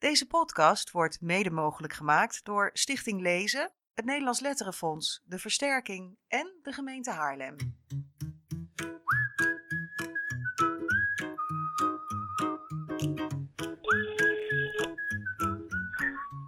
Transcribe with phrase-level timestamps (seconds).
[0.00, 6.52] Deze podcast wordt mede mogelijk gemaakt door Stichting Lezen, het Nederlands Letterenfonds, de Versterking en
[6.62, 7.56] de gemeente Haarlem.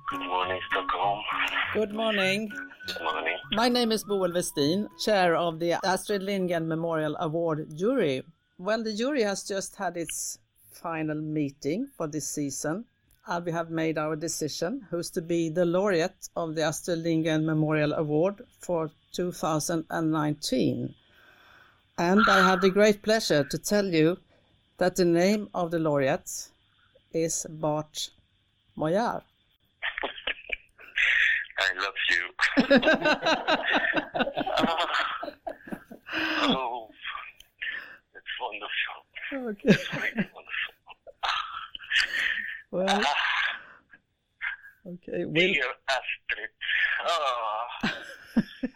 [0.04, 1.20] Good morning, Stockholm.
[1.72, 2.52] Good morning.
[2.84, 3.46] Good morning.
[3.48, 8.22] My name is Boel Westin, chair of the Astrid Lindgren Memorial Award jury.
[8.56, 10.38] Well, the jury has just had its
[10.70, 12.86] final meeting for this season,
[13.26, 17.46] and we have made our decision who's to be the laureate of the Astrid Lindgren
[17.46, 20.94] Memorial Award for 2019.
[21.98, 24.18] And I have the great pleasure to tell you
[24.78, 26.48] that the name of the laureate
[27.12, 28.10] is Bart
[28.76, 29.22] Moyar.
[31.58, 32.22] I love you.
[36.56, 36.88] oh,
[38.14, 38.98] it's wonderful.
[39.32, 39.76] Okay.
[39.94, 40.72] Really wonderful.
[42.72, 43.04] Well, Ah,
[44.92, 45.24] okay.
[45.26, 46.50] We'll, dear Astrid.
[47.06, 47.66] Oh,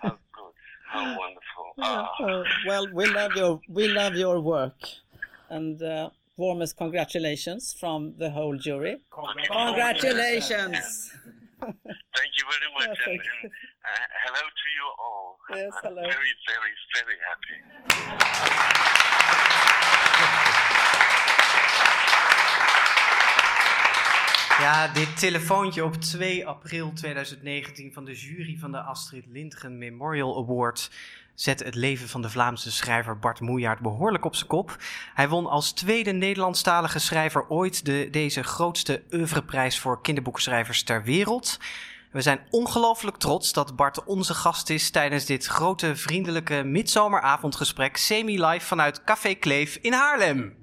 [0.02, 0.54] how good.
[0.92, 1.66] How wonderful.
[1.78, 4.78] Ah, Uh, well, we love your we love your work,
[5.48, 8.96] and uh, warmest congratulations from the whole jury.
[9.10, 11.12] Congratulations!
[11.60, 12.98] thank you very much.
[13.06, 13.20] And, and
[13.84, 13.88] uh,
[14.24, 15.28] hello to you all.
[15.56, 16.02] Yes, I'm hello.
[16.02, 17.56] very, very, very happy.
[24.58, 30.36] Ja, dit telefoontje op 2 april 2019 van de jury van de Astrid Lindgren Memorial
[30.36, 30.90] Award
[31.34, 34.76] zet het leven van de Vlaamse schrijver Bart Moejaert behoorlijk op zijn kop.
[35.14, 41.58] Hij won als tweede Nederlandstalige schrijver ooit de, deze grootste oeuvreprijs voor kinderboekenschrijvers ter wereld.
[42.10, 48.66] We zijn ongelooflijk trots dat Bart onze gast is tijdens dit grote vriendelijke midzomeravondgesprek semi-live
[48.66, 50.56] vanuit Café Kleef in Haarlem.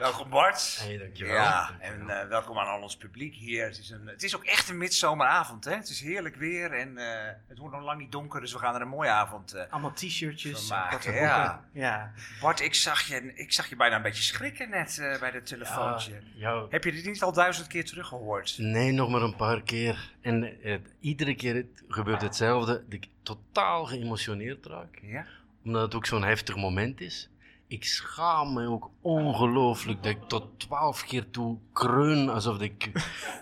[0.00, 0.78] Welkom Bart.
[0.82, 1.34] Hey, dankjewel.
[1.34, 2.08] Ja, Dankjewel.
[2.08, 3.64] en eh, welkom aan al ons publiek hier.
[3.64, 5.74] Het is, een, het is ook echt een midzomeravond, hè?
[5.74, 8.74] Het is heerlijk weer en eh, het wordt nog lang niet donker, dus we gaan
[8.74, 9.52] er een mooie avond.
[9.52, 9.62] eh.
[9.70, 11.64] Allemaal t-shirtjes, maken, ja.
[11.72, 12.12] ja.
[12.40, 16.22] Bart, ik zag, je, ik zag je bijna een beetje schrikken net bij dat telefoontje.
[16.34, 16.66] Ja.
[16.70, 18.54] Heb je dit niet al duizend keer teruggehoord?
[18.58, 20.10] Nee, nog maar een paar keer.
[20.20, 20.56] En
[21.00, 22.72] iedere keer het- gebeurt hetzelfde.
[22.72, 24.98] Dat ik totaal geëmotioneerd raak.
[25.02, 25.26] Ja?
[25.64, 27.28] Omdat het ook zo'n heftig moment is.
[27.70, 32.90] Ik schaam me ook ongelooflijk dat ik tot twaalf keer toe kreun alsof ik,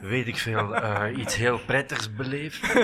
[0.00, 2.74] weet ik veel, eh, iets heel prettigs beleef.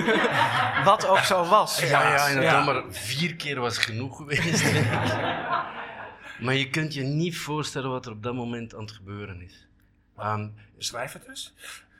[0.83, 1.79] Wat ook zo was.
[1.79, 4.63] Ja, ja, dan maar vier keer was genoeg geweest.
[6.39, 9.67] maar je kunt je niet voorstellen wat er op dat moment aan het gebeuren is.
[10.17, 11.53] Ehm, Schrijf het dus.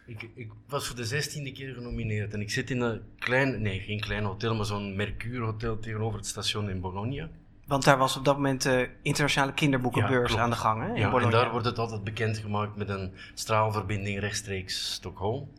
[0.06, 3.80] Ik, ik was voor de zestiende keer genomineerd en ik zit in een klein, nee
[3.80, 7.30] geen klein hotel, maar zo'n Mercure hotel tegenover het station in Bologna.
[7.66, 10.82] Want daar was op dat moment de internationale kinderboekenbeurs Ja, aan de gang.
[10.82, 15.50] Hè, in Ja, en daar wordt het altijd bekendgemaakt met een straalverbinding rechtstreeks Stockholm.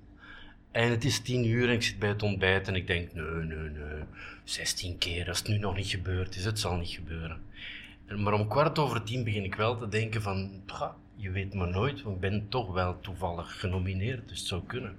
[0.70, 3.24] En het is tien uur en ik zit bij het ontbijt en ik denk, nee,
[3.24, 4.02] nee, nee,
[4.44, 7.40] 16 keer, als het nu nog niet gebeurd is, het zal niet gebeuren.
[8.06, 11.54] En- Maar om kwart over tien begin ik wel te denken van, "Pga, je weet
[11.54, 14.96] maar nooit, want ik ben toch wel toevallig genomineerd, dus het zou kunnen.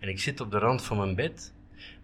[0.00, 1.52] En ik zit op de rand van mijn bed,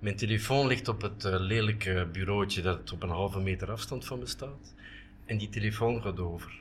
[0.02, 4.18] mijn telefoon ligt op het eh, lelijke bureautje dat op een halve meter afstand van
[4.18, 4.74] me staat,
[5.26, 6.60] en die telefoon gaat over.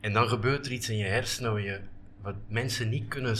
[0.00, 1.80] En dan gebeurt er iets in je hersenen wat, je,
[2.22, 3.36] wat mensen niet kunnen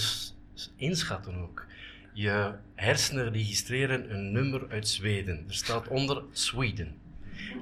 [0.77, 1.67] inschatten ook.
[2.13, 5.45] Je hersenen registreren een nummer uit Zweden.
[5.49, 6.95] Er staat onder Sweden.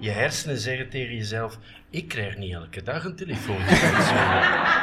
[0.00, 1.58] Je hersenen zeggen tegen jezelf:
[1.90, 4.76] Ik krijg niet elke dag een telefoontje uit Zweden.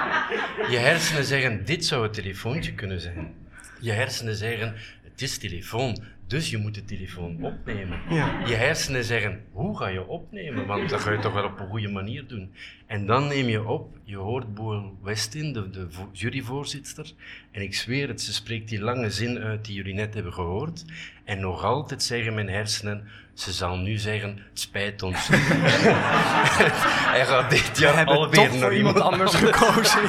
[0.72, 3.34] Je hersenen zeggen: Dit zou het telefoontje kunnen zijn.
[3.80, 8.00] Je hersenen zeggen: Het is telefoon, dus je moet de telefoon opnemen.
[8.10, 8.40] Ja.
[8.46, 10.66] Je hersenen zeggen, hoe ga je opnemen?
[10.66, 12.54] Want dat ga je toch wel op een goede manier doen.
[12.86, 17.12] En dan neem je op, je hoort Boel Westin, de, de vo- juryvoorzitter,
[17.52, 20.86] en ik zweer het, ze spreekt die lange zin uit die jullie net hebben gehoord.
[21.24, 25.28] En nog altijd zeggen mijn hersenen, ze zal nu zeggen, het spijt ons.
[27.16, 30.02] Hij gaat dit jaar alweer toch naar voor iemand anders gekozen.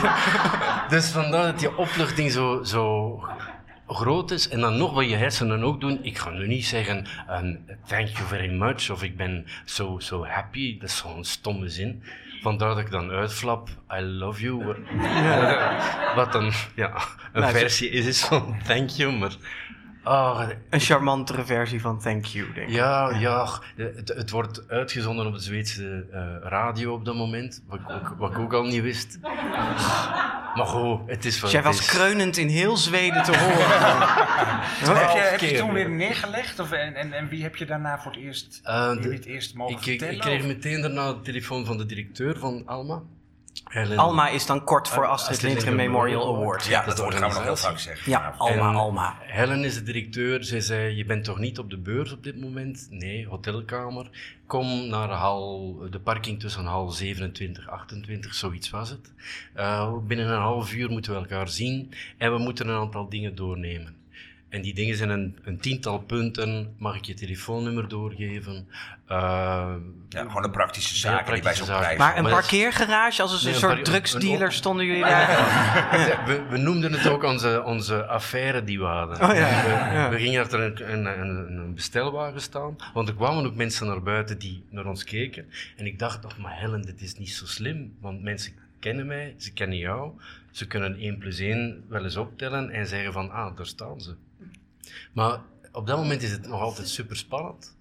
[0.97, 3.21] dus vandaar dat die opluchting zo, zo
[3.87, 4.49] groot is.
[4.49, 5.99] En dan nog wat je hersenen ook doen.
[6.03, 10.25] Ik ga nu niet zeggen, um, thank you very much, of ik ben so, so
[10.25, 10.79] happy.
[10.79, 12.03] Dat is zo'n stomme zin.
[12.43, 13.69] Vandaar dat ik dan uitflap,
[13.99, 14.65] I love you.
[16.17, 16.95] Wat dan ja,
[17.33, 19.33] een Nou, versie is, is van thank you, maar...
[20.07, 22.75] ah, Een charmantere versie van Thank You, denk ik.
[22.75, 23.49] ja, ja.
[23.77, 28.15] Het, het wordt uitgezonden op de Zweedse eh, radio op dat moment, wat ik, ook,
[28.19, 29.19] wat ik ook al niet wist.
[30.55, 31.87] Maar goed, het is wat Jij het was is.
[31.87, 33.79] kreunend in heel Zweden te horen.
[34.97, 35.91] Heb je, heb je keer toen weer.
[35.91, 36.59] neergelegd?
[36.61, 39.15] Of, en, en, en wie heb je daarna voor het eerst, Eh, heb de- je
[39.15, 40.15] het eerst mogen ik, vertellen?
[40.15, 43.03] ik kreeg meteen daarna de telefoon van de directeur van Alma.
[43.69, 46.65] Helen- Alma is dan kort voor Ah, Astrid Astrid Lindgren Lindgren Memorial Award.
[46.65, 48.11] Ja, dat dat gaan we nog heel vaak zeggen.
[48.11, 48.35] Ja.
[48.39, 49.17] Alma, En Alma.
[49.21, 50.45] Helen is de directeur.
[50.45, 52.87] Zij zei: Je bent toch niet op de beurs op dit moment?
[52.91, 54.11] Nee, hotelkamer.
[54.47, 59.13] Kom naar hal, de parking tussen hal 27, 28, zoiets was het.
[59.55, 63.35] Eh, binnen een half uur moeten we elkaar zien en we moeten een aantal dingen
[63.35, 63.96] doornemen.
[64.49, 66.75] En die dingen zijn een, een tiental punten.
[66.79, 68.69] Mag ik je telefoonnummer doorgeven?
[69.07, 69.75] Eh,
[70.09, 73.33] Ja, gewoon de praktische Ja, zaken die bij zo'n prijs Maar een Maar parkeergarage, als
[73.33, 75.27] een Nee, een soort drugsdealer een- stonden jullie daar.
[76.27, 79.17] we, we noemden het ook onze, onze affaire die we hadden.
[79.23, 80.11] Oh ja, we, ja.
[80.11, 84.03] we gingen achter een, een, een, een bestelwagen staan, want er kwamen ook mensen naar
[84.03, 85.47] buiten die naar ons keken.
[85.77, 89.35] En ik dacht nog, maar Helen, dit is niet zo slim, want mensen kennen mij,
[89.39, 90.11] ze kennen jou.
[90.51, 94.15] Ze kunnen 1 plus 1 wel eens optellen en zeggen van, ah, daar staan ze.
[95.13, 95.41] Maar
[95.73, 97.77] op dat moment is het nog altijd super spannend.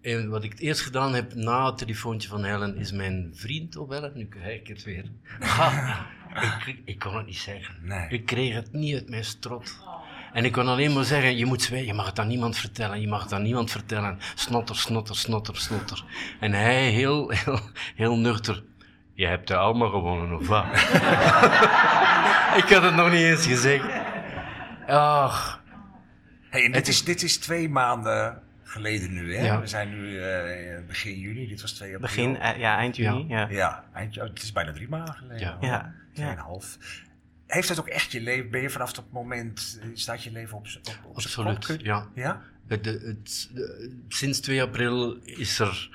[0.00, 3.76] En wat ik het eerst gedaan heb na het telefoontje van Helen, is mijn vriend
[3.76, 4.12] opbellen.
[4.14, 5.04] Nu krijg ik het weer.
[5.38, 6.06] Ha,
[6.66, 7.74] ik, ik kon het niet zeggen.
[7.82, 8.08] Nee.
[8.08, 9.78] Ik kreeg het niet uit mijn strot.
[10.32, 13.00] En ik kon alleen maar zeggen, je moet zwijgen, je mag het aan niemand vertellen,
[13.00, 14.18] je mag het aan niemand vertellen.
[14.34, 16.04] Snotter, snotter, snotter, snotter.
[16.40, 17.60] En hij heel, heel,
[17.94, 18.62] heel nuchter,
[19.20, 20.64] je hebt de Alma gewonnen, of wat?
[22.62, 23.84] ik had het nog niet eens gezegd.
[24.86, 25.59] Ach,
[26.50, 29.44] Hey, en dit, is, dit is twee maanden geleden nu, hè?
[29.44, 29.60] Ja.
[29.60, 32.08] We zijn nu eh, begin juni, dit was 2 april.
[32.08, 33.24] Begin, eh, ja, eind juni.
[33.28, 33.48] Ja.
[33.48, 35.56] Ja, eind, oh, het is bijna drie maanden geleden.
[35.60, 35.94] Ja.
[36.14, 36.78] Tweeënhalf.
[37.46, 40.56] Heeft het ook echt je leven, ben je vanaf dat moment, eh, staat je leven
[40.56, 41.86] op, z'n- op, op zijn absoluut, kop?
[41.86, 42.06] ja.
[42.14, 42.42] Ja?
[42.66, 45.90] Het, het, het- de- sinds 2 april is er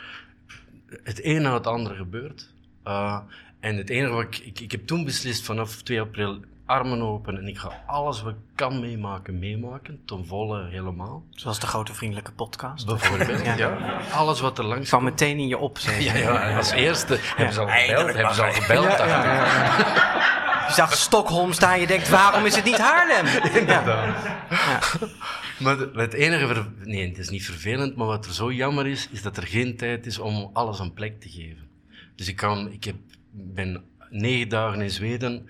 [1.04, 2.54] het een na het andere gebeurd.
[2.88, 3.20] Uh,
[3.60, 4.60] en het enige wat ik, ik...
[4.60, 8.40] Ik heb toen beslist vanaf 2 april armen open en ik ga alles wat ik
[8.56, 10.00] kan meemaken, meemaken.
[10.06, 11.24] Ten volle helemaal.
[11.30, 12.86] Zoals de grote vriendelijke podcast.
[12.86, 13.56] Bijvoorbeeld, Ja.
[13.56, 13.78] ja.
[14.14, 16.00] Alles wat er langs Ik kwam meteen in je op, zeg.
[16.04, 18.14] Ja, ja, als eerste hebben ze al gebeld.
[18.14, 18.84] Hebben ze al gebeld.
[18.98, 20.68] Ja, ja, ja.
[20.68, 23.26] Je zag Stockholm staan, je denkt, waarom is het niet Haarlem?
[23.68, 23.84] Ja.
[23.86, 24.16] Ja.
[25.60, 29.10] Maar het enige, ver- nee, het is niet vervelend, maar wat er zo jammer is,
[29.12, 31.68] is dat er geen tijd is om alles een plek te geven.
[32.16, 32.96] Dus ik, kan, ik heb,
[33.32, 35.50] ben negen dagen in Zweden,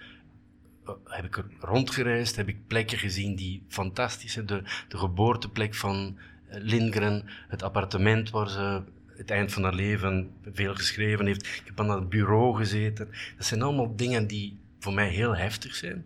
[1.06, 4.46] heb ik er rondgereisd, heb ik plekken gezien die fantastisch zijn.
[4.46, 6.18] De, de geboorteplek van
[6.48, 8.82] eh, Lindgren, het appartement waar ze
[9.18, 11.46] het eind van haar leven veel geschreven heeft.
[11.46, 13.10] Ik heb aan dat bureau gezeten.
[13.38, 16.06] Dat zijn allemaal dingen die voor mij heel heftig zijn.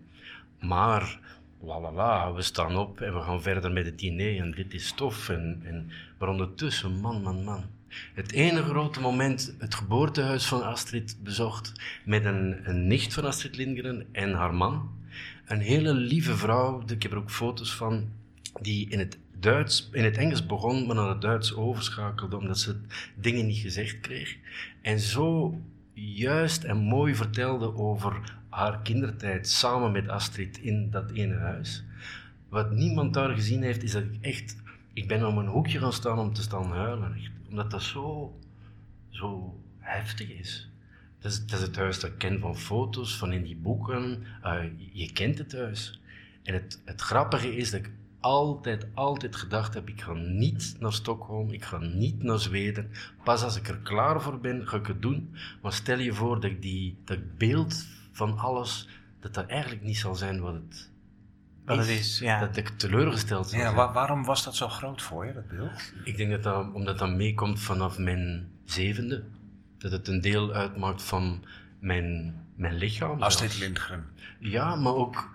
[0.60, 1.20] Maar,
[1.62, 4.74] la la la, we staan op en we gaan verder met het diner en dit
[4.74, 5.30] is tof.
[5.30, 7.64] En, en, maar ondertussen, man, man, man.
[8.14, 11.72] Het ene grote moment, het geboortehuis van Astrid bezocht
[12.06, 14.90] met een, een nicht van Astrid Lindgren en haar man.
[15.46, 18.10] Een hele lieve vrouw, ik heb er ook foto's van,
[18.62, 22.76] die in het, Duits, in het Engels begon, maar naar het Duits overschakelde omdat ze
[23.16, 24.38] dingen niet gezegd kreeg.
[24.82, 25.60] En zo
[25.94, 31.84] juist en mooi vertelde over haar kindertijd samen met Astrid in dat ene huis.
[32.50, 34.56] Wat niemand daar gezien heeft, is dat ik echt...
[34.94, 37.14] Ik ben op een hoekje gaan staan om te staan huilen.
[37.14, 38.38] Echt, omdat dat zo,
[39.10, 40.70] zo heftig is.
[41.20, 44.24] Dat is, dat is het huis dat ik ken van foto's, van in die boeken.
[44.44, 46.02] Eh, je, je kent het huis.
[46.44, 50.94] En het, het grappige is dat ik altijd, altijd gedacht heb, ik ga niet naar
[50.94, 52.92] Stockholm, ik ga niet naar Zweden.
[53.24, 55.36] Pas als ik er klaar voor ben, ga ik het doen.
[55.62, 58.88] Maar stel je voor dat ik die, dat beeld van alles,
[59.20, 60.90] dat dat eigenlijk niet zal zijn wat het
[61.78, 62.40] Wat het is, ja.
[62.40, 65.94] Dat ik teleurgesteld zal Ja, waarom was dat zo groot voor je, dat beeld?
[66.04, 69.24] Ik denk dat dat, omdat dat meekomt vanaf mijn zevende.
[69.78, 71.44] Dat het een deel uitmaakt van
[71.80, 73.22] mijn, mijn lichaam.
[73.22, 73.64] Astrid zelfs.
[73.66, 74.06] Lindgren.
[74.40, 75.30] Ja, maar ook,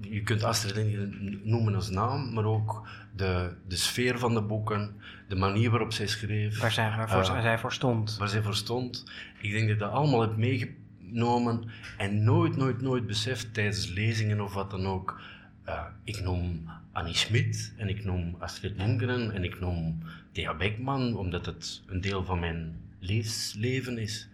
[0.00, 4.96] je kunt Astrid Lindgren noemen als naam, maar ook de, de sfeer van de boeken,
[5.28, 8.16] de manier waarop zij schreef, Waar zij, waarvoor zij voor stond.
[8.16, 9.04] waar zij voor stond.
[9.40, 11.64] Ik denk dat ik dat allemaal heb meegenomen
[11.96, 15.20] en nooit, nooit, nooit beseft tijdens lezingen of wat dan ook.
[15.66, 21.16] Eh, ik noem Annie Schmid en ik noem Astrid Lindgren en ik noem Thea Beckman,
[21.16, 24.28] omdat het een deel van mijn leesleven is.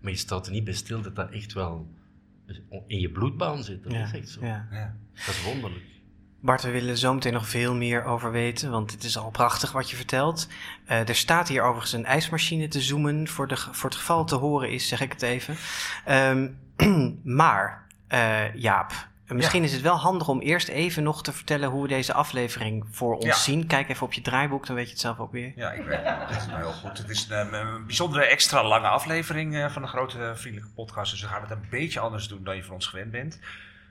[0.00, 1.88] Maar je staat er niet bij stil dat dat echt wel
[2.86, 3.82] in je bloedbaan zit.
[3.82, 4.44] Dat Ja, is echt zo.
[4.44, 4.66] ja.
[4.70, 4.96] Ja.
[5.26, 5.84] Dat is wonderlijk.
[6.42, 9.72] Bart, we willen zo meteen nog veel meer over weten, want het is al prachtig
[9.72, 10.48] wat je vertelt.
[10.86, 13.28] Eh, er staat hier overigens een ijsmachine te zoomen.
[13.28, 15.56] Voor, de, voor het geval te horen is, zeg ik het even.
[16.04, 16.48] Ehm,
[17.40, 21.82] maar, eh, Jaap, misschien is het wel handig om eerst even nog te vertellen hoe
[21.82, 23.34] we deze aflevering voor ons Ja.
[23.34, 23.66] zien.
[23.66, 25.52] Kijk even op je draaiboek, dan weet je het zelf ook weer.
[25.56, 26.28] Ja, ik weet het.
[26.28, 26.98] Dat is nou heel goed.
[26.98, 31.10] Het is een, een bijzondere extra lange aflevering eh, van de grote vriendelijke podcast.
[31.10, 33.38] Dus we gaan het een beetje anders doen dan je van ons gewend bent.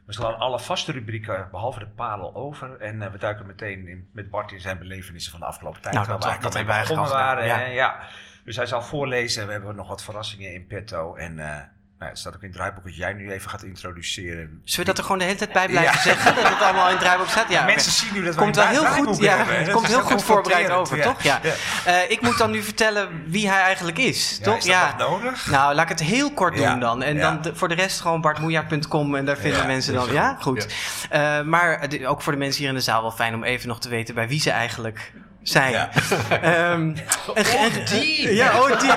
[0.06, 2.78] We slaan alle vaste rubrieken, behalve de parel, over.
[2.80, 5.94] En eh, we duiken meteen in, met Bart in zijn belevenissen van de afgelopen tijd.
[5.96, 7.44] Nou, waar dat- we dat eigenlijk begonnen waren.
[7.44, 8.00] al hè, Ja.
[8.44, 9.46] Dus hij zal voorlezen.
[9.46, 11.16] We hebben nog wat verrassingen in petto.
[11.16, 11.58] En eh,
[12.00, 14.62] nou, het staat ook in het draaiboek dat jij nu even gaat introduceren.
[14.64, 16.02] Zullen we dat er gewoon de hele tijd bij blijven Ja.
[16.02, 16.36] zeggen?
[16.36, 17.50] Dat het allemaal in het draaiboek staat?
[17.50, 17.66] Ja.
[17.66, 20.02] Mensen zien nu dat we Komt wel heel goed, ja, hebben, het Dat komt heel
[20.02, 21.22] goed voorbereid over, toch?
[21.22, 21.40] Ja.
[21.86, 24.58] Eh, ik moet dan nu vertellen wie hij eigenlijk is, Ja, toch?
[24.58, 25.48] is dat nog nodig?
[25.52, 27.04] Nou, laat ik het heel kort doen Ja, dan.
[27.04, 27.22] En ja.
[27.22, 30.14] dan de- voor de rest gewoon bartmoejaard.com en daar vinden Ja, mensen dat dan...
[30.14, 30.68] Ja, goed.
[31.10, 33.80] Eh, maar ook voor de mensen hier in de zaal wel fijn om even nog
[33.80, 35.12] te weten bij wie ze eigenlijk
[35.44, 35.72] zijn.
[35.72, 35.90] Ja.
[36.30, 36.96] Ehm,
[37.34, 38.34] en- en- die!
[38.34, 38.90] Ja, oh, die.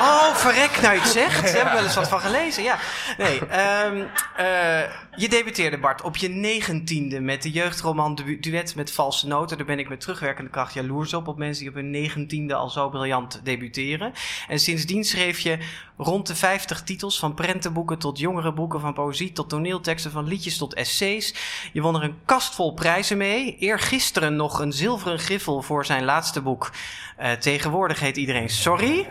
[0.00, 1.42] Oh, verrek, nou je het zegt.
[1.42, 2.78] Daar heb ik wel eens wat van gelezen, ja.
[3.18, 4.02] Nee, ehm,
[4.36, 4.80] eh,
[5.16, 9.56] je debuteerde, Bart, op je negentiende met de jeugdroman Du- Duet met Valse Noten.
[9.56, 12.68] Daar ben ik met terugwerkende kracht jaloers op, op mensen die op hun negentiende al
[12.70, 14.12] zo briljant debuteren.
[14.48, 15.58] En sindsdien schreef je
[15.96, 20.56] rond de 50 titels, van prentenboeken tot jongere boeken, van poëzie tot toneelteksten, van liedjes
[20.58, 21.34] tot essays.
[21.72, 23.56] Je won er een kast vol prijzen mee.
[23.58, 26.70] Eergisteren nog een zilveren griffel voor zijn laatste boek.
[27.16, 29.08] Eh, tegenwoordig heet iedereen Sorry.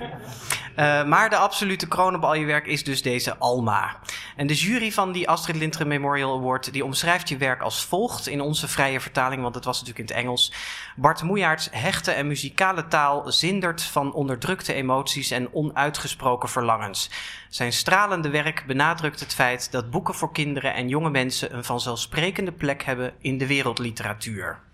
[0.75, 3.99] Eh, maar de absolute kroon op al je werk is dus deze Alma.
[4.35, 6.73] En de jury van die Astrid Lindgren Memorial Award...
[6.73, 9.41] die omschrijft je werk als volgt in onze vrije vertaling...
[9.41, 10.53] want het was natuurlijk in het Engels.
[10.95, 15.31] Bart Moejaerts hechte en muzikale taal zindert van onderdrukte emoties...
[15.31, 17.09] en onuitgesproken verlangens.
[17.49, 19.71] Zijn stralende werk benadrukt het feit...
[19.71, 21.55] dat boeken voor kinderen en jonge mensen...
[21.55, 24.68] een vanzelfsprekende plek hebben in de wereldliteratuur.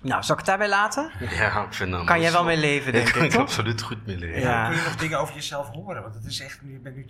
[0.00, 1.10] Nou, zal ik het daarbij laten?
[1.30, 3.40] Ja, ik vind dat Kan jij wel mee leven, denk kan ik, ik toch?
[3.40, 4.40] absoluut goed mee leven.
[4.40, 4.66] Ja.
[4.68, 6.02] Kun je nog dingen over jezelf horen?
[6.02, 7.04] Want het is echt, je bent nu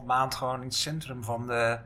[0.00, 1.78] 2,5 maand gewoon in het centrum van de...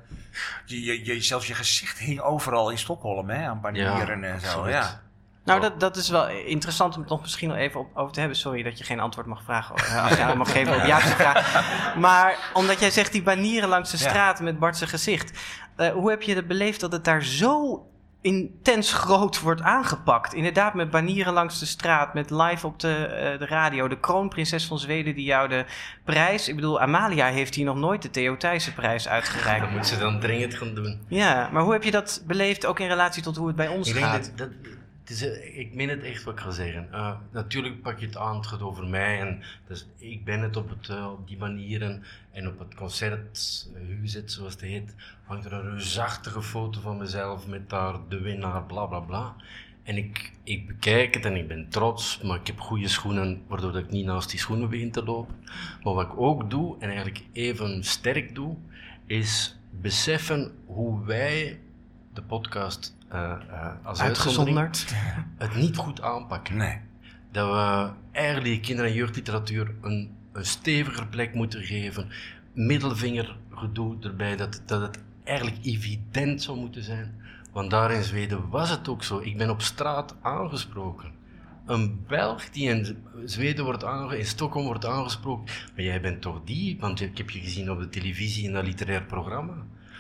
[0.67, 3.47] Je, je, je, zelfs je gezicht hing overal in Stockholm, hè?
[3.47, 4.73] Aan banieren en zo, absoluut.
[4.73, 5.03] ja.
[5.45, 8.21] Nou, dat, dat is wel interessant om het nog misschien nog even op, over te
[8.21, 8.39] hebben.
[8.39, 9.75] Sorry dat je geen antwoord mag vragen.
[9.75, 11.65] Als jij mag geven op Jaap's vraag.
[11.97, 14.09] Maar omdat jij zegt die banieren langs de Ja.
[14.09, 15.39] straat met Bart's gezicht.
[15.77, 17.87] eh, hoe heb je het beleefd dat het daar zo
[18.25, 20.35] intens groot wordt aangepakt?
[20.35, 23.89] Inderdaad, met banieren langs de straat, met live op de, eh, de radio.
[23.89, 25.65] De kroonprinses van Zweden die jou de
[26.05, 26.49] prijs...
[26.49, 29.65] Ik bedoel, Amalia heeft hier nog nooit de Theo Thijssen prijs uitgereikt.
[29.65, 31.01] Dat moet ze dan dringend gaan doen.
[31.09, 33.89] Ja, maar hoe heb je dat beleefd ook in relatie tot hoe het bij ons
[33.89, 34.33] Ik denk gaat?
[34.37, 34.49] dat, dat
[35.05, 36.93] eh, ik meen het echt wat ik ga zeggen.
[36.93, 39.21] Eh, natuurlijk pak je het aan, het gaat over mij.
[39.21, 42.03] En dus ik ben het op, het, eh, op die manieren.
[42.31, 43.69] En op het concert,
[44.01, 44.95] Huzet zoals het heet,
[45.25, 49.37] hangt er een reusachtige foto van mezelf met daar de winnaar, bla bla bla.
[49.83, 53.79] En ik, ik bekijk het en ik ben trots, maar ik heb goede schoenen, waardoor
[53.79, 55.35] ik niet naast die schoenen begin te lopen.
[55.83, 58.57] Maar wat ik ook doe, en eigenlijk even sterk doe,
[59.07, 61.61] is beseffen hoe wij
[62.15, 63.33] de podcast eh,
[63.83, 64.95] als Uitgezonderd.
[65.39, 66.57] het niet goed aanpakken.
[66.57, 66.81] Nee.
[67.33, 72.09] Dat we eigenlijk kinder- en jeugdliteratuur een, een steviger plek moeten geven.
[72.53, 77.15] Middelvinger gedoe erbij, dat, dat het eigenlijk evident zou moeten zijn.
[77.53, 79.21] Want daar in Zweden was het ook zo.
[79.21, 81.13] Ik ben op straat aangesproken.
[81.67, 85.45] Een Belg die in Zweden wordt aangesproken, in Stockholm wordt aangesproken.
[85.75, 86.77] Maar jij bent toch die?
[86.81, 89.55] Want ik heb je gezien op de televisie in dat literair programma.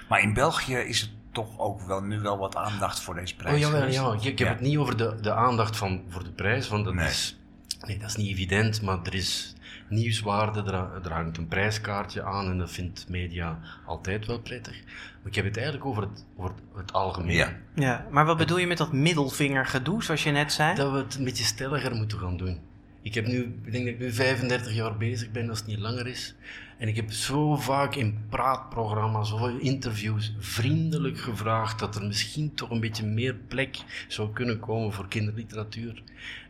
[0.09, 3.55] Maar in België is het toch ook wel, nu wel wat aandacht voor deze prijs.
[3.55, 4.13] Oh jawel, ja.
[4.13, 4.55] Ik, ik heb Ja.
[4.55, 7.09] het niet over de, de aandacht van, voor de prijs, want dat Nee.
[7.09, 7.39] is...
[7.87, 9.55] Nee, dat is niet evident, maar er is
[9.89, 14.83] nieuwswaarde, er, er hangt een prijskaartje aan en dat vindt media altijd wel prettig.
[14.85, 17.35] Maar ik heb het eigenlijk over het, over het algemeen.
[17.37, 17.53] Ja.
[17.75, 20.75] Ja, maar wat bedoel je met dat middelvingergedoe, zoals je net zei?
[20.75, 22.61] Dat we het een beetje stelliger moeten gaan doen.
[23.03, 25.79] Ik, heb nu, ik denk dat ik nu 35 jaar bezig ben, als het niet
[25.79, 26.35] langer is.
[26.79, 32.55] En ik heb zo vaak in praatprogramma's of in interviews vriendelijk gevraagd dat er misschien
[32.55, 33.77] toch een beetje meer plek
[34.09, 36.03] zou kunnen komen voor kinderliteratuur.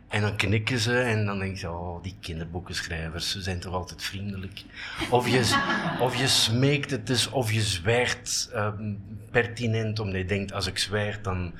[0.07, 4.03] En dan knikken ze en dan denk je, oh, die kinderboekenschrijvers, ze zijn toch altijd
[4.03, 4.63] vriendelijk.
[5.09, 5.61] Of je,
[6.05, 8.93] of je smeekt het dus, of je zwijgt ehm,
[9.31, 11.53] pertinent, omdat je denkt, als ik zwijg, dan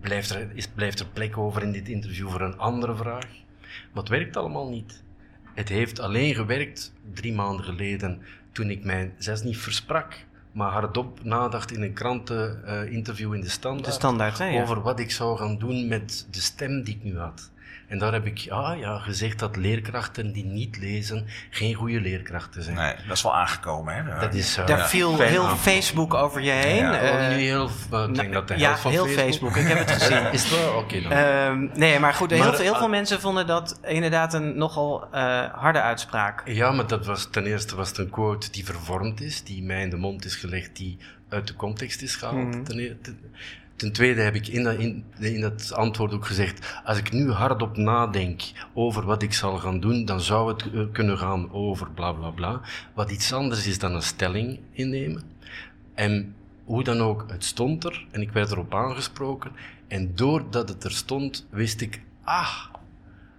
[0.00, 3.26] blijft er, is, blijft er plek over in dit interview voor een andere vraag.
[3.92, 5.02] Maar het werkt allemaal niet.
[5.56, 8.22] Het heeft alleen gewerkt drie maanden geleden,
[8.52, 13.84] toen ik mijn zes niet versprak, maar hardop nadacht in een kranteninterview in de Standaard
[13.84, 14.44] De standaard, hè?
[14.44, 14.62] Ja.
[14.62, 17.50] over wat ik zou gaan doen met de stem die ik nu had.
[17.88, 22.62] En daar heb ik ah, ja, gezegd dat leerkrachten die niet lezen geen goede leerkrachten
[22.62, 22.76] zijn.
[22.76, 24.20] Nee, dat is wel aangekomen, hè?
[24.20, 24.64] Dat is zo.
[24.64, 24.88] Daar ja.
[24.88, 25.58] viel Fijn heel aan.
[25.58, 26.76] Facebook over je heen.
[26.76, 29.56] Ja, eh, Oh, nu heel, nou, ik denk dat de ja, heel Facebook.
[29.56, 30.32] Ik heb het gezien.
[30.32, 30.76] Is het wel?
[30.76, 31.12] Oké dan.
[31.12, 35.44] Ehm, nee, maar goed, heel, Maar, veel, heel mensen vonden dat inderdaad een nogal eh,
[35.52, 36.48] harde uitspraak.
[36.48, 39.82] Ja, maar dat was, ten eerste was het een quote die vervormd is, die mij
[39.82, 42.54] in de mond is gelegd, die uit de context is gehaald.
[42.54, 42.62] Mhm.
[42.62, 42.96] ten, e-
[43.76, 47.30] ten- tweede heb ik in dat, in, in dat antwoord ook gezegd, als ik nu
[47.30, 48.42] hardop nadenk
[48.74, 52.30] over wat ik zal gaan doen, dan zou het eh, kunnen gaan over bla bla
[52.30, 52.60] bla.
[52.94, 55.22] Wat iets anders is dan een stelling innemen.
[55.94, 59.50] En hoe dan ook, het stond er en ik werd erop aangesproken.
[59.88, 62.56] En doordat het er stond, wist ik, ah,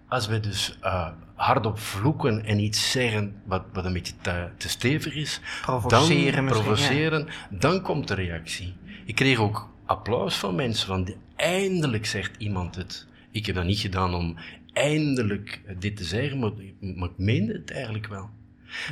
[0.08, 4.70] als we dus uh, hardop vloeken en iets zeggen wat, wat een beetje te, te
[4.70, 8.76] stevig is, Provoceren dan, provoceren, dan komt de reactie.
[9.06, 13.08] Ik kreeg ook applaus van mensen, van eindelijk zegt iemand het.
[13.32, 14.38] Ik heb dat niet gedaan om
[14.74, 18.30] eindelijk dit te zeggen, maar, maar ik meende het eigenlijk wel.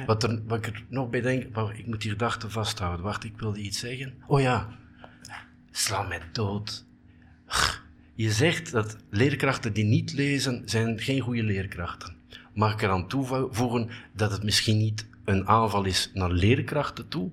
[0.05, 1.43] Wat, er, wat ik er nog bij denk,
[1.77, 3.05] ik moet die gedachte vasthouden.
[3.05, 4.13] Wacht, ik wilde iets zeggen.
[4.27, 4.69] Oh ja,
[5.71, 6.85] sla mij dood.
[8.15, 12.15] Je zegt dat leerkrachten die niet lezen, zijn geen goede leerkrachten.
[12.53, 17.31] Mag ik eraan toevoegen dat het misschien niet een aanval is naar leerkrachten toe,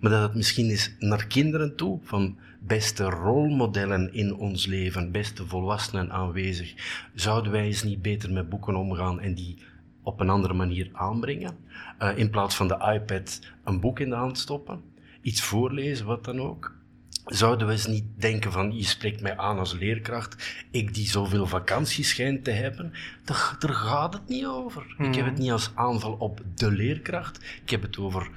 [0.00, 5.46] maar dat het misschien is naar kinderen toe, van beste rolmodellen in ons leven, beste
[5.46, 6.74] volwassenen aanwezig.
[7.14, 9.58] Zouden wij eens niet beter met boeken omgaan en die
[10.02, 11.56] op een andere manier aanbrengen?
[12.02, 14.82] Uh, in plaats van de iPad een boek in de hand stoppen,
[15.20, 16.72] iets voorlezen, wat dan ook.
[17.24, 21.46] Zouden we eens niet denken van, je spreekt mij aan als leerkracht, ik die zoveel
[21.46, 22.92] vakantie schijnt te hebben,
[23.24, 24.94] daar, daar gaat het niet over.
[24.98, 25.06] Mm.
[25.06, 28.30] Ik heb het niet als aanval op de leerkracht, ik heb het over,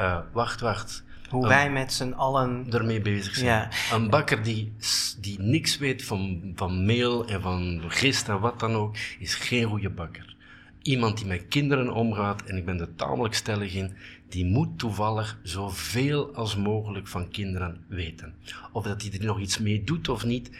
[0.00, 1.04] uh, wacht, wacht.
[1.30, 3.46] Hoe wij met z'n allen ermee bezig zijn.
[3.46, 3.68] Ja.
[3.92, 4.72] Een bakker die,
[5.20, 9.64] die niks weet van, van meel en van gist en wat dan ook, is geen
[9.64, 10.36] goede bakker.
[10.82, 13.92] Iemand die met kinderen omgaat, en ik ben er tamelijk stellig in,
[14.28, 18.34] die moet toevallig zoveel als mogelijk van kinderen weten.
[18.72, 20.50] Of dat hij er nog iets mee doet of niet,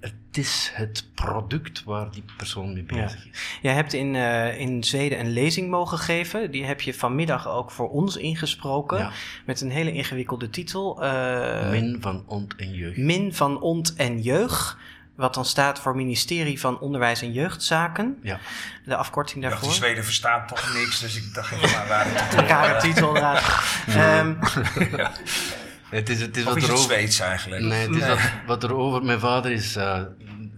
[0.00, 3.30] het is het product waar die persoon mee bezig ja.
[3.32, 3.58] is.
[3.62, 6.50] Jij hebt in, uh, in Zweden een lezing mogen geven.
[6.50, 8.98] Die heb je vanmiddag ook voor ons ingesproken.
[8.98, 9.10] Ja.
[9.46, 11.04] Met een hele ingewikkelde titel.
[11.04, 12.96] Uh, Min van Ont en Jeugd.
[12.96, 14.76] Min van Ont en Jeugd.
[15.14, 18.18] Wat dan staat voor Ministerie van Onderwijs en Jeugdzaken.
[18.22, 18.38] Ja.
[18.84, 19.68] De afkorting Ja, daarvoor.
[19.68, 23.06] die Zweden verstaan toch niks, dus ik dacht even maar waar het titel Rare titel,
[23.06, 23.42] inderdaad.
[23.86, 24.34] Ehm,
[25.90, 26.92] Het is, het is Of wat is het erover...
[26.92, 27.62] Zweeds eigenlijk?
[27.62, 29.04] Nee, het is wat, wat er over...
[29.04, 30.02] Mijn vader is uh,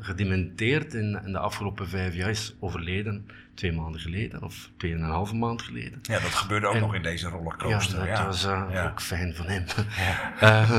[0.01, 2.31] gedementeerd in, in de afgelopen vijf jaar.
[2.31, 5.99] is overleden twee maanden geleden, of tweeënhalve maand geleden.
[6.03, 7.99] Ja, dat gebeurde ook En- nog in deze Ja, rollercoaster.
[7.99, 8.89] dat Ja, was uh, Ja.
[8.91, 9.65] ook fijn van hem.
[9.97, 10.33] Ja.
[10.41, 10.79] Eh,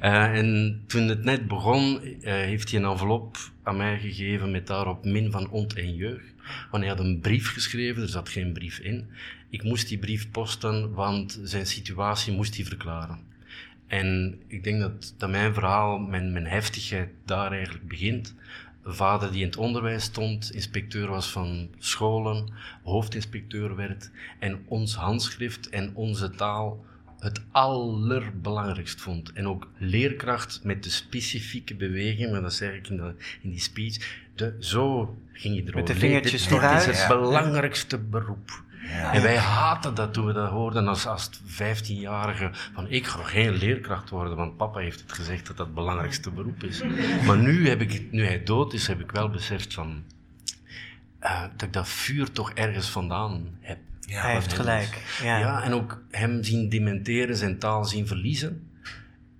[0.00, 4.66] eh, en toen het net begon, eh, heeft hij een envelop aan mij gegeven met
[4.66, 6.32] daarop min van ont en jeugd.
[6.70, 9.08] Want hij had een brief geschreven, er zat geen brief in.
[9.50, 13.18] Ik moest die brief posten, want zijn situatie moest hij verklaren.
[13.94, 18.34] En ik denk dat, dat mijn verhaal, mijn, mijn heftigheid daar eigenlijk begint.
[18.82, 22.52] Een vader die in het onderwijs stond, inspecteur was van scholen,
[22.82, 26.84] hoofdinspecteur werd en ons handschrift en onze taal
[27.18, 29.32] het allerbelangrijkst vond.
[29.32, 33.60] En ook leerkracht met de specifieke beweging, maar dat zeg ik in, de, in die
[33.60, 35.94] speech, de, zo ging je erover.
[35.94, 37.08] de vingertjes dit, is het Ja.
[37.08, 38.63] belangrijkste beroep.
[38.88, 39.12] Ja.
[39.12, 42.50] En wij haten dat toen we dat hoorden als, als 15-jarige.
[42.74, 46.30] Van ik ga geen leerkracht worden, want papa heeft het gezegd dat dat het belangrijkste
[46.30, 46.82] beroep is.
[47.26, 50.02] Maar nu, heb ik, het- nu hij dood is, heb ik wel beseft van,
[51.18, 53.78] eh, dat ik dat vuur toch ergens vandaan heb.
[54.00, 55.18] Ja, hij heeft gelijk.
[55.22, 55.38] Ja.
[55.38, 55.62] Ja.
[55.62, 58.68] en ook hem zien dementeren, zijn taal zien verliezen.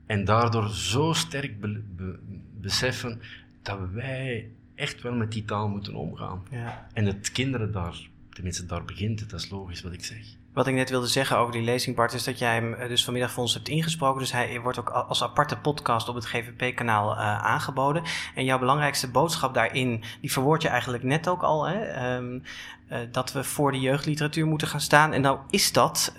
[0.07, 2.18] En daardoor zo sterk be- be-
[2.61, 3.20] beseffen
[3.62, 6.42] dat wij echt wel met die taal moeten omgaan.
[6.50, 6.87] Ja.
[6.92, 7.96] En dat kinderen daar,
[8.35, 10.18] tenminste daar begint het, dat is logisch wat ik zeg.
[10.55, 13.05] Wat ik net wilde zeggen over die lezing, Bart, is dat jij hem eh, dus
[13.05, 14.20] vanmiddag voor ons hebt ingesproken.
[14.20, 18.03] Dus hij wordt ook als aparte podcast op het GVP-kanaal eh, aangeboden.
[18.35, 21.66] En jouw belangrijkste boodschap daarin, die verwoord je eigenlijk net ook al.
[21.68, 21.81] Hè?
[21.81, 22.38] Ehm,
[22.88, 25.12] eh, dat we voor de jeugdliteratuur moeten gaan staan.
[25.12, 26.14] En nou is dat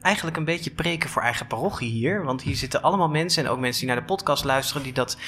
[0.00, 2.24] eigenlijk een beetje preken voor eigen parochie hier.
[2.24, 4.82] Want hier zitten allemaal mensen en ook mensen die naar de podcast luisteren...
[4.82, 5.18] die dat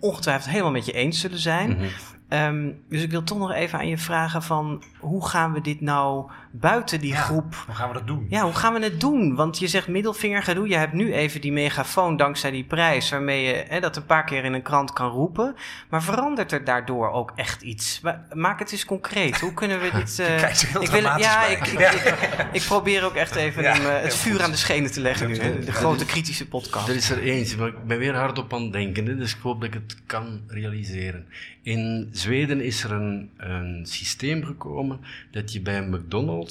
[0.00, 1.70] ongetwijfeld helemaal met je eens zullen zijn.
[1.70, 1.86] Mhm.
[2.28, 4.82] Ehm, dus ik wil toch nog even aan je vragen van...
[4.98, 7.20] hoe gaan we dit nou buiten die Ja.
[7.20, 8.26] groep Hoe gaan we dat doen?
[8.30, 9.34] ja, hoe gaan we het doen?
[9.34, 10.68] Want je zegt middelvinger gedoe.
[10.68, 14.24] Je hebt nu even die megafoon dankzij die prijs, waarmee je hè, dat een paar
[14.24, 15.54] keer in een krant kan roepen.
[15.88, 18.00] Maar verandert er daardoor ook echt iets?
[18.32, 19.40] Maak het eens concreet.
[19.40, 20.18] Hoe kunnen we dit.
[20.18, 21.90] eh, heel ik wil, ja, ik, ik, Ja.
[21.90, 24.42] ik, ik probeer ook echt even Ja, hem, eh, het vuur goed.
[24.42, 25.38] aan de schenen te leggen nu.
[25.38, 25.58] Hè?
[25.64, 26.88] De grote kritische podcast.
[26.88, 29.60] Er is er eentje, maar ik ben weer hardop aan het denken, dus ik hoop
[29.60, 31.26] dat ik het kan realiseren.
[31.62, 36.45] In Zweden is er een, een systeem gekomen dat je bij McDonald's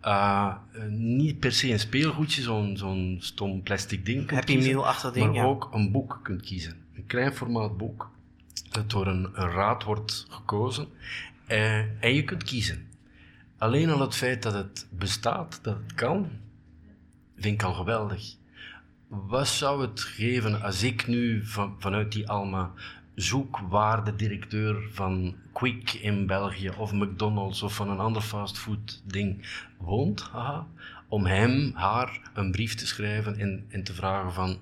[0.00, 0.54] eh,
[0.88, 5.12] niet per se een speelgoedje, zo'n zo'n stom plastic ding kunt Happy kiezen, Meal achter
[5.12, 5.44] ding, maar ja.
[5.44, 6.76] ook een boek kunt kiezen.
[6.94, 8.10] Een klein formaat boek,
[8.70, 10.88] dat door een, een raad wordt gekozen.
[11.46, 12.88] eh, en je kunt kiezen.
[13.58, 16.30] Alleen al het feit dat het bestaat, dat het kan,
[17.36, 18.34] vind ik al geweldig.
[19.08, 22.72] Wat zou het geven als ik nu van, vanuit die Alma
[23.20, 30.66] zoekwaardedirecteur van Quick in België of McDonald's of van een ander fastfood ding woont, haha,
[31.08, 34.58] om hem, haar een brief te schrijven en, en te vragen van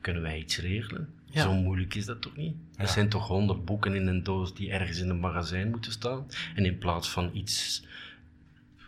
[0.00, 1.08] kunnen wij iets regelen?
[1.24, 1.42] Ja.
[1.42, 2.54] Zo moeilijk is dat toch niet?
[2.76, 6.26] Er zijn toch honderd boeken in een doos die ergens in een magazijn moeten staan.
[6.54, 7.84] En in plaats van iets,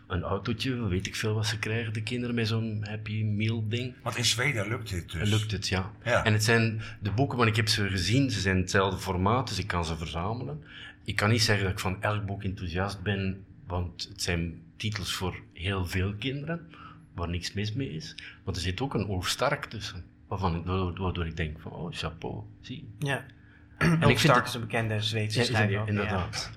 [0.07, 3.93] een autootje, weet ik veel wat ze krijgen, de kinderen met zo'n Happy Meal ding.
[4.03, 5.29] Want in Zweden lukt dit dus.
[5.29, 5.91] Lukt het, ja.
[6.03, 6.23] Ja.
[6.23, 9.59] En het zijn de boeken, want ik heb ze gezien, ze zijn hetzelfde formaat, dus
[9.59, 10.63] ik kan ze verzamelen.
[11.03, 15.13] Ik kan niet zeggen dat ik van elk boek enthousiast ben, want het zijn titels
[15.13, 16.71] voor heel veel kinderen,
[17.13, 18.15] waar niks mis mee is.
[18.43, 20.63] Maar er zit ook een Oog-Stark tussen, waarvan,
[20.97, 22.87] waardoor ik denk van, oh, chapeau, zie.
[22.99, 23.25] Ja.
[23.77, 25.87] En ik vind Stark het- is een bekende Zweedse Ja, schrijver.
[25.87, 26.51] inderdaad.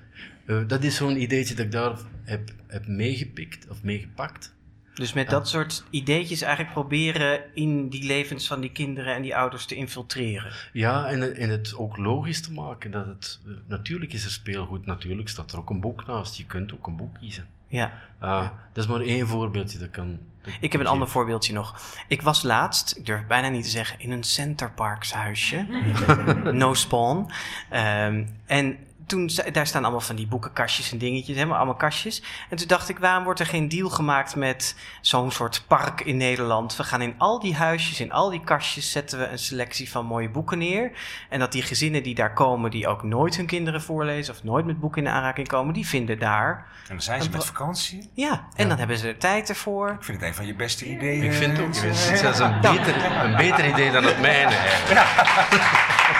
[0.51, 4.55] Eh, dat is zo'n ideetje dat ik daar heb, heb meegepikt, of meegepakt.
[4.95, 9.37] Dus met dat soort ideetjes eigenlijk proberen in die levens van die kinderen en die
[9.37, 10.53] ouders te infiltreren.
[10.73, 13.41] Ja, en, het- en het ook logisch te maken dat het...
[13.47, 16.37] eh, Natuurlijk is er speelgoed, natuurlijk staat er ook een boek naast.
[16.37, 17.47] Je kunt ook een boek kiezen.
[17.69, 17.93] Ja.
[18.19, 20.19] Ah, Dat is maar één voorbeeldje dat kan...
[20.43, 21.81] dat Ik heb een ander voorbeeldje nog.
[22.09, 25.67] Ik was laatst, ik durf bijna niet te zeggen, in een Centerparks huisje.
[26.53, 27.31] no spawn.
[27.71, 28.77] Ehm, en
[29.11, 32.23] toen, daar staan allemaal van die boekenkastjes en dingetjes, helemaal allemaal kastjes.
[32.51, 36.17] En toen dacht ik, waarom wordt er geen deal gemaakt met zo'n soort park in
[36.17, 36.77] Nederland?
[36.77, 40.07] We gaan in al die huisjes, in al die kastjes, zetten we een selectie van
[40.07, 40.91] mooie boeken neer.
[41.29, 44.67] En dat die gezinnen die daar komen, die ook nooit hun kinderen voorlezen of nooit
[44.67, 46.67] met boeken in aanraking komen, die vinden daar.
[46.83, 48.11] En dan zijn ze met vakantie.
[48.15, 49.91] Ja, en dan hebben ze er tijd ervoor.
[49.91, 51.23] Ik vind het een van je beste ideeën.
[51.23, 54.55] Ik vind het ook het is zelfs een beter, een beter idee dan het mijne.
[54.55, 56.19] eigenlijk.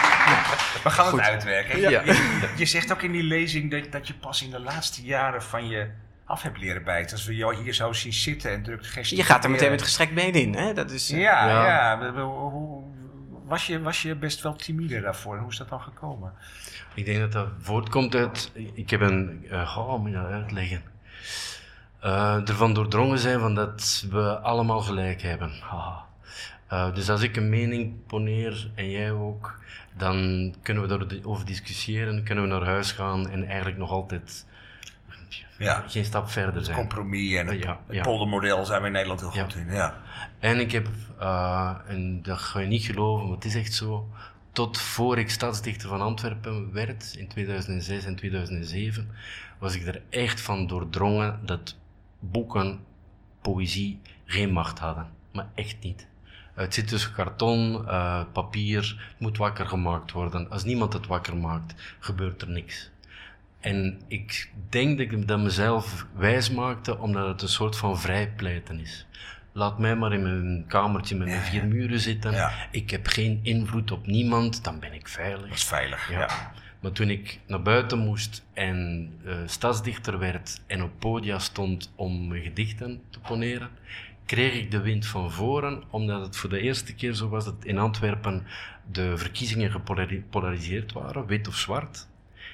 [0.83, 1.79] We gaan het uitwerken.
[1.79, 1.89] Ja.
[1.89, 5.01] Je, je, je zegt ook in die lezing dat, dat je pas in de laatste
[5.03, 5.89] jaren van je
[6.25, 7.11] af hebt leren bijten.
[7.11, 9.31] Als we jou hier zo zien zitten en drukt Je gesticuleren.
[9.35, 10.73] gaat er meteen met gestrekt been in, hè?
[10.73, 12.11] Dat is, eh, Ja, Ja.
[12.21, 12.83] hoe-
[13.45, 15.35] Was je, was je best wel timide daarvoor?
[15.35, 16.33] En hoe is dat dan gekomen?
[16.93, 18.51] Ik denk dat dat voortkomt uit...
[18.73, 19.45] Ik heb een...
[19.51, 20.81] Uh, moet je dat uitleggen?
[22.01, 25.51] Eh, ervan doordrongen zijn van dat we allemaal gelijk hebben.
[26.67, 29.59] Eh, dus als ik een mening poneer en jij ook,
[29.97, 34.45] dan kunnen we erover discussiëren, kunnen we naar huis gaan en eigenlijk nog altijd
[35.57, 35.83] Ja.
[35.87, 36.77] geen stap verder zijn.
[36.77, 38.01] Compromis en het, Ja, het ja.
[38.03, 39.43] poldermodel zijn we in Nederland heel Ja.
[39.43, 39.71] goed in.
[39.71, 39.97] Ja.
[40.39, 40.87] En ik heb,
[41.19, 44.09] eh, en dat ga je niet geloven, maar het is echt zo,
[44.51, 49.09] tot voor ik stadsdichter van Antwerpen werd, in 2006 en 2007,
[49.59, 51.75] was ik er echt van doordrongen dat
[52.19, 52.79] boeken,
[53.41, 55.07] poëzie, geen macht hadden.
[55.33, 56.07] Maar echt niet.
[56.53, 60.49] Het zit tussen karton, eh, papier, het moet wakker gemaakt worden.
[60.49, 62.89] Als niemand het wakker maakt, gebeurt er niks.
[63.59, 68.79] En ik denk dat ik dat mezelf wijs maakte, omdat het een soort van vrijpleiten
[68.79, 69.05] is.
[69.51, 72.31] Laat mij maar in mijn kamertje met mijn vier muren zitten.
[72.31, 72.51] Ja.
[72.71, 75.47] Ik heb geen invloed op niemand, dan ben ik veilig.
[75.47, 76.11] Dat is veilig.
[76.11, 76.19] Ja.
[76.19, 76.51] Ja.
[76.79, 82.27] Maar toen ik naar buiten moest en eh, stadsdichter werd en op podia stond om
[82.27, 83.69] mijn gedichten te poneren,
[84.31, 87.55] kreeg ik de wind van voren, omdat het voor de eerste keer zo was dat
[87.63, 88.43] in Antwerpen
[88.91, 92.07] de verkiezingen gepolariseerd waren, wit of zwart.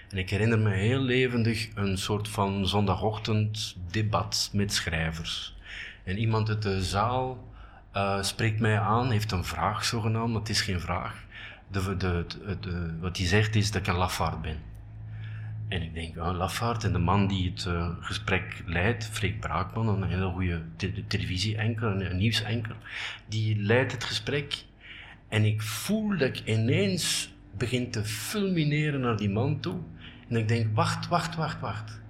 [0.10, 5.56] En ik herinner me heel levendig een soort van zondagochtend debat met schrijvers.
[6.04, 7.48] En iemand uit de zaal
[7.92, 11.24] eh, spreekt mij aan, heeft een vraag zogenaamd, maar het is geen vraag.
[11.72, 14.58] De, de, de, de- wat hij zegt is dat ik een lafaard ben.
[15.68, 16.84] En ik denk, een lafaard.
[16.84, 21.88] En de man die het eh, gesprek leidt, Freek Braakman, een hele goede te televisie-enker,
[21.88, 22.76] een, een nieuwsenker,
[23.28, 24.64] die leidt het gesprek.
[25.28, 29.80] En ik voel dat ik ineens begin te fulmineren naar die man toe.
[30.30, 32.02] En ik denk, wacht, wacht, wacht, wacht.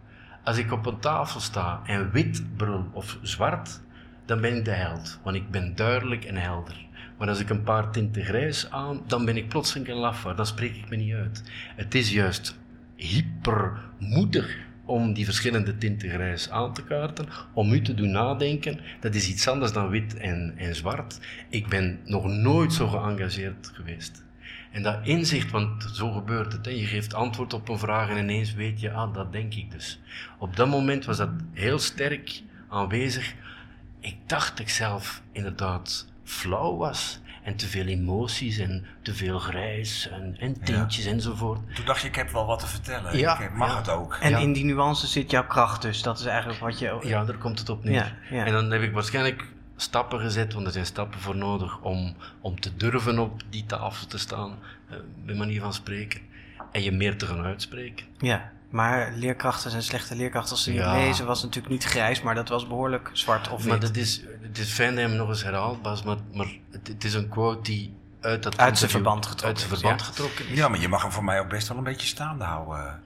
[0.43, 3.81] Als ik op een tafel sta en wit brul of zwart,
[4.25, 5.19] dan ben ik de held.
[5.23, 6.85] Want ik ben duidelijk en helder.
[7.17, 10.37] Maar als ik een paar tinten grijs aan, dan ben ik plotseling een lafaard.
[10.37, 11.43] Dan spreek ik me niet uit.
[11.75, 12.57] Het is juist
[12.97, 18.79] hypermoedig om die verschillende tinten grijs aan te kaarten, om u te doen nadenken.
[18.99, 21.19] Dat is iets anders dan wit en, en zwart.
[21.49, 24.25] Ik ben nog nooit zo geëngageerd geweest.
[24.71, 26.71] En dat inzicht, want zo gebeurt het, hè.
[26.71, 29.99] je geeft antwoord op een vraag en ineens weet je, ah, dat denk ik dus.
[30.37, 33.33] Op dat moment was dat heel sterk aanwezig.
[33.99, 37.19] Ik dacht dat ik zelf inderdaad flauw was.
[37.47, 41.75] En te veel emoties en te veel grijs en, en tintjes enzovoort.
[41.75, 43.17] Toen dacht je, ik heb wel wat te vertellen.
[43.17, 43.77] Ja, ik mag ja.
[43.77, 44.17] het ook.
[44.21, 44.37] En Ja.
[44.37, 46.01] in die nuance zit jouw kracht dus.
[46.01, 46.97] Dat is eigenlijk wat je...
[47.01, 47.93] Ja, daar komt het op neer.
[47.93, 48.45] Ja, ja.
[48.45, 52.59] En dan heb ik waarschijnlijk stappen gezet, want er zijn stappen voor nodig om, om
[52.59, 54.57] te durven op die tafel te staan,
[54.89, 56.21] eh, bij manier van spreken.
[56.71, 58.05] En je meer te gaan uitspreken.
[58.17, 60.51] Ja, maar leerkrachten zijn slechte leerkrachten.
[60.51, 60.93] Als ze niet Ja.
[60.93, 63.67] lezen was natuurlijk niet grijs, maar dat was behoorlijk zwart of wit.
[63.69, 66.47] Maar dat is, het is fijn dat je hem nog eens herhaalt, Bas, maar, maar
[66.71, 69.77] het, het is een quote die uit dat Uit zijn verband getrokken uit zijn is,
[69.79, 70.05] verband ja.
[70.07, 70.57] getrokken is.
[70.57, 73.01] Ja, maar je mag hem voor mij ook best wel een beetje staande houden.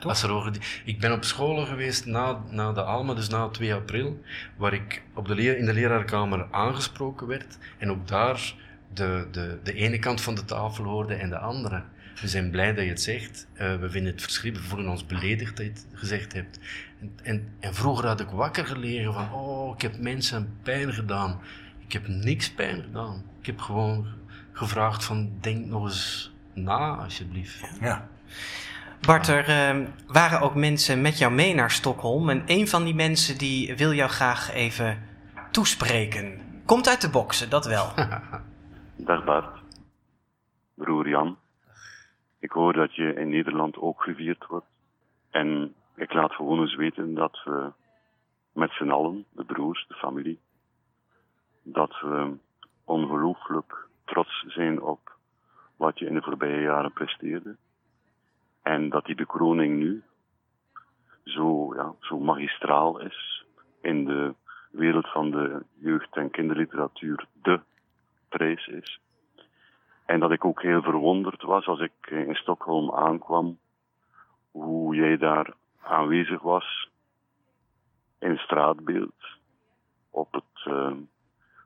[0.00, 3.48] Als er over die- ik ben op scholen geweest na, na de Alma, dus na
[3.48, 4.20] 2 april,
[4.56, 7.58] waar ik op de leer, in de leraarkamer aangesproken werd.
[7.78, 8.54] En ook daar
[8.94, 11.82] de, de, de ene kant van de tafel hoorde en de andere.
[12.20, 13.48] We zijn blij dat je het zegt.
[13.52, 14.68] Eh, we vinden het verschrikkelijk.
[14.68, 16.58] We voelen ons beledigd dat je het gezegd hebt.
[17.00, 21.40] En, en, en vroeger had ik wakker gelegen van, oh, ik heb mensen pijn gedaan.
[21.78, 23.24] Ik heb niks pijn gedaan.
[23.40, 24.06] Ik heb gewoon
[24.52, 27.60] gevraagd van, denk nog eens na, alsjeblieft.
[27.80, 28.08] Ja.
[29.00, 32.30] Bart, er eh, waren ook mensen met jou mee naar Stockholm.
[32.30, 34.98] En een van die mensen die wil jou graag even
[35.50, 36.40] toespreken.
[36.64, 37.92] Komt uit de boksen, dat wel.
[38.96, 39.58] Dag Bart.
[40.74, 41.36] Broer Jan.
[42.40, 44.66] Ik hoor dat je in Nederland ook gevierd wordt.
[45.30, 47.72] En ik laat gewoon eens weten dat we
[48.52, 50.40] met z'n allen, de broers, de familie,
[51.62, 52.36] dat we
[52.84, 55.16] ongelooflijk trots zijn op
[55.76, 57.56] wat je in de voorbije jaren presteerde.
[58.62, 60.02] En dat die bekroning nu
[61.24, 63.44] zo, ja, zo magistraal is
[63.80, 64.34] in de
[64.70, 67.60] wereld van de jeugd- en kinderliteratuur de
[68.28, 69.00] prijs is.
[70.10, 73.58] En dat ik ook heel verwonderd was als ik in Stockholm aankwam,
[74.50, 76.88] hoe jij daar aanwezig was
[78.18, 79.22] in straatbeeld
[80.10, 80.92] op het uh,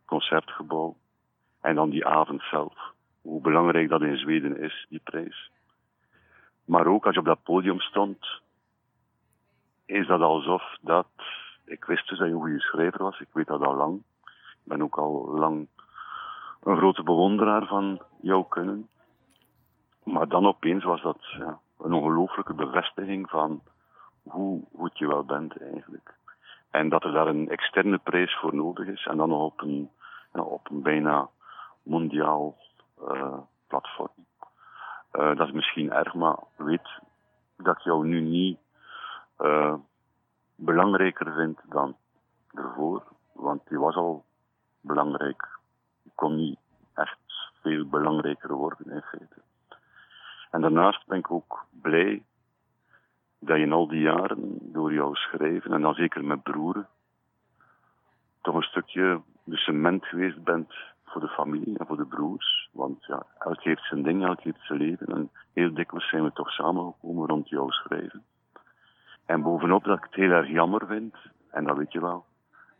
[0.05, 0.97] concertgebouw
[1.61, 2.75] en dan die avond zelf.
[3.23, 5.51] Hoe belangrijk dat in Zweden is, die prijs.
[6.65, 8.27] Maar ook als je op dat podium stond,
[9.87, 11.09] is dat alsof dat.
[11.65, 14.03] Ik wist dus dat je een goede schrijver was, ik weet dat al lang.
[14.25, 15.69] Ik ben ook al lang
[16.64, 18.88] een grote bewonderaar van jouw kunnen.
[20.03, 23.62] Maar dan opeens was dat ja, een ongelooflijke bevestiging van
[24.22, 26.14] hoe goed je wel bent eigenlijk.
[26.70, 29.90] En dat er daar een externe prijs voor nodig is en dan nog op een,
[30.33, 31.29] ja, op een bijna
[31.83, 32.57] mondiaal
[33.03, 34.27] uh, platform.
[35.12, 36.88] Uh, dat is misschien erg, maar weet
[37.57, 38.59] dat ik jou nu niet
[39.40, 39.74] uh,
[40.55, 41.96] belangrijker vind dan
[42.55, 43.03] ervoor.
[43.33, 44.24] Want die was al
[44.81, 45.54] belangrijk.
[46.14, 46.59] Kon niet
[46.94, 47.18] echt
[47.62, 49.42] veel belangrijker worden in feite.
[50.50, 52.22] En daarnaast ben ik ook blij
[53.38, 56.88] dat je in al die jaren door jouw schrijven, en dan zeker met broeren,
[58.40, 60.74] toch een stukje de cement geweest bent
[61.05, 62.68] voor de familie en voor de broers.
[62.72, 65.07] Want ja, elk heeft zijn ding, elk heeft zijn leven.
[65.07, 68.24] En heel dikwijls zijn we toch samengekomen rond jouw schrijven.
[69.27, 71.16] En bovenop dat ik het heel erg jammer vind,
[71.50, 72.24] en dat weet je wel,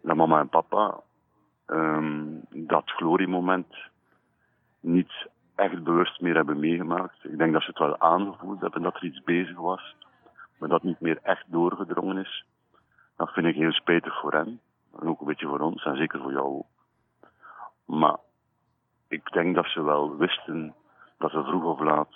[0.00, 1.00] dat mama en papa
[1.66, 3.74] um, dat gloriemoment
[4.81, 7.24] niet echt bewust meer hebben meegemaakt.
[7.24, 9.96] Ik denk dat ze het wel aangevoeld hebben dat er iets bezig was,
[10.59, 12.44] maar dat niet meer echt doorgedrongen is.
[13.16, 14.61] Dat vind ik heel spijtig voor hen,
[15.00, 16.62] en ook een beetje voor ons, en zeker voor jou.
[17.85, 18.16] Maar
[19.09, 20.74] ik denk dat ze wel wisten
[21.18, 22.14] dat er vroeg of laat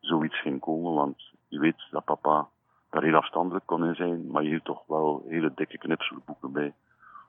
[0.00, 2.48] zoiets ging komen, want je weet dat papa
[2.90, 6.74] daar heel afstandelijk kon in zijn, maar je hield toch wel hele dikke knipselboeken bij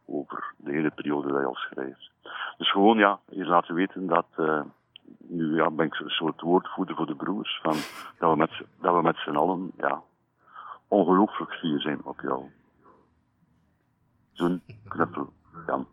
[0.07, 2.11] over de hele periode dat je al schrijft.
[2.57, 4.61] Dus gewoon ja, je laten weten dat, uh,
[5.17, 7.75] nu ja, ben ik een soort woordvoerder voor de broers, van,
[8.19, 10.01] dat we met, dat we met z'n allen ja,
[10.87, 12.51] ongelooflijk fier zijn op jou.
[14.31, 15.33] Zo'n knuppel,
[15.67, 15.87] Jan.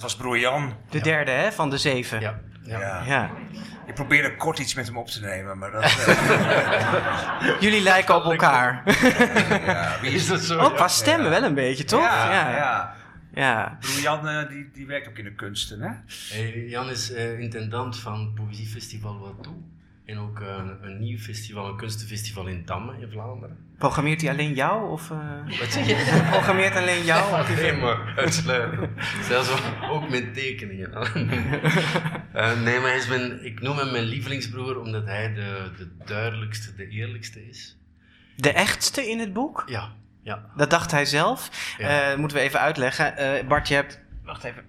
[0.00, 0.74] Het was broer Jan.
[0.90, 2.20] De derde hè, van de zeven.
[2.20, 2.40] Ja.
[2.62, 3.02] Ja.
[3.06, 3.30] Ja.
[3.86, 5.82] Ik probeerde kort iets met hem op te nemen, maar dat...
[6.06, 8.82] eh, Jullie lijken op elkaar.
[9.66, 10.58] ja, wie Is dat zo?
[10.58, 12.00] Ook qua stemmen wel een beetje, toch?
[12.00, 12.56] Ja, ja.
[12.56, 12.94] ja.
[13.34, 13.76] Ja.
[13.80, 15.90] Broer Jan eh, die, die werkt ook in de kunsten, hè?
[16.36, 19.54] Hey, Jan is eh, intendant van het Poëziefestival Watou.
[20.10, 23.58] En ook eh, een nieuw festival, een kunstenfestival in Damme in Vlaanderen.
[23.78, 24.90] Programmeert hij alleen jou?
[24.90, 26.26] Of, eh, Wat zeg je?
[26.30, 27.46] Programmeert alleen jou?
[27.56, 28.90] Nee, maar uitsluiten.
[29.22, 29.50] Zelfs
[29.90, 30.90] ook- met tekeningen.
[32.32, 35.88] Eh, nee, maar hij is mijn, ik noem hem mijn lievelingsbroer omdat hij de, de
[36.04, 37.76] duidelijkste, de eerlijkste is.
[38.36, 39.62] De echtste in het boek?
[39.66, 39.88] Ja,
[40.22, 40.50] ja.
[40.56, 41.50] Dat dacht hij zelf.
[41.78, 42.16] Ja.
[42.16, 43.14] Moeten we even uitleggen.
[43.48, 44.00] Bart, je hebt...
[44.24, 44.64] Wacht even.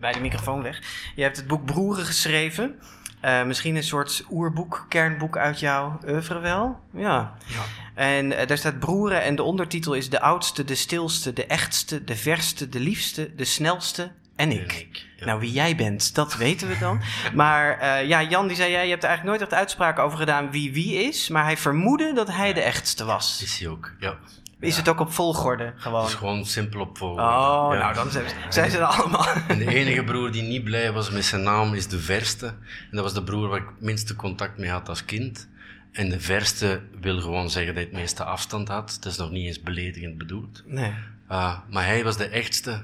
[0.00, 0.80] Bij de microfoon weg.
[1.14, 2.78] Je hebt het boek Broeren geschreven.
[3.20, 6.80] Eh, misschien een soort oerboek, kernboek uit jouw oeuvre wel?
[6.90, 7.34] Ja.
[7.46, 7.62] ja.
[7.94, 12.04] En eh, daar staat broeren en de ondertitel is de oudste, de stilste, de echtste,
[12.04, 14.72] de verste, de liefste, de snelste en ik.
[14.72, 15.26] En ik, ja.
[15.26, 17.00] Nou, wie jij bent, dat weten we dan.
[17.34, 20.18] Maar eh, ja, Jan die zei, ja, je hebt er eigenlijk nooit echt uitspraken over
[20.18, 21.28] gedaan wie wie is.
[21.28, 23.42] Maar hij vermoedde dat hij de echtste was.
[23.42, 24.18] Is hij ook, ja.
[24.60, 26.06] Is het ook op volgorde Het gewoon?
[26.06, 27.22] is gewoon simpel op volgorde.
[27.22, 27.78] Oh, Ja.
[27.78, 29.26] nou dan zijn, zijn ze er allemaal.
[29.48, 32.46] En de enige broer die niet blij was met zijn naam is de verste.
[32.46, 35.48] En dat was de broer waar ik het minste contact mee had als kind.
[35.92, 38.96] En de verste wil gewoon zeggen dat hij het meeste afstand had.
[39.00, 40.62] Dat is nog niet eens beledigend bedoeld.
[40.66, 40.92] Nee.
[41.26, 42.82] Ah, maar hij was de echtste.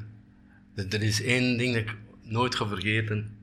[0.77, 3.37] Er is één ding dat ik nooit ga vergeten.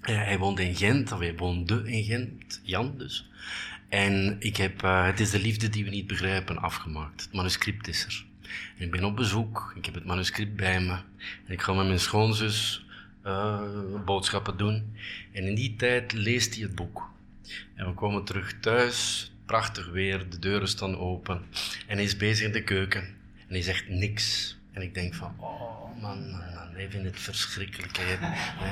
[0.00, 3.30] Hij woonde in Gent, of hij woonde in Gent, Jan dus.
[3.90, 7.22] En ik heb uh, Het is de liefde die we niet begrijpen afgemaakt.
[7.22, 8.24] Het manuscript is er.
[8.78, 10.92] En ik ben op bezoek, ik heb het manuscript bij me.
[11.46, 12.86] En ik ga met mijn schoonzus
[13.26, 13.60] uh,
[14.04, 14.96] boodschappen doen.
[15.32, 17.10] En in die tijd leest hij het boek.
[17.74, 21.42] En we komen terug thuis, prachtig weer, de deuren staan open.
[21.86, 23.02] En hij is bezig in de keuken.
[23.46, 24.56] En hij zegt niks.
[24.72, 26.42] En ik denk van, oh man,
[26.80, 27.96] hij vindt het verschrikkelijk.
[27.96, 28.18] Hij,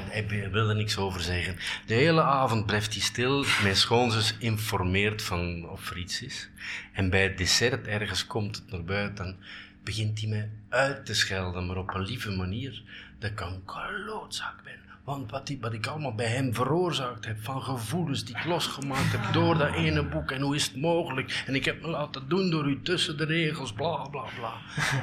[0.09, 1.57] hij wil er niks over zeggen.
[1.87, 3.45] De hele avond blijft hij stil.
[3.63, 6.49] Mijn schoonzus informeert van of er iets is.
[6.93, 9.37] En bij het dessert ergens komt het naar buiten.
[9.85, 12.83] Begint hij mij uit te schelden, maar op een lieve manier.
[13.19, 14.88] Dat ik een klootzak ben.
[15.09, 19.13] Want wat, die, wat ik allemaal bij hem veroorzaakt heb, van gevoelens die ik losgemaakt
[19.13, 20.31] heb door dat ene boek.
[20.31, 21.43] En hoe is het mogelijk?
[21.47, 24.53] En ik heb me laten doen door u tussen de regels, bla bla bla.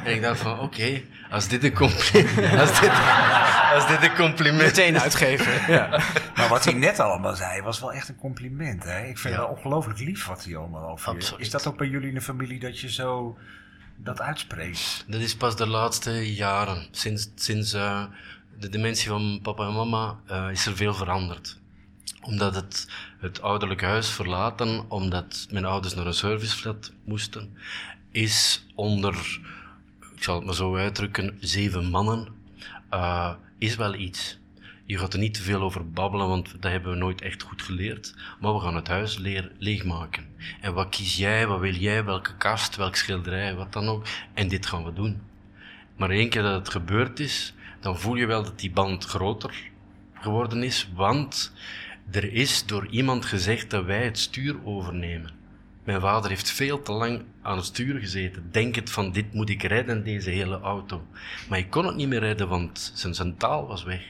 [0.03, 2.91] En ik dacht van, oké, als dit een compliment als dit,
[3.73, 5.73] als dit een compliment Meteen uitgeven.
[5.73, 5.87] Ja.
[6.35, 8.83] Maar wat hij net allemaal zei, was wel echt een compliment.
[8.83, 8.99] Hè?
[9.05, 9.39] Ik vind Ja.
[9.39, 11.41] het wel ongelooflijk lief wat hij allemaal over je- Absoluut.
[11.45, 13.37] Is dat ook bij jullie in de familie dat je zo
[13.97, 15.05] dat uitspreekt?
[15.07, 16.87] Dat is pas de laatste jaren.
[16.91, 18.03] Sinds, sinds eh,
[18.59, 21.59] de dementie van papa en mama eh, is er veel veranderd.
[22.21, 22.87] Omdat het,
[23.19, 27.57] het ouderlijk huis verlaten, omdat mijn ouders naar een serviceflat moesten,
[28.11, 29.39] is onder,
[30.15, 32.27] ik zal het maar zo uitdrukken, zeven mannen,
[32.89, 34.37] eh, is wel iets.
[34.85, 37.61] Je gaat er niet te veel over babbelen, want dat hebben we nooit echt goed
[37.61, 38.15] geleerd.
[38.39, 40.25] Maar we gaan het huis leer, leegmaken.
[40.61, 44.05] En wat kies jij, wat wil jij, welke kast, welk schilderij, wat dan ook.
[44.33, 45.21] En dit gaan we doen.
[45.95, 47.53] Maar één keer dat het gebeurd is,
[47.86, 49.71] dan voel je wel dat die band groter
[50.13, 51.54] geworden is, want
[52.12, 55.32] er is door iemand gezegd dat wij het stuur overnemen.
[55.84, 59.63] Mijn vader heeft veel te lang aan het stuur gezeten, denkend van dit moet ik
[59.63, 61.08] redden, deze hele auto.
[61.50, 64.04] Maar ik kon het niet meer redden, want zijn, zijn taal was weg.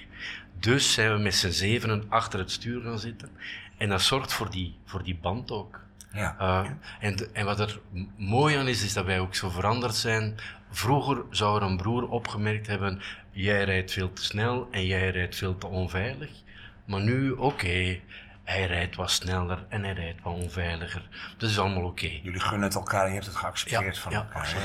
[0.60, 3.30] Dus zijn we met z'n zevenen achter het stuur gaan zitten.
[3.78, 5.80] En dat zorgt voor die, voor die band ook.
[6.14, 6.36] Ja.
[6.40, 7.80] Uh, en, en wat er
[8.18, 10.36] mooi aan is, is dat wij ook zo veranderd zijn.
[10.70, 13.02] Vroeger zou er een broer opgemerkt hebben,
[13.36, 16.30] jij rijdt veel te snel en jij rijdt veel te onveilig.
[16.86, 18.00] Maar nu, oké,
[18.44, 21.08] hij rijdt wat sneller en hij rijdt wat onveiliger.
[21.38, 22.10] Dat is allemaal oké.
[22.24, 24.56] Jullie gunnen het elkaar en je hebt het Ja, geaccepteerd van ja, elkaar.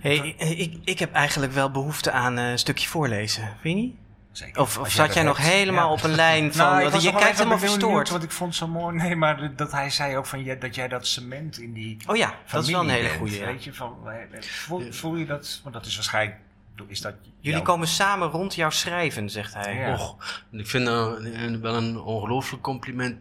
[0.00, 3.56] Hey, ik, ik, ik heb eigenlijk wel behoefte aan eh, een stukje voorlezen.
[3.60, 3.94] Vind je niet?
[4.32, 4.60] Zeker.
[4.60, 5.50] Of, zat jij nog hebt.
[5.50, 5.92] helemaal Ja.
[5.92, 6.66] op een lijn van...
[6.66, 8.08] Nou, want was je kijkt helemaal verstoord.
[8.08, 8.96] Want ik vond zo mooi.
[8.96, 12.16] Nee, maar dat hij zei ook van, ja, dat jij dat cement in die Oh
[12.16, 13.44] ja, dat is wel een hele.
[13.44, 15.60] Weet je, van, eh, voel, voel je dat?
[15.62, 16.38] Want dat is waarschijnlijk...
[16.88, 19.74] Is dat Jullie komen samen rond jouw schrijven, zegt hij.
[19.76, 19.92] Ja.
[19.92, 23.16] Och, ik vind dat een- wel een ongelooflijk compliment.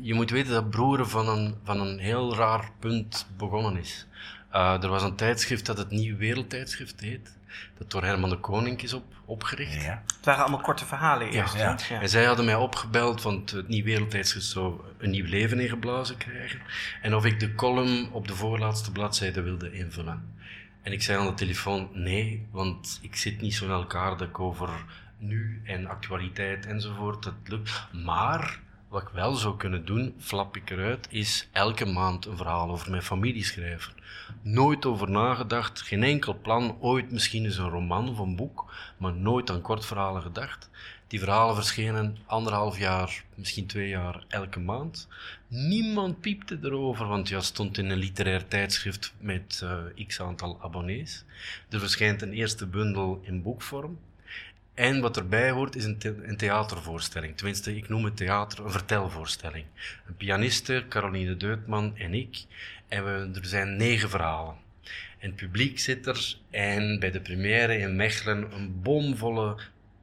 [0.00, 4.06] Je moet weten dat Broeren van een, van een heel raar punt begonnen is.
[4.50, 7.36] Eh, er was een tijdschrift dat het Nieuw Wereldtijdschrift heet,
[7.78, 9.82] dat door Herman de Koning is op, opgericht.
[9.82, 10.02] Ja.
[10.16, 11.56] Het waren allemaal korte verhalen eerst.
[11.56, 11.76] Ja.
[12.00, 16.60] En zij hadden mij opgebeld, want het Nieuw Wereldtijdschrift zou een nieuw leven ingeblazen krijgen.
[17.02, 20.36] En of ik de column op de voorlaatste bladzijde wilde invullen.
[20.88, 24.28] En ik zei aan de telefoon, nee, want ik zit niet zo in elkaar dat
[24.28, 24.84] ik over
[25.18, 27.86] nu en actualiteit enzovoort, het lukt.
[27.92, 32.70] Maar, wat ik wel zou kunnen doen, flap ik eruit, is elke maand een verhaal
[32.70, 33.92] over mijn familie schrijven.
[34.42, 39.12] Nooit over nagedacht, geen enkel plan, ooit misschien eens een roman of een boek, maar
[39.12, 40.70] nooit aan kortverhalen gedacht.
[41.08, 45.08] Die verhalen verschenen anderhalf jaar, misschien twee jaar, elke maand.
[45.46, 51.24] Niemand piepte erover, want ja, stond in een literair tijdschrift met eh, x aantal abonnees.
[51.68, 53.98] Er verschijnt een eerste bundel in boekvorm.
[54.74, 57.36] En wat erbij hoort is een, een theatervoorstelling.
[57.36, 59.64] Tenminste, ik noem het theater een vertelvoorstelling.
[60.06, 62.44] Een pianiste, Caroline Deutman en ik.
[62.88, 64.54] En we, er zijn negen verhalen.
[65.18, 66.36] En het publiek zit er.
[66.50, 69.56] En bij de première in Mechelen een bomvolle,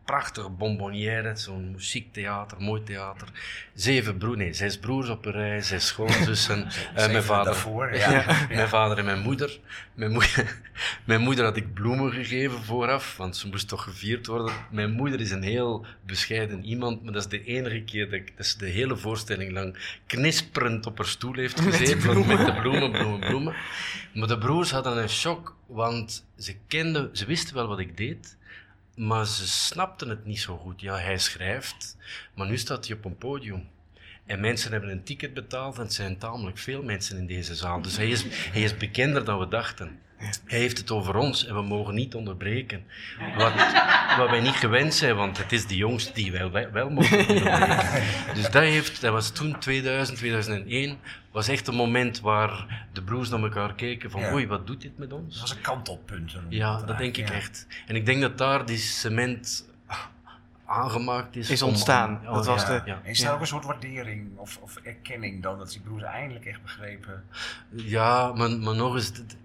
[0.06, 1.36] prachtige bonbonnière.
[1.36, 3.28] Zo'n muziektheater, mooi theater.
[3.74, 6.68] Zeven broers, nee, zes broers op een rij, zes schoonzussen.
[6.96, 7.46] eh, mijn vader.
[7.46, 8.46] daarvoor, ja.
[8.50, 9.60] Mijn vader en mijn moeder.
[9.94, 10.60] Mijn, moeder.
[11.06, 14.54] mijn moeder had ik bloemen gegeven vooraf, want ze moest toch gevierd worden.
[14.72, 18.38] Mijn moeder is een heel bescheiden iemand, maar dat is de enige keer dat, ik,
[18.38, 22.14] dat ze de hele voorstelling lang knisperend op haar stoel heeft gezeten.
[22.14, 23.56] want Met de bloemen, bloemen, bloemen.
[24.14, 28.38] Maar de broers hadden een shock, want ze kenden, ze wisten wel wat ik deed,
[28.96, 30.82] maar ze snapten het niet zo goed.
[30.82, 31.98] Ja, hij schrijft,
[32.34, 33.68] maar nu staat hij op een podium.
[34.26, 37.82] En mensen hebben een ticket betaald en het zijn tamelijk veel mensen in deze zaal.
[37.82, 40.00] Dus hij is, hij is bekender dan we dachten.
[40.46, 42.84] Hij heeft het over ons en we mogen niet onderbreken.
[43.38, 43.54] Wat,
[44.18, 47.18] wat wij niet gewend zijn, want het is de jongste die wij wel, wel mogen
[47.28, 48.04] onderbreken.
[48.34, 50.98] Dus dat, heeft, dat was toen 2000, 2001,
[51.32, 54.34] was echt een moment waar de broers naar elkaar keken van Ja.
[54.34, 55.32] oei, wat doet dit met ons?
[55.34, 56.34] Dat was een kantelpunt.
[56.50, 57.68] Ja, dat denk ik echt.
[57.88, 59.66] En ik denk dat daar die cement
[60.66, 61.50] aangemaakt is.
[61.50, 62.10] Is ontstaan.
[62.10, 65.44] om- Dat oh, was ja, de- is daar ook een soort waardering of, of erkenning
[65.44, 67.24] dan, dat die broers eindelijk echt begrepen?
[67.76, 69.36] ja maar, maar nog eens, het-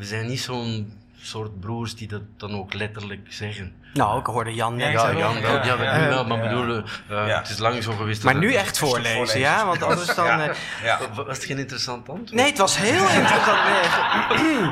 [0.00, 3.74] we zijn niet zo'n soort broers die dat dan ook letterlijk zeggen.
[3.94, 4.92] Nou, ik hoorde Jan net.
[4.92, 5.96] Ja, Jan, wel, ja, ja, we- ja.
[6.08, 6.48] ja, maar Ja.
[6.48, 7.38] bedoelen, eh, Ja.
[7.38, 8.22] het is lang zo geweest.
[8.22, 9.40] Maar dat nu het- echt voorlezen, voorlezen.
[9.40, 9.66] ja?
[9.66, 10.26] Want anders dan...
[10.26, 10.48] Ja.
[10.48, 10.98] eh, Ja.
[11.14, 12.32] Was het geen interessant antwoord?
[12.32, 13.58] Nee, het was heel interessant.
[13.64, 14.70] Nee,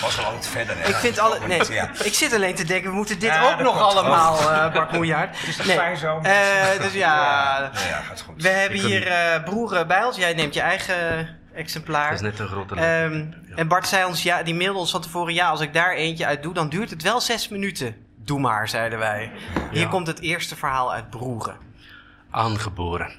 [0.00, 0.76] was wel altijd verder.
[0.78, 0.88] Hè?
[0.88, 1.38] ik vind alle...
[1.46, 1.88] Nee, Ja.
[2.04, 5.38] ik zit alleen te denken, we moeten dit Ja, ook nog allemaal, eh Bart Moejaard.
[5.38, 5.76] Het is toch Nee.
[5.76, 6.18] fijn zo?
[6.22, 8.42] Eh, dus ja, Ja, ja, gaat goed.
[8.42, 10.16] we hebben hier eh broeren bij ons.
[10.16, 12.10] Jij neemt je eigen exemplaar.
[12.10, 13.14] Dat is net een grote Ehm,
[13.48, 13.56] Ja.
[13.56, 16.26] En Bart zei ons, ja, die mailde ons van tevoren, ja, als ik daar eentje
[16.26, 17.94] uit doe, dan duurt het wel zes minuten.
[18.24, 19.30] Doe maar, zeiden wij.
[19.72, 21.56] Hier komt het eerste verhaal uit Broeren.
[22.30, 23.12] aangeboren.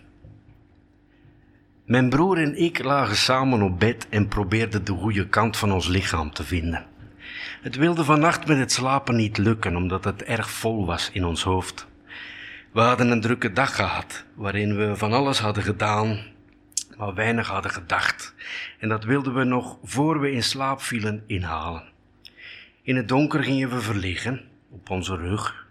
[1.86, 5.88] Mijn broer en ik lagen samen op bed en probeerden de goede kant van ons
[5.88, 6.86] lichaam te vinden.
[7.62, 11.44] Het wilde vannacht met het slapen niet lukken, omdat het erg vol was in ons
[11.44, 11.88] hoofd.
[12.72, 16.20] We hadden een drukke dag gehad, waarin we van alles hadden gedaan,
[16.98, 18.36] maar weinig hadden gedacht.
[18.80, 21.84] En dat wilden we nog voor we in slaap vielen inhalen.
[22.82, 25.68] In het donker gingen we verliggen, op onze rug,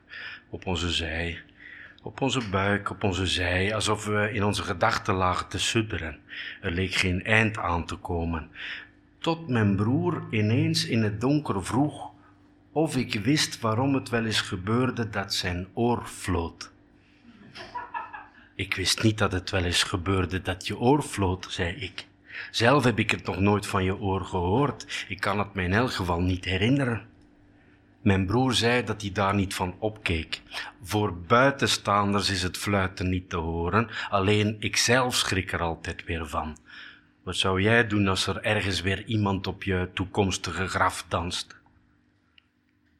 [0.50, 1.42] op onze zij,
[2.02, 6.18] op onze buik, op onze zij, alsof we in onze gedachten lagen te sudderen.
[6.60, 8.50] Er leek geen eind aan te komen.
[9.18, 12.10] Tot mijn broer ineens in het donker vroeg
[12.72, 16.71] of ik wist waarom het wel eens gebeurde dat zijn oor floot.
[18.62, 22.06] Ik wist niet dat het wel eens gebeurde dat je oor floot, zei ik.
[22.50, 25.04] Zelf heb ik het nog nooit van je oor gehoord.
[25.08, 27.06] Ik kan het me in elk geval niet herinneren.
[28.02, 30.40] Mijn broer zei dat hij daar niet van opkeek.
[30.82, 36.28] Voor buitenstaanders is het fluiten niet te horen, alleen ik zelf schrik er altijd weer
[36.28, 36.56] van.
[37.22, 41.56] Wat zou jij doen als er ergens weer iemand op je toekomstige graf danst?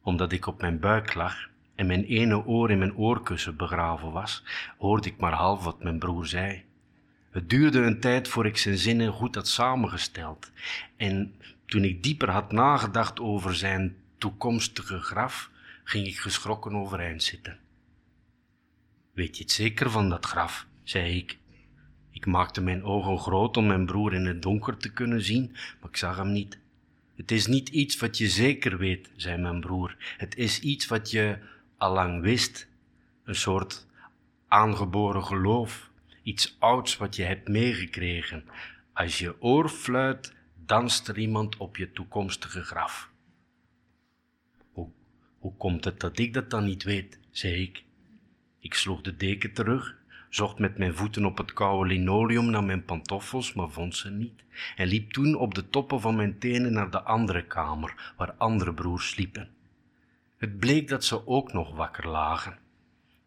[0.02, 1.50] Omdat ik op mijn buik lag
[1.82, 4.42] en mijn ene oor in mijn oorkussen begraven was,
[4.78, 6.64] hoorde ik maar half wat mijn broer zei.
[7.30, 10.50] Het duurde een tijd voor ik zijn zinnen goed had samengesteld.
[10.96, 11.34] En
[11.66, 15.50] toen ik dieper had nagedacht over zijn toekomstige graf,
[15.84, 17.58] ging ik geschrokken overeind zitten.
[19.12, 20.66] Weet je het zeker van dat graf?
[20.82, 21.38] zei ik.
[22.10, 25.90] Ik maakte mijn ogen groot om mijn broer in het donker te kunnen zien, maar
[25.90, 26.58] ik zag hem niet.
[27.16, 29.96] Het is niet iets wat je zeker weet, zei mijn broer.
[30.16, 31.38] Het is iets wat je
[31.82, 32.68] allang wist.
[33.24, 33.86] Een soort
[34.48, 35.90] aangeboren geloof.
[36.22, 38.44] Iets ouds wat je hebt meegekregen.
[38.92, 43.10] Als je oor fluit, danst er iemand op je toekomstige graf.
[44.72, 44.88] Hoe,
[45.38, 47.18] hoe komt het dat ik dat dan niet weet?
[47.30, 47.84] zei ik.
[48.58, 49.96] Ik sloeg de deken terug,
[50.28, 54.42] zocht met mijn voeten op het koude linoleum naar mijn pantoffels, maar vond ze niet,
[54.76, 58.74] en liep toen op de toppen van mijn tenen naar de andere kamer, waar andere
[58.74, 59.51] broers sliepen.
[60.42, 62.58] Het bleek dat ze ook nog wakker lagen.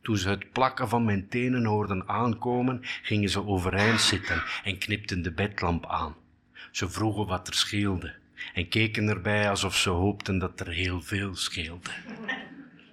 [0.01, 5.21] Toen ze het plakken van mijn tenen hoorden aankomen, gingen ze overeind zitten en knipten
[5.21, 6.15] de bedlamp aan.
[6.71, 8.15] Ze vroegen wat er scheelde
[8.53, 11.89] en keken erbij alsof ze hoopten dat er heel veel scheelde.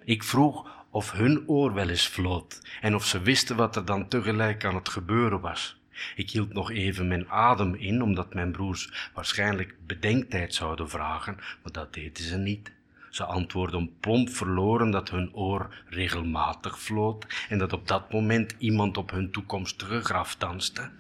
[0.04, 4.08] Ik vroeg of hun oor wel eens floot en of ze wisten wat er dan
[4.08, 5.80] tegelijk aan het gebeuren was.
[6.16, 11.72] Ik hield nog even mijn adem in, omdat mijn broers waarschijnlijk bedenktijd zouden vragen, maar
[11.72, 12.72] dat deden ze niet.
[13.12, 18.96] Ze antwoordden plomp verloren dat hun oor regelmatig floot en dat op dat moment iemand
[18.96, 20.90] op hun toekomstige graf danste.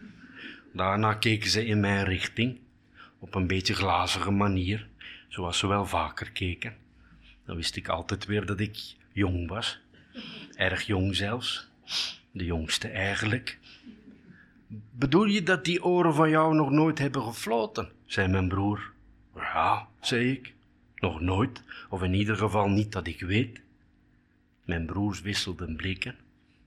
[0.72, 2.58] Daarna keken ze in mijn richting,
[3.18, 4.88] op een beetje glazige manier,
[5.28, 6.76] zoals ze wel vaker keken.
[7.46, 9.80] Dan wist ik altijd weer dat ik jong was.
[10.54, 11.68] Erg jong zelfs.
[12.30, 13.58] De jongste eigenlijk.
[14.90, 17.90] Bedoel je dat die oren van jou nog nooit hebben gefloten?
[18.06, 18.92] zei mijn broer.
[19.34, 20.54] Ja, zei ik.
[21.02, 23.60] Nog nooit, of in ieder geval niet dat ik weet.
[24.64, 26.14] Mijn broers wisselden blikken,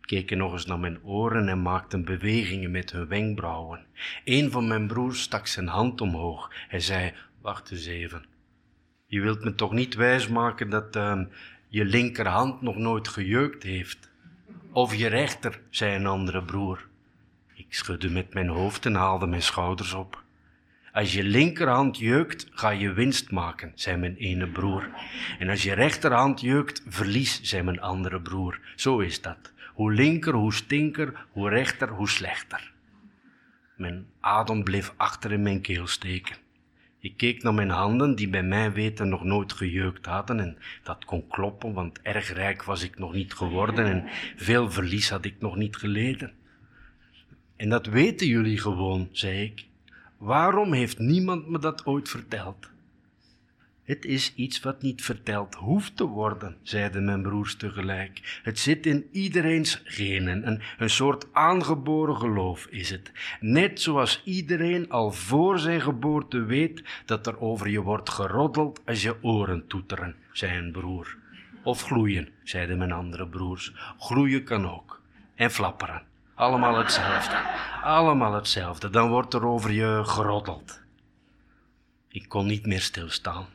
[0.01, 3.85] keken nog eens naar mijn oren en maakten bewegingen met hun wenkbrauwen.
[4.23, 6.51] Een van mijn broers stak zijn hand omhoog.
[6.67, 8.25] Hij zei: Wacht eens even.
[9.05, 11.25] Je wilt me toch niet wijsmaken dat ehm,
[11.67, 14.09] je linkerhand nog nooit gejeukt heeft?
[14.71, 16.87] Of je rechter, zei een andere broer.
[17.53, 20.23] Ik schudde met mijn hoofd en haalde mijn schouders op.
[20.95, 24.89] Als je linkerhand jeukt, ga je winst maken, zei mijn ene broer.
[25.39, 28.59] En als je rechterhand jeukt, verlies, zei mijn andere broer.
[28.75, 29.53] Zo is dat.
[29.73, 32.71] Hoe linker, hoe stinker, hoe rechter, hoe slechter.
[33.77, 36.35] Mijn adem bleef achter in mijn keel steken.
[36.99, 41.05] Ik keek naar mijn handen, die bij mijn weten nog nooit gejeukt hadden, en dat
[41.05, 44.03] kon kloppen, want erg rijk was ik nog niet geworden en
[44.35, 46.33] veel verlies had ik nog niet geleden.
[47.55, 49.65] En dat weten jullie gewoon, zei ik.
[50.17, 52.69] Waarom heeft niemand me dat ooit verteld?
[53.85, 58.39] Het is iets wat niet verteld hoeft te worden, zeiden mijn broers tegelijk.
[58.43, 63.11] Het zit in iedereens genen, een, een soort aangeboren geloof is het.
[63.39, 69.01] Net zoals iedereen al voor zijn geboorte weet dat er over je wordt geroddeld als
[69.01, 71.17] je oren toeteren, zei een broer.
[71.63, 73.73] Of gloeien, zeiden mijn andere broers.
[73.99, 75.01] Gloeien kan ook.
[75.35, 76.01] En flapperen.
[76.35, 77.35] Allemaal hetzelfde.
[77.83, 78.89] Allemaal hetzelfde.
[78.89, 80.81] Dan wordt er over je geroddeld.
[82.07, 83.45] Ik kon niet meer stilstaan.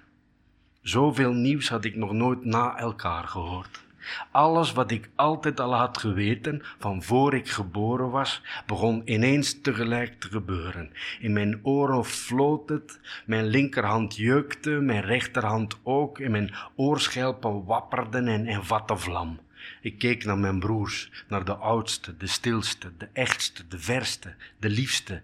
[0.83, 3.85] Zoveel nieuws had ik nog nooit na elkaar gehoord.
[4.31, 10.20] Alles wat ik altijd al had geweten, van voor ik geboren was, begon ineens tegelijk
[10.20, 10.93] te gebeuren.
[11.20, 18.28] In mijn oren floot het, mijn linkerhand jeukte, mijn rechterhand ook, en mijn oorschelpen wapperden
[18.28, 19.41] en, en vatten vlam.
[19.81, 24.68] Ik keek naar mijn broers, naar de oudste, de stilste, de echtste, de verste, de
[24.68, 25.22] liefste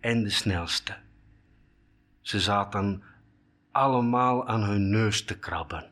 [0.00, 0.96] en de snelste.
[2.20, 3.02] Ze zaten
[3.70, 5.84] allemaal aan hun neus te krabben.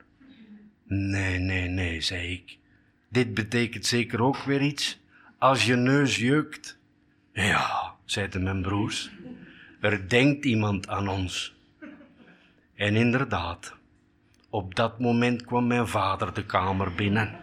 [0.86, 2.59] Nee, nee, nee, zei ik.
[3.09, 5.01] Dit betekent zeker ook weer iets.
[5.38, 6.78] Als je neus jeukt.
[7.32, 9.11] Ja, zeiden mijn broers.
[9.80, 11.55] Er denkt iemand aan ons.
[12.74, 13.74] En inderdaad,
[14.51, 17.41] op dat moment kwam mijn vader de kamer binnen.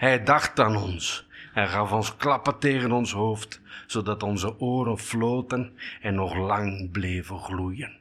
[0.00, 1.26] Hij dacht aan ons.
[1.52, 7.38] Hij gaf ons klappen tegen ons hoofd, zodat onze oren floten en nog lang bleven
[7.38, 7.98] gloeien.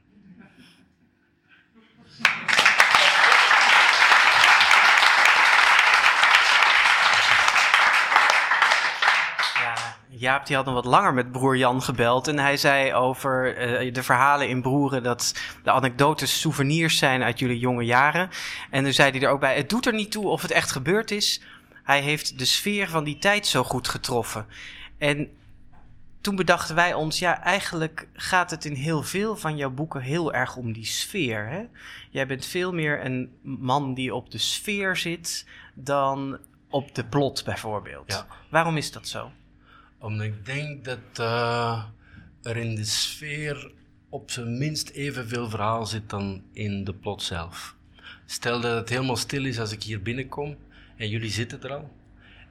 [9.54, 9.74] Ja,
[10.10, 12.28] Jaap die had nog wat langer met broer Jan gebeld.
[12.28, 17.40] En hij zei over eh, de verhalen in Broeren dat de anekdotes souvenirs zijn uit
[17.40, 18.30] jullie jonge jaren.
[18.70, 20.72] En toen zei hij er ook bij: Het doet er niet toe of het echt
[20.72, 21.42] gebeurd is.
[21.90, 24.46] Hij heeft de sfeer van die tijd zo goed getroffen.
[24.98, 25.30] En
[26.22, 30.34] toen bedachten wij ons, ja, eigenlijk gaat het in heel veel van jouw boeken heel
[30.34, 31.48] erg om die sfeer.
[31.48, 31.64] Hè?
[32.10, 36.38] Jij bent veel meer een man die op de sfeer zit dan
[36.70, 38.12] op de plot bijvoorbeeld.
[38.12, 38.28] Ja.
[38.50, 39.32] Waarom is dat zo?
[40.00, 41.84] Omdat ik denk dat eh,
[42.42, 43.72] er in de sfeer
[44.10, 47.76] op zijn minst evenveel verhaal zit dan in de plot zelf.
[48.26, 50.58] Stel dat het helemaal stil is als ik hier binnenkom
[51.00, 51.92] en jullie zitten er al.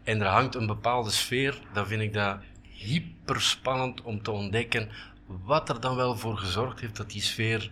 [0.03, 4.89] En er hangt een bepaalde sfeer, dan vind ik dat hyper spannend om te ontdekken
[5.27, 7.71] wat er dan wel voor gezorgd heeft dat die sfeer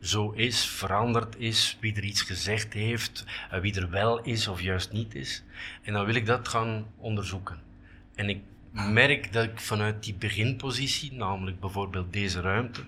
[0.00, 4.60] zo is, veranderd is, wie er iets gezegd heeft, eh, wie er wel is of
[4.60, 5.44] juist niet is.
[5.82, 7.60] En dan wil ik dat gaan onderzoeken.
[8.14, 8.42] En ik
[8.72, 12.82] merk dat ik vanuit die beginpositie, namelijk bijvoorbeeld deze ruimte,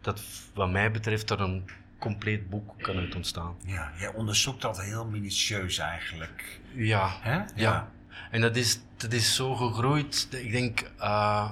[0.00, 0.22] dat
[0.54, 1.64] wat mij betreft er een
[2.04, 3.54] compleet boek kan uit ontstaan.
[3.66, 6.60] Ja, jij onderzoekt dat heel minutieus eigenlijk.
[6.74, 7.40] Ja, Hè?
[7.54, 7.90] ja.
[8.30, 11.50] En dat is, dat is zo gegroeid, ik denk, eh,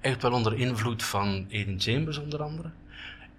[0.00, 2.70] echt wel onder invloed van Eden Chambers onder andere.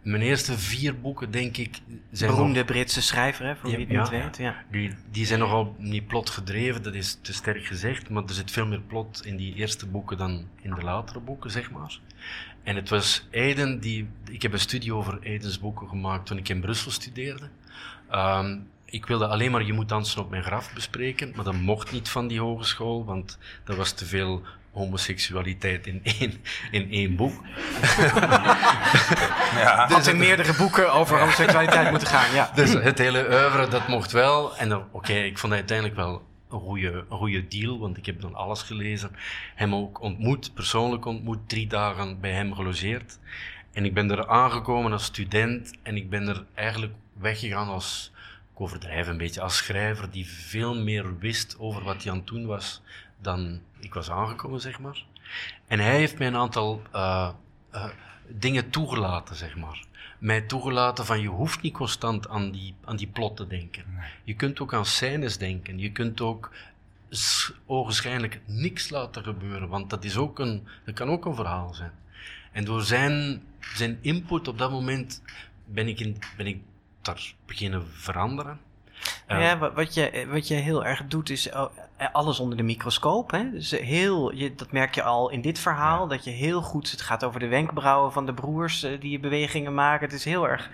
[0.01, 1.79] Mijn eerste vier boeken, denk ik,
[2.11, 4.23] zijn nog- Beroemde Britse schrijver, hè, voor Ja, wie het niet ja.
[4.23, 4.37] weet.
[4.37, 4.55] Ja.
[4.71, 8.51] Die, die zijn nogal niet plot gedreven, dat is te sterk gezegd, maar er zit
[8.51, 11.99] veel meer plot in die eerste boeken dan in de latere boeken, zeg maar.
[12.63, 14.07] En het was Aiden die.
[14.29, 17.49] Ik heb een studie over Aidens boeken gemaakt toen ik in Brussel studeerde.
[18.09, 21.91] Ehm, ik wilde alleen maar Je moet dansen op mijn graf bespreken, maar dat mocht
[21.91, 24.41] niet van die hogeschool, want er was te veel
[24.71, 26.33] homoseksualiteit in één,
[26.71, 27.41] in één boek.
[29.53, 29.87] Ja.
[29.87, 32.33] Had in meerdere boeken over homoseksualiteit moeten gaan.
[32.33, 32.51] Ja.
[32.55, 34.57] Dus het hele oeuvre, dat mocht wel.
[34.57, 36.21] En dan, oké, ik vond het uiteindelijk wel
[36.53, 39.11] een goede, deal, want ik heb dan alles gelezen.
[39.55, 43.19] Hem ook ontmoet, persoonlijk ontmoet, drie dagen bij hem gelogeerd.
[43.71, 48.11] En ik ben er aangekomen als student en ik ben er eigenlijk weggegaan als,
[48.53, 52.27] ik overdrijf een beetje, als schrijver die veel meer wist over wat hij aan het
[52.27, 52.81] doen was
[53.21, 55.05] dan ik was aangekomen, zeg maar.
[55.67, 57.29] En hij heeft mij een aantal eh,
[57.71, 57.89] eh,
[58.27, 59.83] dingen toegelaten, zeg maar.
[60.23, 63.83] Mij toegelaten van je hoeft niet constant aan die, aan die plot te denken.
[64.23, 65.79] Je kunt ook aan scènes denken.
[65.79, 66.51] Je kunt ook
[67.65, 71.91] ogenschijnlijk niks laten gebeuren, want dat, is ook een, dat kan ook een verhaal zijn.
[72.51, 73.43] En door zijn,
[73.75, 75.21] zijn input op dat moment
[75.65, 76.61] ben ik, in, ben ik
[77.01, 78.59] daar beginnen veranderen.
[79.27, 82.57] Eh, Ja, wa- wat je, wat je heel erg doet is oh, eh, alles onder
[82.57, 83.31] de microscoop.
[83.31, 83.51] Hè?
[83.51, 87.01] Dus heel, je, dat merk je al in dit verhaal, dat je heel goed, het
[87.01, 90.05] gaat over de wenkbrauwen van de broers eh, die je bewegingen maken.
[90.05, 90.69] Het is heel erg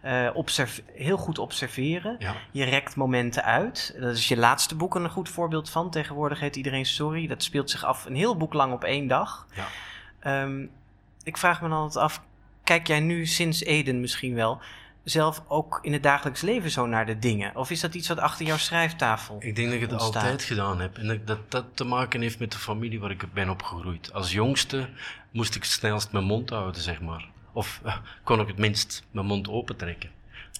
[0.00, 2.16] eh, observ- heel goed observeren.
[2.18, 2.34] ja.
[2.50, 3.96] Je rekt momenten uit.
[4.00, 5.90] Dat is je laatste boek een goed voorbeeld van.
[5.90, 7.26] Tegenwoordig heet iedereen Sorry.
[7.26, 9.46] Dat speelt zich af een heel boek lang op één dag.
[9.54, 9.66] Ja.
[10.20, 10.66] Ehm,
[11.22, 12.22] ik vraag me dan altijd af,
[12.64, 14.60] kijk jij nu sinds Eden misschien wel
[15.04, 17.56] zelf ook in het dagelijks leven zo naar de dingen?
[17.56, 19.36] Of is dat iets wat achter jouw schrijftafel?
[19.40, 20.14] Ik denk dat ik het ontstaat.
[20.14, 20.98] altijd gedaan heb.
[20.98, 24.12] En dat, dat dat te maken heeft met de familie waar ik ben opgegroeid.
[24.12, 24.88] Als jongste
[25.30, 27.28] moest ik het snelst mijn mond houden, zeg maar.
[27.52, 30.10] Of eh, kon ik het minst mijn mond opentrekken.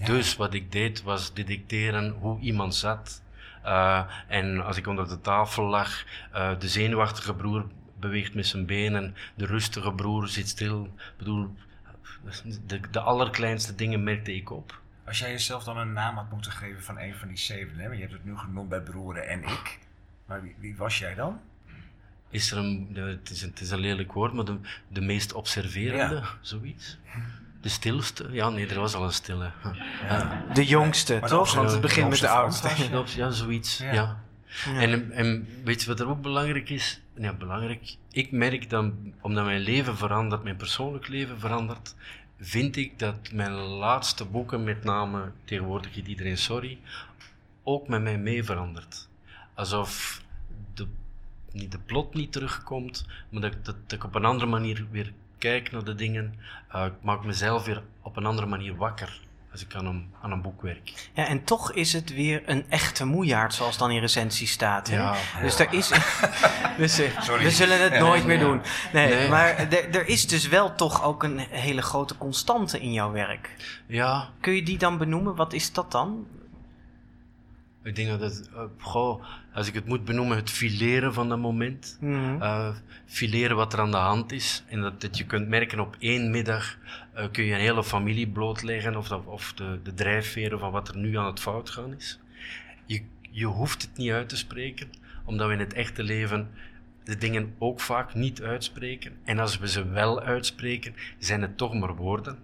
[0.05, 3.23] Dus wat ik deed was detecteren hoe iemand zat.
[3.63, 7.67] Eh, en als ik onder de tafel lag, eh, de zenuwachtige broer
[8.01, 10.85] beweegt met zijn benen, de rustige broer zit stil.
[10.85, 11.51] Ik bedoel,
[12.67, 14.81] de, de allerkleinste dingen merkte ik op.
[15.07, 17.83] Als jij jezelf dan een naam had moeten geven van een van die zeven, hè?
[17.83, 19.79] want je hebt het nu genoemd bij broeren en ik.
[20.27, 21.41] Maar wie, wie was jij dan?
[22.31, 24.59] Is er een, het, is een, het is een lelijk woord, maar de,
[24.89, 26.23] de meest observerende, Ja.
[26.41, 26.99] zoiets?
[27.61, 28.29] De stilste?
[28.31, 29.51] Ja, nee, er was al een stille.
[30.03, 30.43] Ja.
[30.53, 31.55] De jongste, Maar toch?
[31.55, 32.69] Want het begint met de oudste.
[33.17, 33.79] ja, zoiets.
[33.79, 33.93] Ja.
[33.93, 34.17] Ja.
[34.81, 37.01] En, en weet je wat er ook belangrijk is?
[37.15, 37.97] Ja, belangrijk.
[38.13, 41.95] Ik merk dan, omdat mijn leven verandert, mijn persoonlijk leven verandert,
[42.39, 46.79] vind ik dat mijn laatste boeken, met name tegenwoordig iedereen sorry,
[47.63, 49.09] ook met mij mee verandert.
[49.55, 50.23] Alsof
[50.75, 50.87] de,
[51.53, 55.85] niet de plot niet terugkomt, maar dat ik op een andere manier weer kijk naar
[55.85, 56.35] de dingen.
[56.69, 59.21] Eh, ik maak mezelf weer op een andere manier wakker
[59.53, 61.11] als ik aan een, aan een boek werk.
[61.15, 64.89] Ja, en toch is het weer een echte moejaard, zoals dan in recensie staat.
[64.89, 64.97] Hè?
[64.97, 65.15] Ja.
[65.41, 65.89] Dus er is.
[66.79, 67.45] dus, eh, Sorry.
[67.45, 67.99] we zullen het Ja.
[67.99, 68.63] nooit meer doen.
[68.93, 69.29] Nee, Nee.
[69.29, 73.51] maar er, er is dus wel toch ook een hele grote constante in jouw werk.
[73.87, 75.35] Ja, Kun je die dan benoemen?
[75.35, 76.27] Wat is dat dan?
[77.83, 79.25] Ik denk dat het, eh, goh,
[79.55, 81.97] als ik het moet benoemen, het fileren van dat moment.
[82.01, 82.43] Mhm.
[82.43, 82.75] Eh,
[83.07, 84.65] fileren wat er aan de hand is.
[84.69, 86.79] En dat, dat je kunt merken op één middag
[87.13, 90.89] eh, kun je een hele familie blootleggen of, dat- of de, de drijfveren van wat
[90.89, 92.19] er nu aan het fout gaan is.
[92.87, 94.89] Je, je hoeft het niet uit te spreken,
[95.25, 96.49] omdat we in het echte leven
[97.05, 99.13] de dingen ook vaak niet uitspreken.
[99.25, 102.39] En als we ze wel uitspreken, zijn het toch maar woorden.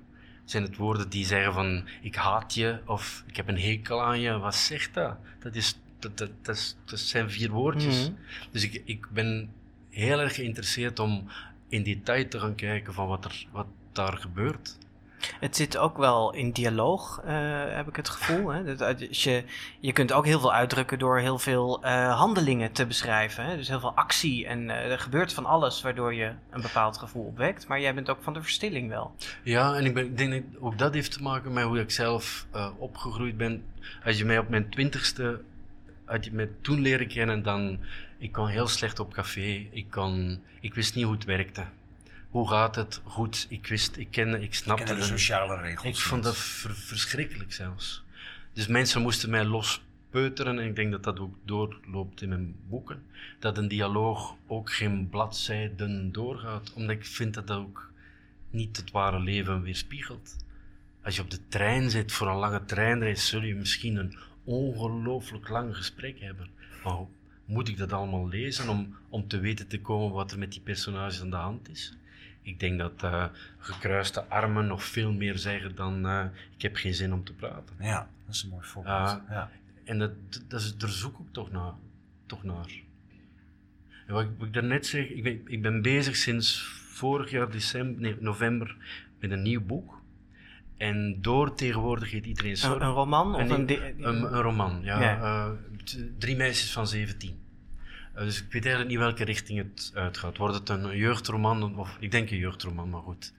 [0.48, 4.20] Zijn het woorden die zeggen van ik haat je of ik heb een hekel aan
[4.20, 4.38] je.
[4.38, 5.16] Wat zegt dat?
[5.38, 8.08] Dat, is, dat, dat, dat, is, dat zijn vier woordjes.
[8.08, 8.12] Mhm.
[8.50, 9.52] Dus ik, ik ben
[9.90, 11.28] heel erg geïnteresseerd om
[11.68, 14.78] in detail te gaan kijken van wat, er, wat daar gebeurt.
[15.40, 17.34] Het zit ook wel in dialoog, eh,
[17.74, 18.48] heb ik het gevoel.
[18.48, 18.64] Hè?
[18.64, 19.44] Dat, uit- als je,
[19.80, 23.44] je kunt ook heel veel uitdrukken door heel veel eh, handelingen te beschrijven.
[23.44, 23.56] Hè?
[23.56, 27.24] Dus heel veel actie en eh, er gebeurt van alles waardoor je een bepaald gevoel
[27.24, 27.66] opwekt.
[27.68, 29.14] Maar jij bent ook van de verstilling wel.
[29.42, 32.46] Ja, en ik, ik denk dat ook dat heeft te maken met hoe ik zelf
[32.52, 33.64] eh, opgegroeid ben.
[34.04, 35.40] Als je mij op mijn twintigste,
[36.04, 37.78] had je mij toen leren kennen, dan,
[38.18, 39.66] ik kon heel slecht op café.
[39.70, 41.64] Ik, kon, ik wist niet hoe het werkte.
[42.30, 43.00] Hoe gaat het?
[43.04, 45.84] Goed, ik wist, ik kende, ik snapte Kennen de sociale regels.
[45.84, 48.04] Ik vond dat ver- verschrikkelijk zelfs.
[48.52, 53.02] Dus mensen moesten mij lospeuteren en ik denk dat dat ook doorloopt in mijn boeken.
[53.38, 57.90] Dat een dialoog ook geen bladzijden doorgaat, omdat ik vind dat dat ook
[58.50, 60.36] niet het ware leven weerspiegelt.
[61.02, 65.48] Als je op de trein zit voor een lange treinreis, zul je misschien een ongelooflijk
[65.48, 66.48] lang gesprek hebben.
[66.84, 66.96] Maar
[67.44, 70.60] moet ik dat allemaal lezen om, om te weten te komen wat er met die
[70.60, 71.97] personages aan de hand is?
[72.48, 73.24] Ik denk dat eh,
[73.58, 76.24] gekruiste armen nog veel meer zeggen dan eh,
[76.56, 77.76] ik heb geen zin om te praten.
[77.80, 78.96] Ja, dat is een mooi voorbeeld.
[78.96, 79.24] Ja.
[79.30, 79.50] ja.
[79.84, 80.10] En dat,
[80.48, 81.72] dat is, daar zoek ik toch naar.
[82.26, 82.66] Toch naar.
[84.06, 87.50] En wat, ik- wat ik daarnet zeg, ik ben, ik ben bezig sinds vorig jaar
[87.50, 88.76] december, nee, november
[89.20, 90.00] met een nieuw boek.
[90.76, 92.80] En door tegenwoordig heet iedereen Een, sorry.
[92.86, 94.04] een roman of Een- een...
[94.08, 95.00] Een, een roman, ja.
[95.02, 95.18] Ja.
[95.20, 95.50] Eh,
[96.18, 97.38] drie meisjes van 17.
[98.18, 100.36] Eh, dus ik weet eigenlijk niet welke richting het uitgaat.
[100.36, 101.78] Wordt het een jeugdroman?
[101.78, 103.32] Of, ik denk een jeugdroman, maar goed.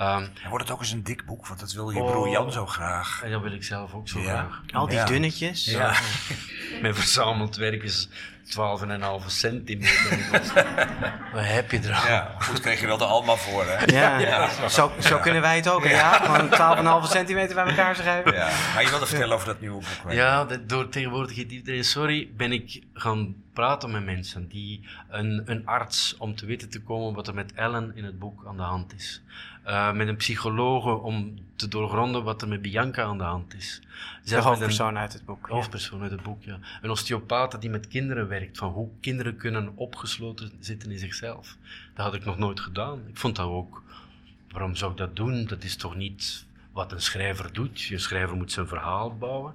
[0.00, 2.10] Ehm, En wordt het ook eens een dik boek, want dat wil je Oh.
[2.10, 3.20] broer Jan zo graag.
[3.24, 4.24] en dat wil ik zelf ook zo Ja.
[4.26, 4.60] graag.
[4.72, 5.04] al die Ja.
[5.04, 5.64] dunnetjes.
[5.64, 5.94] Ja.
[6.80, 8.08] Mijn verzameld werk is
[8.44, 10.18] 12,5 centimeter.
[11.32, 12.10] Wat heb je er aan?
[12.12, 13.86] Ja, goed kreeg je wel de Alma voor, hè?
[13.98, 15.84] Ja, Zo, zo kunnen wij het ook.
[15.84, 15.90] hè?
[15.90, 18.32] Ja, gewoon 12,5 centimeter bij elkaar schrijven.
[18.32, 20.10] Ja, maar je wilde vertellen over dat nieuwe boek.
[20.10, 20.12] hè?
[20.14, 24.48] Ja, dat- door tegenwoordig iedereen sorry, ben ik gaan praten met mensen.
[24.48, 28.18] Die, een, een arts om te weten te komen wat er met Ellen in het
[28.18, 29.22] boek aan de hand is.
[29.62, 33.80] Eh, met een psychologe om te doorgronden wat er met Bianca aan de hand is.
[33.80, 33.86] De
[34.24, 35.46] met een- hoofdpersoon uit het boek.
[35.46, 36.58] De hoofdpersoon uit het boek, ja.
[36.82, 41.56] Een osteopaat die met kinderen werkt, van hoe kinderen kunnen opgesloten zitten in zichzelf.
[41.94, 43.00] Dat had ik nog nooit gedaan.
[43.08, 43.82] Ik vond dat ook,
[44.50, 45.44] waarom zou ik dat doen?
[45.46, 47.80] Dat is toch niet wat een schrijver doet.
[47.80, 49.54] Je schrijver moet zijn verhaal bouwen.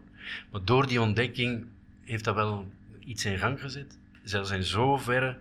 [0.51, 1.66] Maar door die ontdekking
[2.03, 3.97] heeft dat wel iets in gang gezet.
[4.24, 5.38] Zelfs in zoverre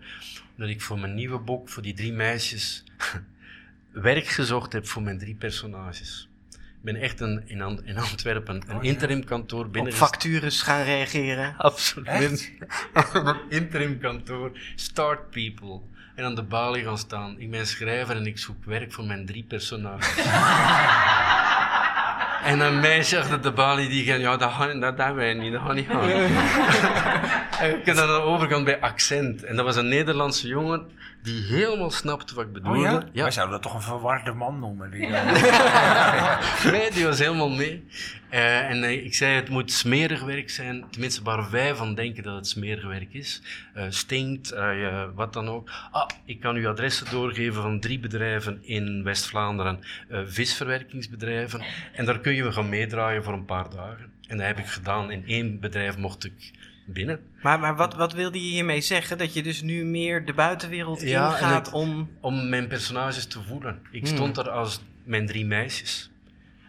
[0.57, 2.85] dat ik voor mijn nieuwe boek, voor die drie meisjes,
[3.95, 6.29] werk gezocht heb voor mijn drie personages.
[6.53, 11.55] Ik ben echt een, in, Ant- in Antwerpen een interimkantoor Op binnen factures gaan reageren.
[11.59, 12.53] Absoluut.
[13.13, 14.59] Een interim kantoor.
[14.75, 15.81] Start people.
[16.15, 17.35] En aan de balie gaan staan.
[17.39, 20.17] Ik ben schrijver en ik zoek werk voor mijn drie personages.
[22.51, 25.53] en een meisje achter de balie die gaat, ja, dat gaan dat, dat wij niet,
[25.53, 26.09] dat gaat niet gaan.
[27.61, 29.45] en ik dan aan de overkant bij accent.
[29.45, 30.91] En dat was een Nederlandse jongen.
[31.25, 32.79] Die helemaal snapte wat ik bedoelde.
[32.79, 33.03] Oh ja?
[33.13, 33.23] Ja.
[33.23, 34.91] Wij zouden dat toch een verwarde man noemen.
[34.91, 35.07] Die,
[36.73, 37.85] nee, die was helemaal mee.
[38.29, 40.85] Eh, en eh, ik zei, het moet smerig werk zijn.
[40.91, 43.43] Tenminste, waar wij van denken dat het smerig werk is.
[43.75, 45.71] Eh, stinkt, eh, wat dan ook.
[45.91, 49.81] Ah, ik kan u adressen doorgeven van drie bedrijven in West-Vlaanderen.
[50.09, 51.63] eh, visverwerkingsbedrijven.
[51.93, 54.13] En daar kun je gaan meedraaien voor een paar dagen.
[54.29, 55.11] En dat heb ik gedaan.
[55.11, 56.53] In één bedrijf mocht ik
[56.85, 57.21] binnen.
[57.43, 59.19] Maar, maar wat, wat wilde je hiermee zeggen?
[59.19, 62.11] Dat je dus nu meer de buitenwereld Ja, ingaat het- om...
[62.21, 63.81] Om mijn personages te voelen.
[63.91, 64.15] Ik Hmm.
[64.17, 66.09] stond er als mijn drie meisjes.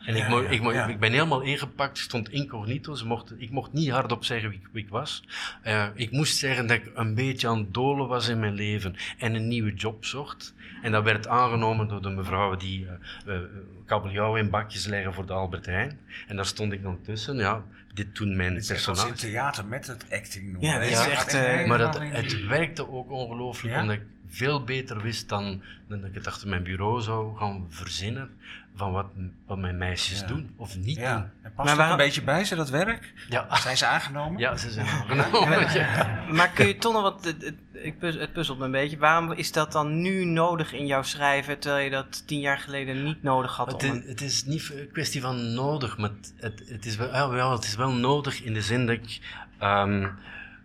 [0.05, 0.87] En ik, Ja, ik, mo- ja.
[0.87, 2.93] ik ben helemaal ingepakt, ik stond incognito.
[2.95, 5.23] Ze mochten, ik mocht niet hardop zeggen wie, ik- wie ik was.
[5.61, 8.95] Eh, ik moest zeggen dat ik een beetje aan het dolen was in mijn leven
[9.17, 10.53] en een nieuwe job zocht.
[10.81, 12.87] En dat werd aangenomen door de mevrouw die
[13.25, 13.41] eh, eh,
[13.85, 15.99] kabeljauw in bakjes leggen voor de Albert Heijn.
[16.27, 17.35] En daar stond ik dan tussen.
[17.37, 17.63] Ja,
[17.95, 19.19] dit doen mijn is als in personages.
[19.19, 20.69] theater met het acting noemen.
[20.69, 23.81] Ja, dat is echt, eh, Maar dat, het werkte ook ongelooflijk, Ja?
[23.81, 27.65] omdat ik veel beter wist dan, dan dat ik het achter mijn bureau zou gaan
[27.69, 28.29] verzinnen
[28.75, 29.05] van wat,
[29.47, 30.25] wat mijn meisjes Ja.
[30.27, 31.29] doen of niet Ja, doen.
[31.41, 33.13] en past Maar waarom- een beetje bij ze, dat werk?
[33.29, 34.39] Ja, Zijn ze aangenomen?
[34.39, 35.73] ja ze zijn aangenomen.
[35.73, 36.23] Ja.
[36.31, 37.25] Maar kun je toch nog wat...
[37.25, 38.97] Het, het, ik puz- het puzzelt me een beetje.
[38.97, 43.03] Waarom is dat dan nu nodig in jouw schrijven, terwijl je dat tien jaar geleden
[43.03, 43.71] niet nodig had?
[43.71, 46.95] Het, om is, het is niet een kwestie van nodig, maar het, het, het is,
[46.95, 49.19] wel, ja, wel, het is wel nodig in de zin dat ik...
[49.59, 50.07] ehm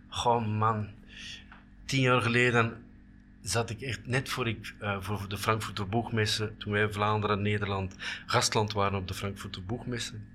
[0.09, 0.87] goh man,
[1.85, 2.80] tien jaar geleden
[3.41, 7.95] zat ik echt net voor ik eh, voor de Frankfurter Boegmessen, toen wij Vlaanderen, Nederland,
[8.25, 10.27] gastland waren op de Frankfurter Boegmessen,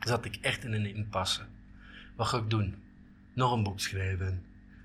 [0.00, 1.40] zat ik echt in een impasse.
[2.16, 2.74] Wat ga ik doen?
[3.32, 4.42] Nog een boek schrijven.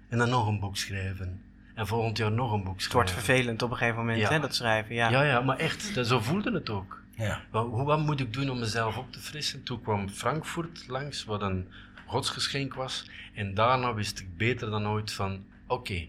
[0.09, 1.41] En dan nog een boek schrijven.
[1.75, 3.33] En volgend jaar nog een boek Het wordt schrijven.
[3.33, 4.29] vervelend op een gegeven moment, Ja.
[4.29, 4.95] hè, dat schrijven.
[4.95, 5.09] Ja.
[5.09, 7.01] Ja, ja, maar echt, dat- zo voelde het ook.
[7.15, 7.41] Ja.
[7.51, 9.63] Wat, hoe, wat moet ik doen om mezelf op te frissen?
[9.63, 11.67] Toen kwam Frankfurt langs, wat een
[12.05, 13.09] godsgeschenk was.
[13.33, 16.07] En daarna wist ik beter dan ooit van, oké,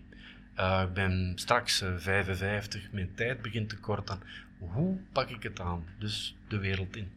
[0.55, 4.21] eh, ik ben straks eh, 55, mijn tijd begint te korten.
[4.59, 5.85] Hoe pak ik het aan?
[5.99, 7.09] Dus de wereld in.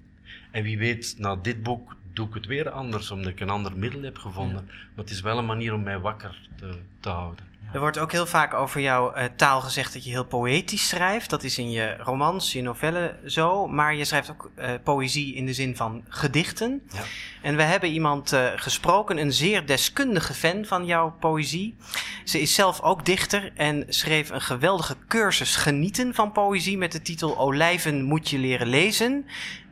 [0.51, 3.77] En wie weet, na dit boek doe ik het weer anders, omdat ik een ander
[3.77, 4.65] middel heb gevonden.
[4.65, 7.45] Maar het is wel een manier om mij wakker te, te houden.
[7.73, 11.29] Er wordt ook heel vaak over jouw eh, taal gezegd dat je heel poëtisch schrijft.
[11.29, 13.67] Dat is in je romans, je novellen zo.
[13.67, 16.81] Maar je schrijft ook eh, poëzie in de zin van gedichten.
[16.93, 17.01] Ja.
[17.41, 21.75] En we hebben iemand eh, gesproken, een zeer deskundige fan van jouw poëzie.
[22.23, 27.01] Ze is zelf ook dichter en schreef een geweldige cursus genieten van poëzie met de
[27.01, 29.25] titel Olijven moet je leren lezen.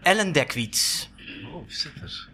[0.03, 1.09] Ellen Dekwits.
[1.53, 2.27] Oh, super.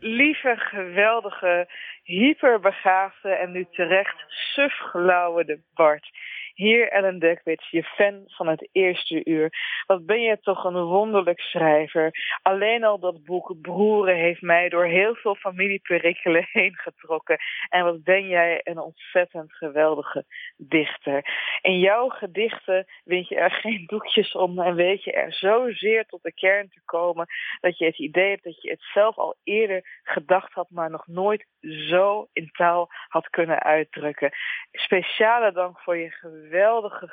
[0.00, 1.68] lieve, geweldige,
[2.06, 6.10] hyperbegaafde en nu terecht sufgelauwende Bart.
[6.56, 9.52] Hier Ellen Dekwits, je fan van het eerste uur.
[9.86, 12.38] Wat ben je toch een wonderlijk schrijver.
[12.42, 17.36] Alleen al dat boek Broeren heeft mij door heel veel familieperikelen heen getrokken.
[17.68, 20.24] En wat ben jij een ontzettend geweldige
[20.56, 21.24] dichter.
[21.62, 26.22] In jouw gedichten wind je er geen doekjes om en weet je er zozeer tot
[26.22, 27.26] de kern te komen
[27.60, 31.06] dat je het idee hebt dat je het zelf al eerder gedacht had, maar nog
[31.06, 34.30] nooit zo in taal had kunnen uitdrukken.
[34.72, 36.45] Speciale dank voor je geweldige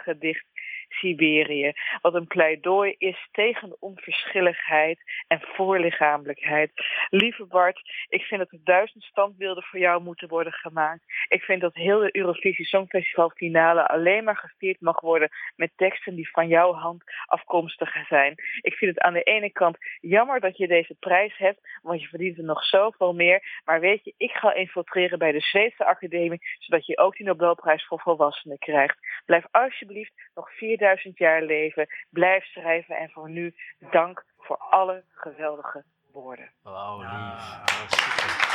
[0.06, 0.46] gedicht
[0.94, 1.72] Siberië,
[2.02, 6.72] wat een pleidooi is tegen onverschilligheid en voorlichamelijkheid.
[7.10, 11.04] Lieve Bart, ik vind dat er duizend standbeelden voor jou moeten worden gemaakt.
[11.28, 16.16] Ik vind dat heel de Eurovisie Songfestival finale alleen maar gevierd mag worden met teksten
[16.16, 18.34] die van jouw hand afkomstig zijn.
[18.62, 22.08] Ik vind het aan de ene kant jammer dat je deze prijs hebt, want je
[22.08, 23.62] verdient er nog zoveel meer.
[23.66, 27.86] Maar weet je, ik ga infiltreren bij de Zweedse Academie, zodat je ook die Nobelprijs
[27.86, 28.98] voor volwassenen krijgt.
[29.26, 31.88] Blijf alsjeblieft nog 4000 jaar leven.
[32.10, 33.56] Blijf schrijven en voor nu
[33.92, 36.50] dank voor alle geweldige woorden.
[36.62, 37.62] Wauw, lief.
[37.88, 38.52] Super.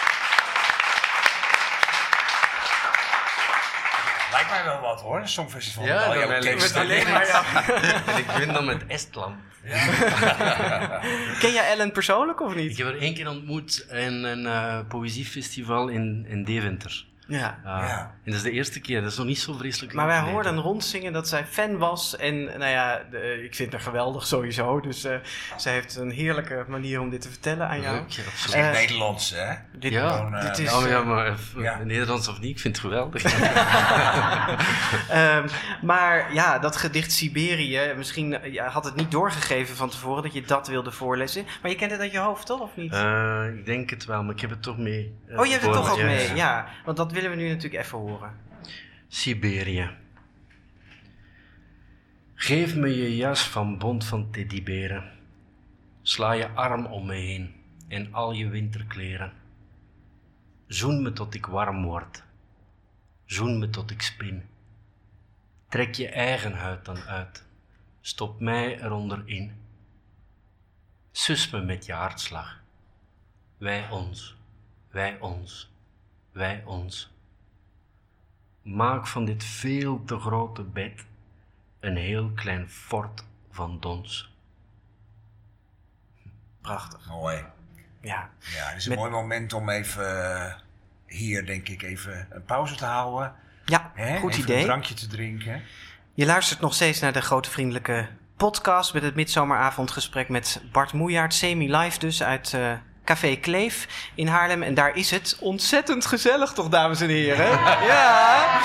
[4.33, 5.85] Lijkt mij wel wat hoor, een songfestival.
[5.85, 9.37] Ja, Met al jouw alleen maar en ik win dan met Estland.
[11.41, 12.77] Ken jij Ellen persoonlijk of Ik niet?
[12.79, 17.07] heb haar één keer ontmoet in een eh, poëziefestival in, in Deventer.
[17.29, 17.59] Ja.
[17.65, 17.99] Ah, Ja.
[18.01, 20.59] En dat is de eerste keer, dat is nog niet zo vreselijk Maar wij hoorden
[20.61, 22.17] rondzingen dat zij fan was.
[22.17, 24.81] En nou ja, de- ik vind haar geweldig sowieso.
[24.81, 25.17] Dus eh
[25.57, 27.95] zij heeft een heerlijke manier om dit te vertellen aan jou.
[27.97, 28.65] Leuk, ja, Dat is absoluut.
[28.65, 29.55] echt Eh, Nederlands, hè?
[29.79, 30.09] Dit, Ja.
[30.17, 31.79] Gewoon, eh, dit is, Ja, maar, ja, maar Ja.
[31.85, 33.23] Nederlands of niet, ik vind het geweldig.
[35.11, 35.49] Ehm,
[35.83, 40.43] maar ja, dat gedicht Siberië, misschien ja, had het niet doorgegeven van tevoren dat je
[40.43, 41.45] dat wilde voorlezen.
[41.63, 42.61] Maar je kent het uit je hoofd, toch?
[42.61, 42.93] Of niet?
[42.93, 45.19] Eh, ik denk het wel, maar ik heb het toch mee.
[45.37, 46.35] oh, je hebt het toch ook mee, ja.
[46.35, 46.67] ja.
[46.85, 48.37] Want dat willen we nu natuurlijk even horen.
[49.09, 49.91] Siberië.
[52.35, 55.13] Geef me je jas van bont van teddyberen.
[56.03, 57.55] Sla je arm om me heen
[57.89, 59.33] en al je winterkleren.
[60.67, 62.23] Zoen me tot ik warm word.
[63.25, 64.43] Zoen me tot ik spin.
[65.69, 67.45] Trek je eigen huid dan uit.
[68.01, 69.53] Stop mij eronder in.
[71.11, 72.61] Sus me met je hartslag.
[73.57, 74.37] Wij ons,
[74.91, 75.71] wij ons,
[76.39, 77.13] wij ons.
[78.63, 81.05] Maak van dit veel te grote bed
[81.81, 84.33] een heel klein fort van dons.
[86.61, 87.09] Prachtig.
[87.09, 87.37] Mooi.
[88.01, 88.31] Ja.
[88.39, 90.53] Ja, het is een Met- mooi moment om even eh,
[91.07, 93.35] hier, denk ik, even een pauze te houden.
[93.65, 94.19] Ja, Hè?
[94.19, 94.59] goed even idee.
[94.59, 95.63] een drankje te drinken.
[96.15, 101.35] Je luistert nog steeds naar de grote vriendelijke podcast met het midzomeravondgesprek met Bart Moejaert,
[101.35, 102.73] semi-live dus uit eh,
[103.09, 104.63] Café Kleef in Haarlem.
[104.63, 107.47] En daar is het ontzettend gezellig toch, dames en heren?
[107.89, 108.61] ja!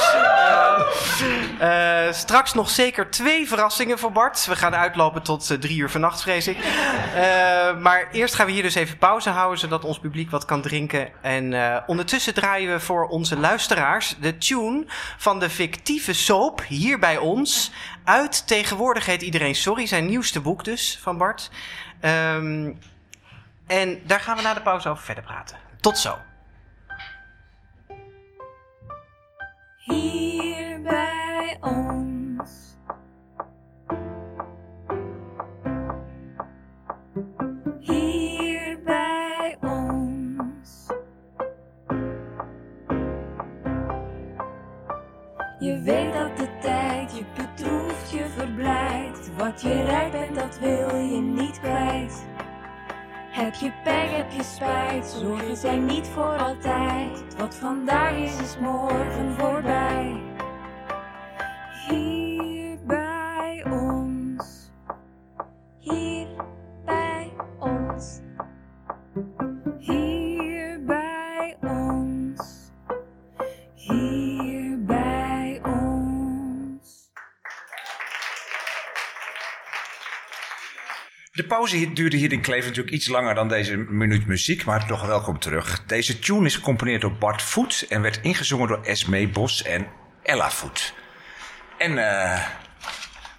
[1.59, 4.45] Eh, eh, straks nog zeker twee verrassingen voor Bart.
[4.45, 6.57] We gaan uitlopen tot eh, drie uur vannacht, vrees ik.
[7.79, 11.09] Maar eerst gaan we hier dus even pauze houden, zodat ons publiek wat kan drinken.
[11.21, 11.53] En
[11.87, 14.85] ondertussen draaien we voor onze luisteraars de tune
[15.17, 17.71] van de fictieve soap hier bij ons.
[18.03, 21.49] Uit Tegenwoordig heet iedereen sorry, zijn nieuwste boek dus van Bart.
[21.99, 22.71] Ehm,
[23.68, 25.57] en daar gaan we na de pauze over verder praten.
[25.80, 26.18] Tot zo.
[29.78, 32.76] Hier bij ons.
[37.80, 40.88] Hier bij ons.
[45.59, 49.36] Je weet dat de tijd je bedroeft, je verblijdt.
[49.36, 52.26] Wat je rijk bent, dat wil je niet kwijt.
[53.34, 57.36] Heb je pech, heb je spijt, zorgen zijn niet voor altijd.
[57.38, 60.21] Wat vandaag is, is morgen voorbij.
[81.54, 85.39] Pauze duurde hier in Kleef natuurlijk iets langer dan deze minuut muziek, maar toch welkom
[85.39, 85.84] terug.
[85.86, 89.88] Deze tune is gecomponeerd door Bart Voet en werd ingezongen door Esmee Bos en
[90.24, 90.93] Ella Voet.
[91.78, 92.47] En eh,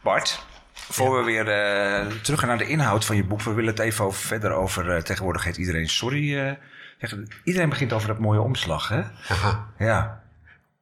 [0.03, 3.71] Bart, voor we weer eh, terug gaan naar de inhoud van je boek, we willen
[3.71, 6.59] het even over, verder over, eh, tegenwoordig heet iedereen sorry.
[7.45, 9.03] iedereen begint over dat mooie omslag, hè?
[9.79, 10.23] Ja.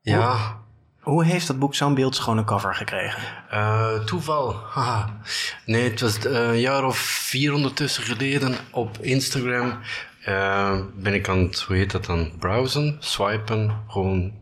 [0.02, 0.61] Ja,
[1.02, 3.22] Hoe heeft dat boek zo'n beeldschone cover gekregen?
[3.50, 4.54] eh, toeval.
[4.74, 5.20] Haha.
[5.66, 9.78] Nee, het was eh, een jaar of vier ondertussen geleden op Instagram.
[10.24, 14.32] eh, ben ik aan het, hoe heet dat dan, browsen, swipen, gewoon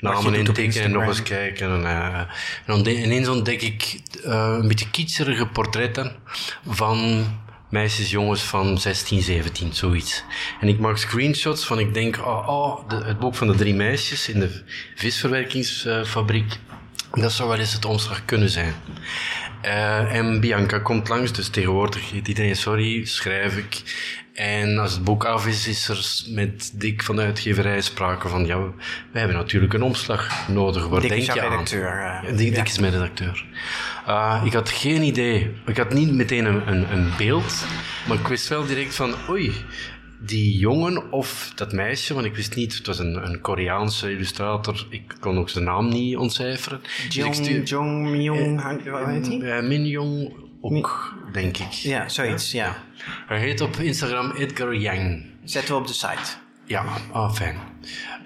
[0.00, 1.70] namen intikken en nog eens kijken.
[1.70, 2.26] En, en
[2.66, 6.12] dan ineens ontdek ik een beetje kitserige portretten
[6.66, 7.24] van
[7.70, 10.24] meisjes, jongens van 16, 17, zoiets.
[10.60, 14.28] En ik maak screenshots van, ik denk, oh, oh het boek van de drie meisjes
[14.28, 14.62] in de
[14.94, 16.58] visverwerkingsfabriek,
[17.12, 18.74] dat zou wel eens het omslag kunnen zijn.
[19.60, 23.82] Eh, en Bianca komt langs, dus tegenwoordig heet iedereen sorry, schrijf ik.
[24.40, 28.46] En als het boek af is, is er met Dick van de uitgeverij sprake van,
[28.46, 28.58] ja,
[29.12, 30.86] we hebben natuurlijk een omslag nodig.
[30.88, 31.50] Waar Dick is denk jouw je aan?
[31.50, 32.30] redacteur, eh.
[32.30, 33.44] Ja, Dick, Dick is mijn redacteur.
[34.08, 35.50] Uh, ik had geen idee.
[35.66, 37.66] Ik had niet meteen een, een, een beeld,
[38.08, 39.52] maar ik wist wel direct van, oei,
[40.20, 44.86] die jongen of dat meisje, want ik wist niet, het was een, een Koreaanse illustrator,
[44.90, 46.80] ik kon ook zijn naam niet ontcijferen.
[47.06, 48.62] Dus Jong, stuur- Jong, Myung,
[49.06, 49.40] heet hij?
[49.58, 51.72] eh, Min Jong ook, denk ik.
[51.72, 52.76] Ja, zoiets, ja.
[53.26, 55.24] Hij heet op Instagram Edgar Yang.
[55.44, 56.30] Zetten we op de site.
[56.64, 57.56] Ja, ah, fijn.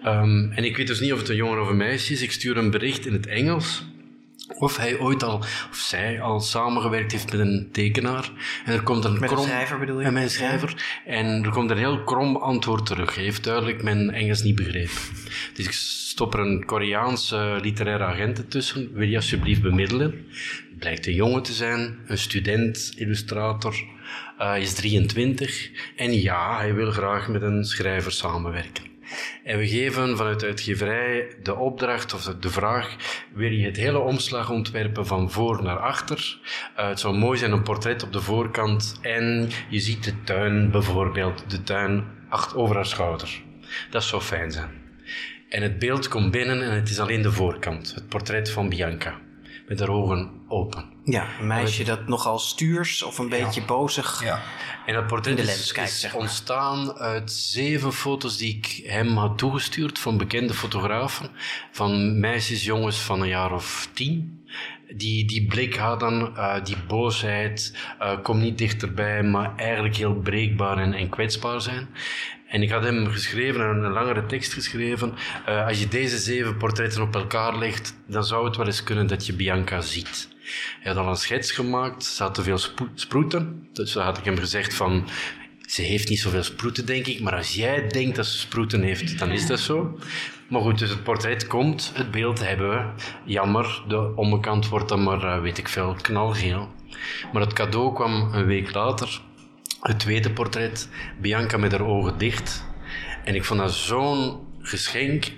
[0.02, 2.22] Ehm, en ik weet dus niet of het een jongen of een meisje is.
[2.22, 3.84] Ik stuur een bericht in het Engels.
[4.58, 5.36] Of hij ooit al,
[5.70, 8.30] of zij al samengewerkt heeft met een tekenaar.
[8.64, 9.44] En er komt een Met een krom...
[9.44, 10.06] schrijver bedoel je?
[10.06, 11.00] En een schrijver.
[11.06, 13.14] En er komt een heel krom antwoord terug.
[13.14, 14.96] Hij heeft duidelijk mijn Engels niet begrepen.
[15.54, 18.92] Dus ik stop er een Koreaanse literaire agent tussen.
[18.92, 20.26] Wil je alsjeblieft bemiddelen?
[20.78, 23.74] Blijkt een jongen te zijn, een student, illustrator.
[24.36, 25.70] Hij is 23.
[25.96, 28.93] En ja, hij wil graag met een schrijver samenwerken.
[29.44, 32.96] En we geven vanuit de uitgeverij de opdracht of de- vraag:
[33.32, 36.38] wil je het hele omslag ontwerpen van voor naar achter?
[36.76, 40.70] Eh, het zou mooi zijn een portret op de voorkant en je ziet de tuin
[40.70, 43.42] bijvoorbeeld, de tuin acht over haar schouder.
[43.90, 44.70] Dat zou fijn zijn.
[45.48, 49.20] En het beeld komt binnen en het is alleen de voorkant, het portret van Bianca,
[49.68, 50.93] met haar ogen open.
[51.04, 54.22] Ja, een meisje dat nogal stuurs of een beetje bozig.
[54.22, 54.42] Ja.
[54.86, 56.20] En dat portret In de is, lens kijkt, is zeg maar.
[56.20, 61.30] ontstaan uit zeven foto's die ik hem had toegestuurd van bekende fotografen.
[61.72, 64.42] Van meisjes, jongens van een jaar of tien.
[64.96, 70.78] Die die blik hadden, eh, die boosheid, eh, kom niet dichterbij, maar eigenlijk heel breekbaar
[70.78, 71.88] en, en kwetsbaar zijn.
[72.48, 75.14] En ik had hem geschreven, een, een langere tekst geschreven.
[75.46, 79.06] eh, als je deze zeven portretten op elkaar legt, dan zou het wel eens kunnen
[79.06, 80.28] dat je Bianca ziet.
[80.80, 82.58] Hij had al een schets gemaakt, ze had te veel
[82.94, 83.68] sproeten.
[83.72, 85.08] Dus dan had ik hem gezegd van,
[85.66, 87.20] ze heeft niet zoveel sproeten, denk ik.
[87.20, 89.98] Maar als jij denkt dat ze sproeten heeft, dan is dat zo.
[90.48, 93.02] Maar goed, dus het portret komt, het beeld hebben we.
[93.24, 96.68] Jammer, de onderkant wordt dan maar, eh, weet ik veel, knalgeel.
[97.32, 99.20] Maar het cadeau kwam een week later.
[99.80, 100.88] Het tweede portret,
[101.20, 102.64] Bianca met haar ogen dicht.
[103.24, 105.32] En ik vond dat zo'n geschenk,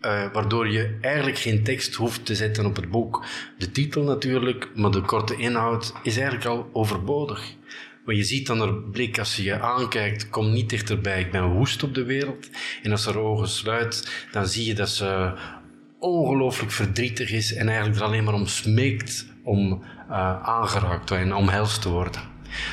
[0.00, 3.24] eh, waardoor je eigenlijk geen tekst hoeft te zetten op het boek.
[3.58, 7.56] De titel natuurlijk, maar de korte inhoud is eigenlijk al overbodig.
[8.04, 11.52] Maar je ziet dan haar blik als ze je aankijkt, kom niet dichterbij, ik ben
[11.52, 12.48] woest op de wereld.
[12.82, 15.32] En als ze haar ogen sluit, dan zie je dat ze
[15.98, 21.82] ongelooflijk verdrietig is en eigenlijk er alleen maar om smeekt om eh, aangeraakt en omhelst
[21.82, 22.20] te worden.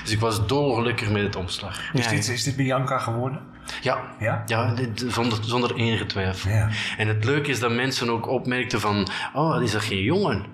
[0.03, 1.93] Dus ik was dolgelukkig met het omslag.
[1.93, 3.39] Is, dit, is dit Bianca geworden?
[3.82, 4.43] Ja, Ja?
[4.47, 6.51] ja dit- zonder, zonder enige twijfel.
[6.51, 6.69] Ja.
[6.97, 10.45] En het leuke is dat mensen ook opmerkten van, oh, is dat geen jongen?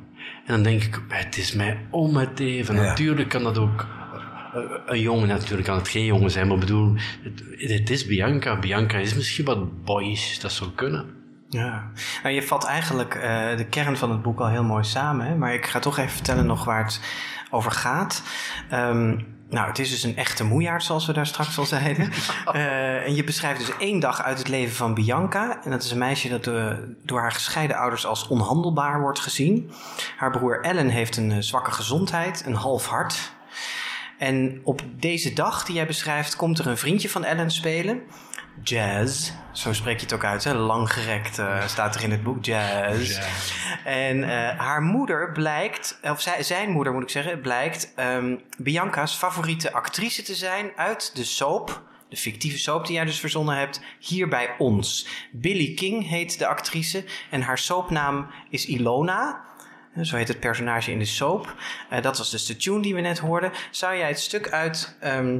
[0.45, 2.75] En dan denk ik, het is mij om het even.
[2.75, 2.81] Ja.
[2.81, 3.87] Natuurlijk kan dat ook
[4.53, 8.05] eh, een jongen, natuurlijk kan het geen jongen zijn, maar ik bedoel, het, het is
[8.05, 8.59] Bianca.
[8.59, 11.05] Bianca is misschien wat boyish, dat zou kunnen.
[11.51, 11.91] Ja,
[12.23, 15.25] nou, je vat eigenlijk eh, de kern van het boek al heel mooi samen.
[15.25, 15.35] Hè?
[15.35, 16.99] Maar ik ga toch even vertellen nog waar het
[17.49, 18.23] over gaat.
[18.69, 19.07] Ehm,
[19.49, 22.11] nou, het is dus een echte moejaard, zoals we daar straks al zeiden.
[22.53, 25.63] Eh, en je beschrijft dus één dag uit het leven van Bianca.
[25.63, 26.73] En dat is een meisje dat eh,
[27.03, 29.71] door haar gescheiden ouders als onhandelbaar wordt gezien.
[30.17, 33.31] Haar broer Ellen heeft een zwakke gezondheid, een half hart.
[34.17, 38.01] En op deze dag die jij beschrijft, komt er een vriendje van Ellen spelen.
[38.63, 40.53] Jazz, zo spreek je het ook uit, hè?
[40.53, 43.19] langgerekt eh, staat er in het boek, jazz.
[43.83, 49.15] En eh, haar moeder blijkt, of zij, zijn moeder moet ik zeggen, blijkt ehm, Bianca's
[49.15, 53.81] favoriete actrice te zijn uit de soap, de fictieve soap die jij dus verzonnen hebt,
[53.99, 55.07] hier bij ons.
[55.31, 59.41] Billy King heet de actrice en haar soapnaam is Ilona.
[59.93, 61.55] Eh, Zo heet het personage in de soap.
[62.01, 63.51] Dat was dus de tune die we net hoorden.
[63.71, 65.37] Zou jij het stuk uit ehm,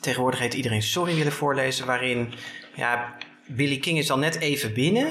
[0.00, 2.32] tegenwoordig heet iedereen sorry willen voorlezen, waarin
[2.74, 5.10] ja, Billy King is al net even binnen,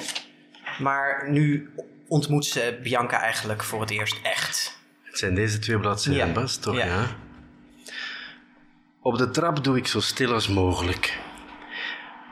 [0.79, 1.69] maar nu
[2.07, 4.79] ontmoet ze Bianca eigenlijk voor het eerst echt.
[5.03, 6.33] Het zijn deze twee bladzijden, Ja.
[6.33, 6.75] Bas, toch?
[6.75, 6.85] Ja.
[6.85, 7.07] Ja.
[9.01, 11.19] Op de trap doe ik zo stil als mogelijk.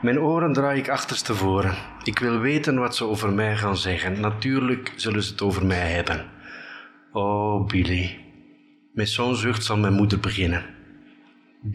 [0.02, 1.74] Mijn oren draai ik achterstevoren.
[2.04, 4.20] Ik wil weten wat ze over mij gaan zeggen.
[4.20, 6.30] Natuurlijk zullen ze het over mij hebben.
[7.12, 8.18] Oh, Billy.
[8.92, 10.75] Met zo'n zucht zal mijn moeder beginnen.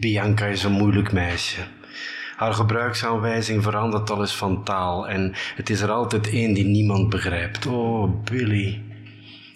[0.00, 1.60] Bianca is een moeilijk meisje.
[2.36, 7.08] Haar gebruiksaanwijzing verandert al eens van taal en het is er altijd één die niemand
[7.08, 7.66] begrijpt.
[7.66, 8.91] Oh, Billy.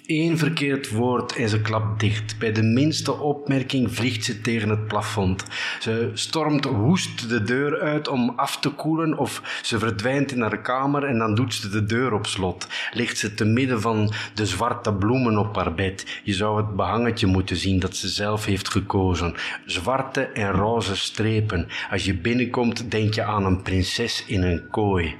[0.07, 2.39] Eén verkeerd woord en ze klapt dicht.
[2.39, 5.45] Bij de minste opmerking vliegt ze tegen het plafond.
[5.81, 10.61] Ze stormt woest de deur uit om af te koelen of ze verdwijnt in haar
[10.61, 12.67] kamer en dan doet ze de deur op slot.
[12.93, 16.21] Ligt ze te midden van de zwarte bloemen op haar bed.
[16.25, 19.35] Je zou het behangetje moeten zien dat ze zelf heeft gekozen.
[19.65, 21.69] Zwarte en roze strepen.
[21.91, 25.15] Als je binnenkomt denk je aan een prinses in een kooi.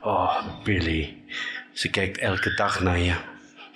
[0.00, 1.14] Oh, Billy.
[1.72, 3.14] Ze kijkt elke dag naar je.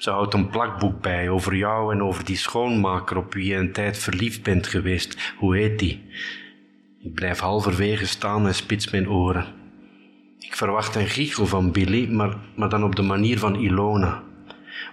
[0.01, 3.73] Ze houdt een plakboek bij over jou en over die schoonmaker op wie je een
[3.73, 5.33] tijd verliefd bent geweest.
[5.39, 6.09] Hoe heet die?
[7.01, 9.47] Ik blijf halverwege staan en spits mijn oren.
[10.39, 14.23] Ik verwacht een giechel van Billy, maar, maar dan op de manier van Ilona.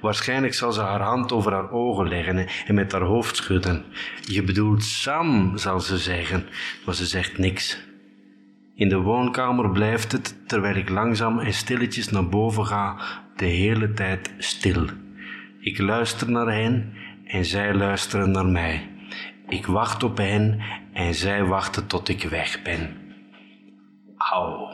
[0.01, 3.85] Waarschijnlijk zal ze haar hand over haar ogen leggen en met haar hoofd schudden.
[4.25, 6.45] Je bedoelt Sam, zal ze zeggen,
[6.85, 7.86] maar ze zegt niks.
[8.77, 12.95] In de woonkamer blijft het, terwijl ik langzaam en stilletjes naar boven ga,
[13.35, 14.85] de hele tijd stil.
[15.59, 16.93] Ik luister naar hen
[17.25, 18.89] en zij luisteren naar mij.
[19.47, 20.61] Ik wacht op hen
[20.93, 22.97] en zij wachten tot ik weg ben.
[24.17, 24.69] Auw.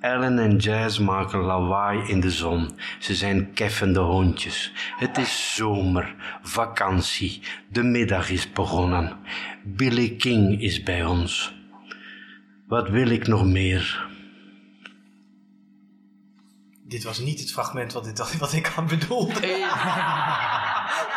[0.00, 2.70] Ellen en Jazz maken lawaai in de zon.
[2.98, 4.72] Ze zijn keffende hondjes.
[4.96, 7.42] Het is zomer, vakantie.
[7.68, 9.16] De middag is begonnen.
[9.64, 11.57] Billy King is bij ons.
[12.68, 14.06] Wat wil ik nog meer?
[16.84, 19.40] Dit was niet het fragment wat, dit, wat ik had bedoeld.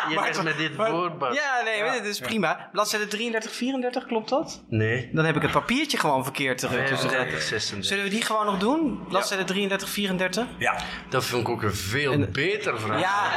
[0.08, 1.34] Je legt me dit maar- voor, Bas.
[1.36, 2.68] Ja, nee, dit is prima.
[2.72, 4.62] Bladzijde 33, 34, klopt dat?
[4.68, 5.10] Nee.
[5.12, 6.88] Dan heb ik het papiertje gewoon verkeerd terug.
[6.88, 7.84] 35, 36.
[7.88, 9.04] zullen we die gewoon nog doen?
[9.08, 10.46] Bladzijde 33, 34?
[10.58, 10.80] Ja.
[11.08, 13.00] Dat vind ik ook een veel beter vraag.
[13.00, 13.30] Ja,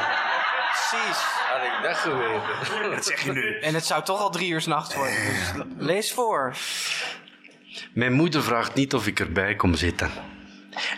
[0.71, 1.23] precies.
[1.23, 2.91] Had ik dat geweten.
[2.91, 3.59] Dat zeg je nu.
[3.59, 5.15] En het zou toch al drie uur s'nachts worden.
[5.15, 5.51] Dus
[5.87, 6.55] lees voor.
[7.93, 10.09] Mijn moeder vraagt niet of ik erbij kom zitten.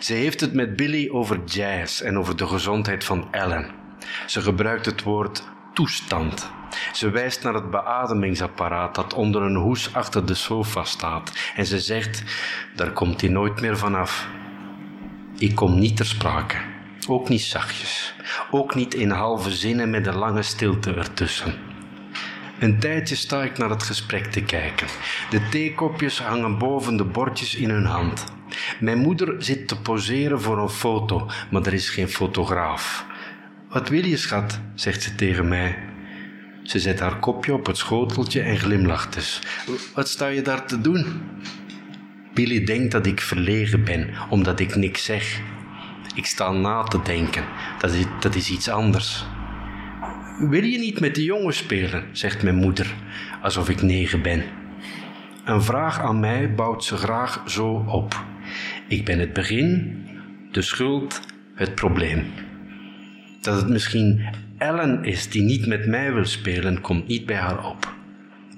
[0.00, 3.70] Ze heeft het met Billy over jazz en over de gezondheid van Ellen.
[4.26, 5.42] Ze gebruikt het woord
[5.74, 6.50] toestand.
[6.92, 11.52] Ze wijst naar het beademingsapparaat dat onder een hoes achter de sofa staat.
[11.54, 12.22] En ze zegt,
[12.74, 14.28] daar komt hij nooit meer vanaf.
[15.38, 16.56] Ik kom niet ter sprake.
[17.08, 18.14] Ook niet zachtjes.
[18.50, 21.67] Ook niet in halve zinnen met een lange stilte ertussen.
[22.58, 24.86] Een tijdje sta ik naar het gesprek te kijken.
[25.30, 28.24] De theekopjes hangen boven de bordjes in hun hand.
[28.80, 33.06] Mijn moeder zit te poseren voor een foto, maar er is geen fotograaf.
[33.68, 34.60] Wat wil je, schat?
[34.74, 35.78] zegt ze tegen mij.
[36.62, 39.40] Ze zet haar kopje op het schoteltje en glimlacht eens.
[39.94, 41.20] Wat sta je daar te doen?
[42.34, 45.40] Billy denkt dat ik verlegen ben, omdat ik niks zeg.
[46.14, 47.44] Ik sta na te denken.
[47.78, 49.24] Dat is, dat is iets anders.
[50.38, 52.04] Wil je niet met de jongen spelen?
[52.12, 52.94] zegt mijn moeder,
[53.42, 54.42] alsof ik negen ben.
[55.44, 58.24] Een vraag aan mij bouwt ze graag zo op.
[58.88, 59.96] Ik ben het begin,
[60.52, 61.20] de schuld,
[61.54, 62.24] het probleem.
[63.40, 64.24] Dat het misschien
[64.58, 67.94] Ellen is die niet met mij wil spelen, komt niet bij haar op.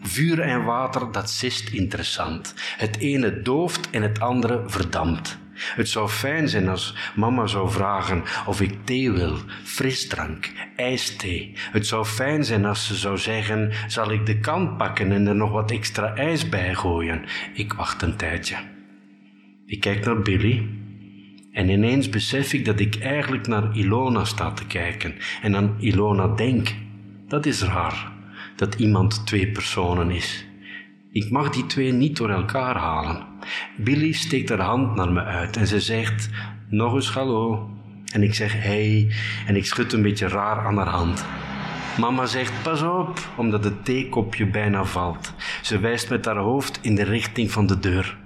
[0.03, 2.55] Vuur en water, dat sist interessant.
[2.77, 5.39] Het ene dooft en het andere verdampt.
[5.75, 11.53] Het zou fijn zijn als mama zou vragen of ik thee wil, frisdrank, ijsthee.
[11.57, 15.37] Het zou fijn zijn als ze zou zeggen: zal ik de kan pakken en er
[15.37, 17.25] nog wat extra ijs bij gooien?
[17.55, 18.57] Ik wacht een tijdje.
[19.67, 20.69] Ik kijk naar Billy
[21.53, 26.27] en ineens besef ik dat ik eigenlijk naar Ilona sta te kijken en aan Ilona
[26.27, 26.75] denk.
[27.29, 28.13] Dat is raar,
[28.57, 30.47] dat iemand twee personen is.
[31.11, 33.30] Ik mag die twee niet door elkaar halen.
[33.77, 36.29] Billy steekt haar hand naar me uit en ze zegt
[36.69, 37.71] nog eens hallo.
[38.13, 39.13] En ik zeg hey
[39.47, 41.25] en ik schud een beetje raar aan haar hand.
[41.99, 45.35] Mama zegt pas op, omdat het theekopje bijna valt.
[45.63, 48.19] Ze wijst met haar hoofd in de richting van de deur.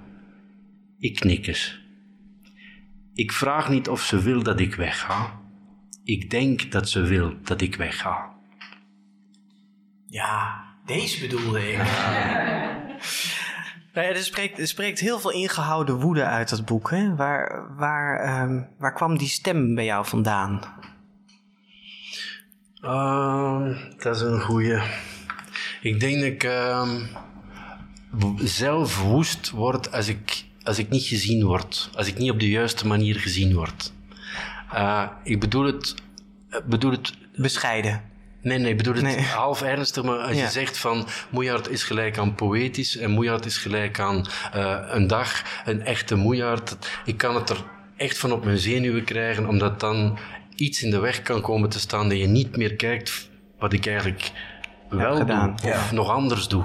[0.99, 1.83] Ik knik eens.
[3.15, 5.41] Ik vraag niet of ze wil dat ik wegga.
[6.05, 8.33] Ik denk dat ze wil dat ik wegga.
[10.07, 11.79] Ja, deze bedoelde ik.
[13.95, 16.91] Nou ja, er, spreekt, er spreekt heel veel ingehouden woede uit dat boek.
[16.91, 17.15] Hè?
[17.15, 20.61] Waar, waar, ehm, waar kwam die stem bij jou vandaan?
[22.81, 24.81] Ehm, dat is een goeie.
[25.81, 27.01] Ik denk dat ik ehm,
[28.39, 31.91] zelf woest word als ik, als ik niet gezien word.
[31.95, 33.93] Als ik niet op de juiste manier gezien word.
[34.73, 35.95] Eh, ik bedoel het,
[36.51, 38.03] eh, bedoel het Bescheiden.
[38.45, 39.21] Nee, nee, ik bedoel het Nee.
[39.21, 40.43] half ernstig, maar als Ja.
[40.43, 45.07] je zegt van moeiaard is gelijk aan poëtisch en moeiaard is gelijk aan eh, een
[45.07, 46.77] dag, een echte moeiaard.
[47.05, 47.65] Ik kan het er
[47.97, 50.19] echt van op mijn zenuwen krijgen, omdat dan
[50.55, 53.87] iets in de weg kan komen te staan dat je niet meer kijkt wat ik
[53.87, 54.31] eigenlijk
[54.89, 55.57] wel gedaan.
[55.63, 56.65] doe of nog anders doe.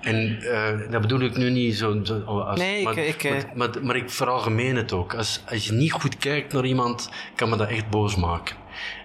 [0.00, 2.00] En eh, dat bedoel ik nu niet zo...
[2.04, 5.14] zo als, Nee, ik- maar, ik, eh, maar, maar, maar ik veralgemeen het ook.
[5.14, 8.56] Als, als je niet goed kijkt naar iemand, kan me dat echt boos maken.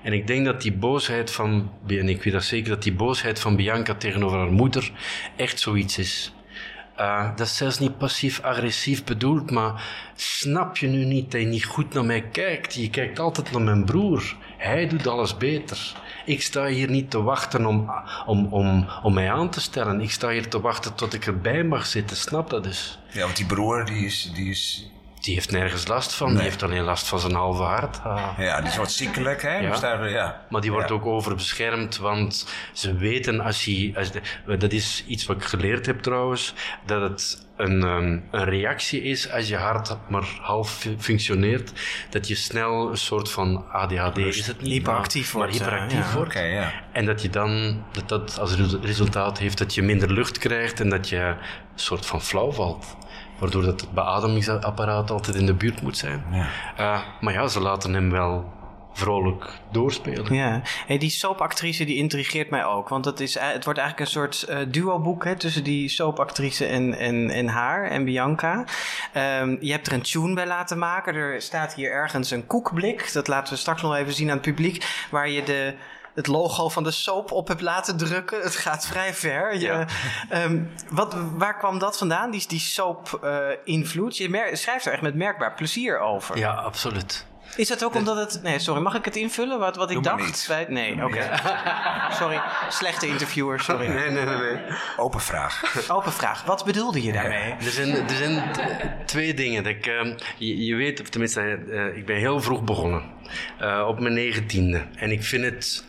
[0.04, 3.40] En ik denk dat die boosheid van, en ik weet dat zeker, dat die boosheid
[3.40, 4.92] van Bianca tegenover haar moeder
[5.36, 6.34] echt zoiets is.
[6.96, 9.84] Eh, dat is zelfs niet passief-agressief bedoeld, maar
[10.16, 12.74] snap je nu niet dat je niet goed naar mij kijkt?
[12.74, 14.36] Je kijkt altijd naar mijn broer.
[14.58, 15.96] Hij doet alles beter.
[16.26, 17.92] Ik sta hier niet te wachten om,
[18.26, 20.02] om, om, om mij aan te stellen.
[20.02, 22.18] Ik sta hier te wachten tot ik erbij mag zitten.
[22.18, 23.00] Snap dat dus?
[23.12, 24.92] Ja, want die broer, die is, die is,
[25.26, 26.30] Die heeft nergens last van.
[26.34, 28.00] Die heeft alleen last van zijn halve hart.
[28.04, 28.30] Ah.
[28.38, 29.58] ja, die is wat ziekelijk, hè?
[29.58, 29.70] Ja.
[29.72, 30.42] Dus daar, ja.
[30.50, 30.96] Maar die wordt Ja.
[30.96, 33.92] ook overbeschermd, want ze weten als je...
[33.96, 36.54] Als de- dat is iets wat ik geleerd heb trouwens,
[36.86, 41.72] dat het een, ehm, een reactie is als je hart maar half fu- functioneert,
[42.10, 45.80] dat je snel een soort van ADHD is het niet, Hyperactief maar, wordt, maar eh,
[45.82, 46.34] hyperactief wordt.
[46.34, 46.72] Ja.
[46.92, 50.80] En dat je dan, dat dat als resu- resultaat heeft dat je minder lucht krijgt
[50.80, 51.36] en dat je een
[51.76, 52.96] soort van flauw valt.
[53.40, 56.24] Waardoor dat het beademingsapparaat altijd in de buurt moet zijn.
[56.32, 56.48] Ja.
[56.78, 58.54] Eh, maar ja, ze laten hem wel
[58.94, 60.34] vrolijk doorspelen.
[60.34, 62.90] Ja, hey, die soapactrice die intrigeert mij ook.
[62.90, 66.66] Want het, is, eh, het wordt eigenlijk een soort eh duo-boek hè, tussen die soapactrice
[66.66, 68.66] en, en, en haar en Bianca.
[69.14, 71.16] Ehm, je hebt er een tune bij laten maken.
[71.16, 73.14] Er staat hier ergens een koekblik.
[73.14, 75.05] Dat laten we straks nog even zien aan het publiek.
[75.12, 75.74] Waar je de,
[76.16, 78.42] het logo van de soap op hebt laten drukken.
[78.42, 79.54] Het gaat vrij ver.
[79.54, 79.86] Je, Ja.
[80.29, 80.59] ehm,
[80.89, 84.17] wat, waar kwam dat vandaan, die, die soap-invloed?
[84.17, 86.37] je mer- schrijft er echt met merkbaar plezier over.
[86.37, 87.25] Ja, absoluut.
[87.55, 88.39] Is dat ook omdat het...
[88.43, 89.59] Nee, sorry, mag ik het invullen?
[89.59, 90.25] Wat, wat ik Doe maar dacht?
[90.32, 90.46] niet.
[90.47, 90.66] Bij...
[90.70, 91.29] Nee, oké.
[92.20, 93.87] sorry, slechte interviewer, sorry.
[93.87, 94.36] Nee, nee, nee.
[94.37, 94.58] nee.
[94.97, 95.62] Open vraag.
[95.92, 97.51] Open vraag, wat bedoelde je daarmee?
[97.51, 99.63] Er zijn, er zijn t- twee dingen.
[99.63, 103.04] Dat ik, ehm, je, je weet, of tenminste, eh, ik ben heel vroeg begonnen.
[103.59, 104.86] Eh, op mijn negentiende.
[104.96, 105.86] En ik vind het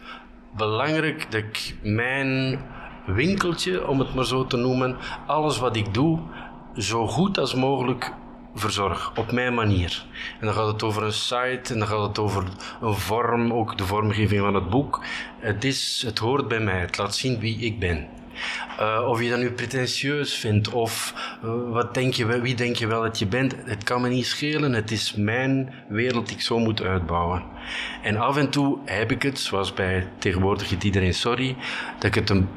[0.57, 2.61] belangrijk dat ik mijn
[3.07, 4.97] winkeltje, om het maar zo te noemen,
[5.27, 6.21] alles wat ik doe,
[6.77, 8.13] zo goed als mogelijk
[8.55, 10.07] verzorg, op mijn manier.
[10.41, 12.45] En dan gaat het over een site en dan gaat het over
[12.81, 15.01] een vorm, ook de vormgeving van het boek.
[15.39, 18.09] Het, is, het hoort bij mij, het laat zien wie ik ben.
[18.81, 21.15] Uh, of je dat nu pretentieus vindt of
[21.45, 24.27] uh, wat denk je, wie denk je wel dat je bent, het kan me niet
[24.27, 24.73] schelen.
[24.73, 27.43] Het is mijn wereld die ik zo moet uitbouwen.
[28.03, 31.57] En af en toe heb ik het, zoals bij tegenwoordig het iedereen sorry,
[31.95, 32.49] dat ik het een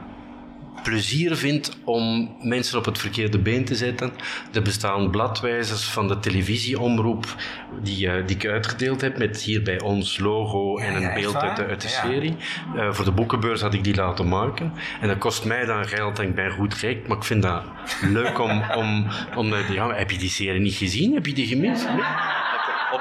[0.89, 4.11] plezier vind om mensen op het verkeerde been te zetten.
[4.53, 7.35] Er bestaan bladwijzers van de televisieomroep
[7.81, 11.35] die, eh, die ik uitgedeeld heb met hier bij ons logo en een ja, beeld
[11.35, 12.35] uit de, uit serie.
[12.75, 14.73] Eh, voor de boekenbeurs had ik die laten maken.
[15.01, 17.63] En dat kost mij dan geld en ik ben goed gek, maar ik vind dat
[18.01, 18.63] leuk om...
[18.75, 21.13] om, om ja, heb je die serie niet gezien?
[21.13, 21.87] Heb je die gemist?
[21.87, 22.01] Nee?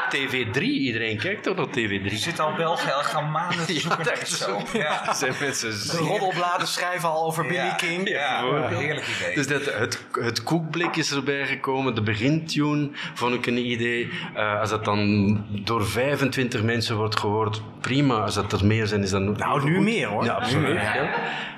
[0.09, 2.03] Op TV3, iedereen kijkt toch op TV3?
[2.05, 4.61] Er zit al België al gaan maanden te zoeken naar dat zo.
[4.73, 5.15] Ja.
[5.15, 7.75] zijn mensen De roddelbladen schrijven al over Billy.
[7.77, 8.09] King.
[8.09, 8.69] Ja, Ja.
[8.69, 9.35] heerlijk idee.
[9.35, 14.11] Dus dat, het, het koekblik is erbij gekomen, de begintune vond ik een idee.
[14.35, 18.15] Eh, als dat dan door 25 mensen wordt gehoord, prima.
[18.15, 20.25] Als dat er meer zijn, is dat Nou, nu meer hoor.
[20.25, 20.81] Ja, absoluut.
[20.83, 21.11] ja.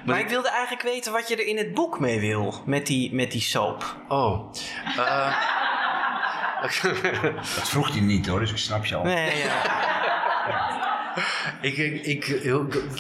[0.05, 3.15] Maar ik wilde eigenlijk weten wat je er in het boek mee wil, met die,
[3.15, 3.97] met die soap.
[4.09, 4.53] Oh.
[4.97, 5.37] eh,
[7.57, 9.03] Dat vroeg hij niet hoor, dus ik snap je al.
[9.05, 9.90] Nee, ja.
[11.61, 12.27] ik, ik,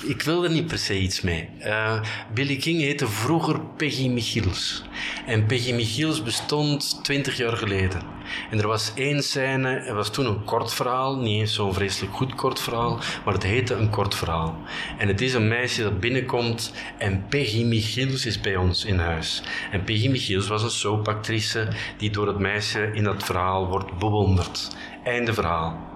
[0.06, 1.48] ik, wil er niet per se iets mee.
[1.58, 2.00] Eh,
[2.34, 4.82] Billy King heette vroeger Peggy Michiels.
[5.26, 8.02] En Peggy Michiels bestond 20 jaar geleden.
[8.50, 12.14] En er was één scène, er was toen een kort verhaal, niet eens zo'n vreselijk
[12.14, 14.58] goed kort verhaal, maar het heette een kort verhaal.
[14.98, 19.42] En het is een meisje dat binnenkomt en Peggy Michiels is bij ons in huis.
[19.70, 24.76] En Peggy Michiels was een soapactrice die door het meisje in dat verhaal wordt bewonderd.
[25.04, 25.88] Einde verhaal.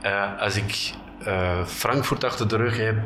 [0.00, 0.94] Eh, als ik
[1.26, 2.96] eh, Frankfurt achter de rug heb,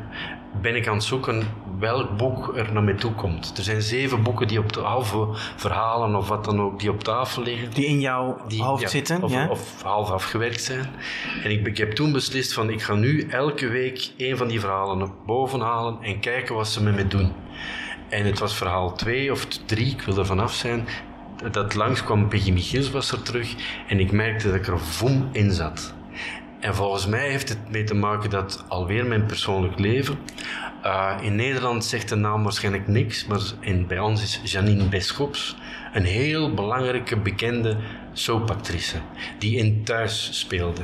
[0.60, 1.42] ben ik aan het zoeken
[1.78, 3.52] welk boek er naar mij toe komt.
[3.56, 7.42] Er zijn zeven boeken die op tafel, verhalen of wat dan ook, die op tafel
[7.42, 7.70] liggen.
[7.70, 9.48] Die in jouw hoofd ja, zitten, Of, ja?
[9.48, 10.86] of half afgewerkt zijn.
[11.42, 14.60] En ik, ik heb toen beslist van, ik ga nu elke week een van die
[14.60, 17.32] verhalen naar boven halen en kijken wat ze met me doen.
[18.08, 20.88] En het was verhaal 2 of 3, ik wil er vanaf zijn.
[21.50, 23.54] Dat langskwam, Peggy Michiels was er terug.
[23.88, 25.94] En ik merkte dat ik er voem in zat.
[26.60, 30.18] En volgens mij heeft het mee te maken dat alweer mijn persoonlijk leven.
[30.84, 35.56] Uh, in Nederland zegt de naam waarschijnlijk niks, maar in, bij ons is Janine Beschops
[35.92, 37.76] een heel belangrijke, bekende
[38.12, 38.96] soapactrice
[39.38, 40.82] die in Thuis speelde.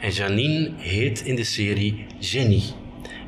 [0.00, 2.62] En Janine heet in de serie Jenny.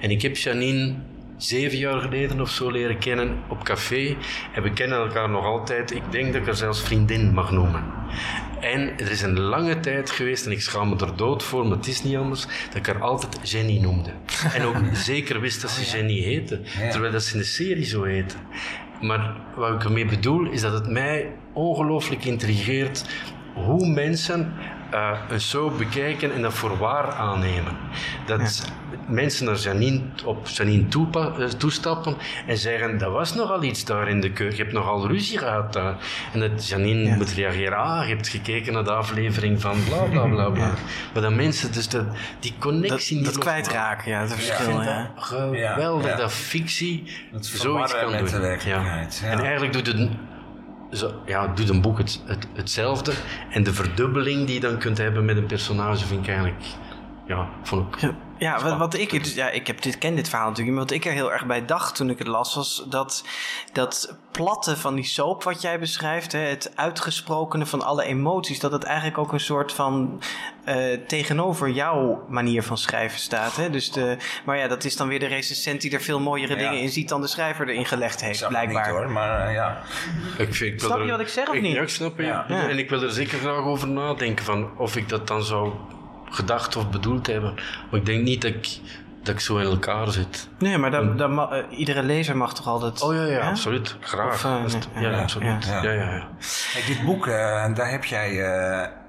[0.00, 0.94] En ik heb Janine
[1.36, 4.16] zeven jaar geleden of zo leren kennen op café.
[4.54, 5.90] En we kennen elkaar nog altijd.
[5.94, 7.84] Ik denk dat ik haar zelfs vriendin mag noemen.
[8.60, 11.76] En er is een lange tijd geweest, en ik schaam me er dood voor, maar
[11.76, 14.10] het is niet anders, dat ik haar altijd Jenny noemde.
[14.54, 14.76] En ook
[15.10, 16.60] zeker wist dat ze Jenny heette,
[16.90, 18.36] terwijl dat ze in de serie zo heette.
[19.00, 23.04] Maar wat ik ermee bedoel, is dat het mij ongelooflijk intrigeert
[23.54, 24.52] hoe mensen
[24.94, 27.76] uh, een soap bekijken en dat voor waar aannemen.
[28.26, 28.92] Dat ja.
[29.12, 32.16] mensen naar Janine, op Janine toepa, uh, toestappen
[32.46, 35.72] en zeggen, dat was nogal iets daar in de keuken, je hebt nogal ruzie gehad
[35.72, 35.96] daar.
[36.32, 37.16] En dat Janine ja.
[37.16, 40.64] moet reageren, ah, je hebt gekeken naar de aflevering van bla bla bla bla.
[40.64, 40.74] Ja.
[41.12, 42.04] Maar dat mensen dus dat,
[42.40, 44.82] die connectie dat, niet dat kwijtraken, ja, dat verschil.
[44.82, 45.10] Ja.
[45.16, 48.28] Geweldig dat fictie dat zoiets kan doen.
[49.22, 50.08] En eigenlijk doet het
[51.26, 53.12] ja, doet een boek het, het, hetzelfde.
[53.50, 56.64] En de verdubbeling die je dan kunt hebben met een personage vind ik eigenlijk...
[57.26, 57.94] Ja, vond
[58.38, 59.24] ja wat, wat ik...
[59.24, 60.76] Ja, ik heb dit, ken dit verhaal natuurlijk.
[60.76, 62.54] Maar wat ik er heel erg bij dacht toen ik het las...
[62.54, 63.24] was dat,
[63.72, 66.32] dat platte van die soap wat jij beschrijft...
[66.32, 68.60] Hè, het uitgesprokene van alle emoties...
[68.60, 70.22] dat het eigenlijk ook een soort van...
[70.68, 73.56] Uh, tegenover jouw manier van schrijven staat.
[73.56, 73.70] Hè?
[73.70, 76.58] Dus de, maar ja, dat is dan weer de recensent die er veel mooiere ja.
[76.58, 78.86] dingen in ziet dan de schrijver erin gelegd heeft, ik blijkbaar.
[78.86, 79.82] Niet, hoor, maar uh, ja.
[80.38, 81.74] Ik, ik snap er, je wat ik zeg of ik, niet?
[81.74, 82.24] Ja, ik snap je.
[82.24, 82.44] Ja.
[82.48, 82.68] Ja.
[82.68, 85.72] En ik wil er zeker graag over nadenken van of ik dat dan zou
[86.30, 87.54] gedacht of bedoeld hebben.
[87.90, 88.78] Maar ik denk niet dat ik,
[89.22, 90.48] dat ik zo in elkaar zit.
[90.58, 93.02] Nee, maar dat, dat ma- uh, iedere lezer mag toch altijd...
[93.02, 93.48] Oh ja, ja, ja?
[93.48, 93.96] absoluut.
[94.00, 94.34] Graag.
[94.34, 94.64] Of, uh,
[94.94, 95.64] nee, ja, ja, absoluut.
[95.66, 96.14] Ja, ja, ja.
[96.14, 96.28] ja.
[96.72, 97.34] Hey, dit boek, uh,
[97.74, 98.34] daar heb jij...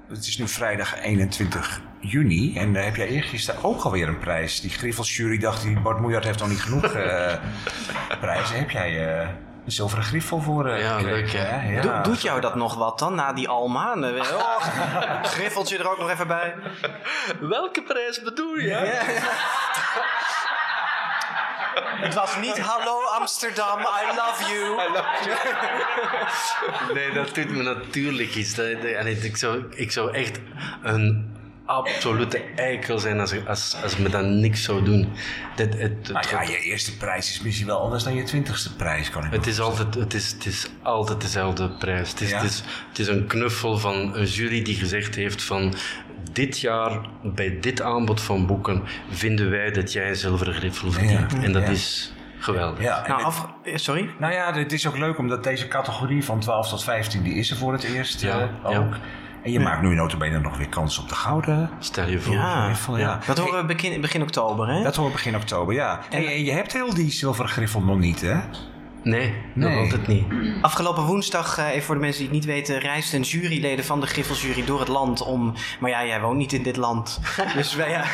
[0.08, 2.56] het is nu vrijdag 21 juni.
[2.56, 4.60] En daar heb jij eergisteren ook alweer een prijs.
[4.60, 7.32] Die Griffelsjury dacht, die Bart Moejaert heeft nog niet genoeg uh,
[8.20, 8.58] prijzen.
[8.58, 9.28] Heb jij uh,
[9.70, 11.72] een zilveren griffel voor uh, Ja, leuk hè?
[11.72, 11.80] Ja.
[11.80, 13.94] Do doet jou dat nog wat dan, na die Alma?
[14.00, 16.54] Oh, griffeltje er ook nog even bij.
[17.40, 18.68] Welke prijs bedoel je?
[18.68, 18.82] Ja.
[18.82, 19.02] Ja.
[22.00, 24.82] Het was niet hallo Amsterdam, I love you.
[24.82, 26.94] I love you.
[26.94, 28.54] nee, dat doet me natuurlijk iets.
[28.54, 30.40] Dat, dat, ik, zou, ik zou echt
[30.82, 31.39] een
[31.70, 35.08] absolute eikel zijn als, als, als me dan niks zou doen.
[35.56, 38.76] Dat, het, het, Nou ja, je eerste prijs is misschien wel anders dan je twintigste
[38.76, 42.10] prijs, kan ik Het is, altijd, het, is, het is altijd dezelfde prijs.
[42.10, 42.36] Het is, Ja.
[42.36, 45.74] het, is, het is een knuffel van een jury die gezegd heeft van...
[46.32, 51.32] Dit jaar, bij dit aanbod van boeken, vinden wij dat jij een zilveren griffel verdient.
[51.44, 51.68] en dat ja.
[51.68, 52.82] is geweldig.
[52.82, 54.10] Ja, Nou, af, eh, sorry?
[54.18, 57.50] nou ja, het is ook leuk omdat deze categorie van 12 tot 15, die is
[57.50, 58.78] er voor het eerst Ja, eh, ja.
[58.78, 58.94] ook.
[59.42, 61.70] En je maakt nu notabene nog weer kans op de gouden.
[61.78, 62.34] Stel je voor.
[62.34, 63.18] Ja, griffel, ja.
[63.26, 64.82] dat horen we begin, begin oktober, hè?
[64.82, 66.00] Dat hoort begin oktober, ja.
[66.10, 68.34] En, je- je hebt heel die zilveren griffel nog niet, hè?
[69.02, 69.68] Nee, Nee.
[69.74, 70.26] nog altijd niet.
[70.62, 74.06] Afgelopen woensdag, eh, even voor de mensen die het niet weten, reisden juryleden van de
[74.06, 75.54] Griffelsjury door het land om.
[75.80, 77.20] Maar ja, jij woont niet in dit land.
[77.54, 78.04] Dus wij, ja,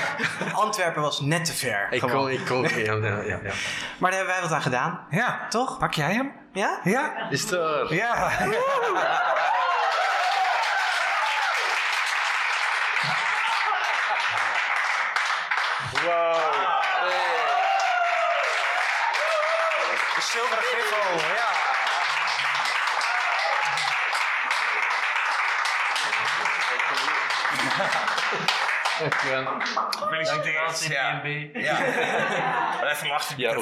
[0.53, 1.87] Antwerpen was net te ver.
[1.91, 2.17] Ik gewoon.
[2.17, 3.39] kon, ik kon, ja, ja.
[3.99, 5.47] Maar daar hebben wij wat aan gedaan, Ja.
[5.49, 5.79] toch?
[5.79, 6.33] Pak jij hem?
[6.53, 6.81] Ja?
[6.85, 7.31] Ja.
[7.31, 7.95] Is het waar?
[7.95, 8.31] Ja.
[16.07, 16.13] De
[20.23, 20.76] zilveren griffel,
[28.97, 30.87] Gefeliciteerd.
[30.89, 31.21] Ja.
[31.53, 31.79] Ja.
[32.93, 33.35] Even lachen.
[33.37, 33.53] Ja.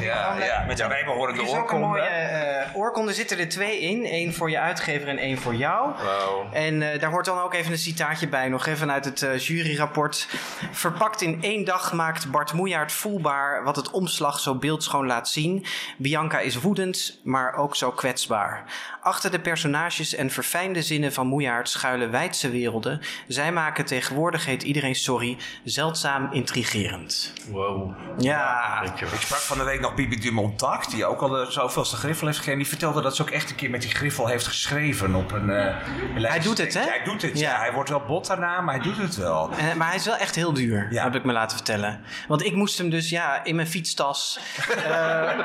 [0.00, 1.98] Ja, ja, met een bijbehorende Er een mooie oorkonde.
[1.98, 4.06] eh oorkonde zitten er twee in.
[4.06, 5.92] Eén voor je uitgever en één voor jou.
[6.04, 6.48] Wauw.
[6.52, 9.38] En eh, daar hoort dan ook even een citaatje bij, nog even uit het eh,
[9.38, 10.28] juryrapport.
[10.70, 15.66] Verpakt in één dag maakt Bart Moejaert voelbaar wat het omslag zo beeldschoon laat zien.
[15.96, 18.64] Bianca is woedend, maar ook zo kwetsbaar.
[19.00, 23.00] Achter de personages en verfijnde zinnen van Moejaert schuilen wijdse werelden.
[23.28, 27.32] Zij maken tegenwoordig, heet iedereen sorry, zeldzaam intrigerend.
[27.50, 27.94] Wow.
[28.18, 28.82] Ja.
[28.82, 32.38] Ik sprak van de week nog Bibi Dumontac, die ook al de zoveelste griffel heeft
[32.38, 32.58] gegeven.
[32.58, 35.50] Die vertelde dat ze ook echt een keer met die griffel heeft geschreven op een...
[35.50, 35.76] eh,
[36.14, 36.46] een lijst.
[36.46, 36.80] doet het, hè?
[36.80, 37.50] Ja, hij doet het, ja.
[37.50, 37.58] Ja.
[37.58, 39.50] Hij wordt wel bot daarna, maar hij doet het wel.
[39.50, 41.02] Eh, maar hij is wel echt heel duur, Ja.
[41.02, 42.00] heb ik me laten vertellen.
[42.28, 44.38] Want ik moest hem dus ja, in mijn fietstas.
[44.88, 45.38] Eh,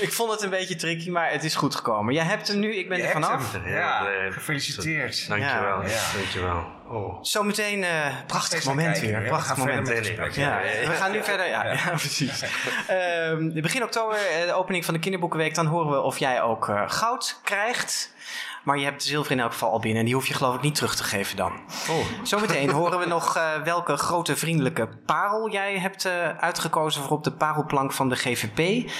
[0.00, 2.14] ik vond het een beetje tricky, maar het is goed gekomen.
[2.14, 3.52] Jij hebt hem nu, ik ben Je er vanaf.
[3.52, 3.68] hem.
[3.68, 5.28] Ja, gefeliciteerd.
[5.28, 5.82] Dankjewel.
[5.82, 6.00] Ja.
[6.16, 6.64] Dankjewel.
[6.92, 7.18] Oh.
[7.22, 9.22] Zometeen, eh prachtig moment kijken, weer.
[9.22, 10.06] We Prachtig gaan verder moment.
[10.06, 10.32] gesprek.
[10.32, 10.88] Ja, Ja, ja, ja.
[10.88, 11.48] we gaan nu verder.
[11.48, 11.88] Ja, ja.
[11.88, 12.44] precies.
[12.86, 15.54] Ehm, begin oktober, eh, de opening van de Kinderboekenweek.
[15.54, 18.14] Dan horen we of jij ook eh, goud krijgt.
[18.62, 19.98] Maar je hebt zilver in elk geval al binnen.
[19.98, 21.52] En die hoef je geloof ik niet terug te geven dan.
[21.90, 21.96] Oh.
[22.22, 27.24] Zometeen horen we nog eh, welke grote vriendelijke parel jij hebt eh, uitgekozen voor op
[27.24, 28.90] de parelplank van de GVP.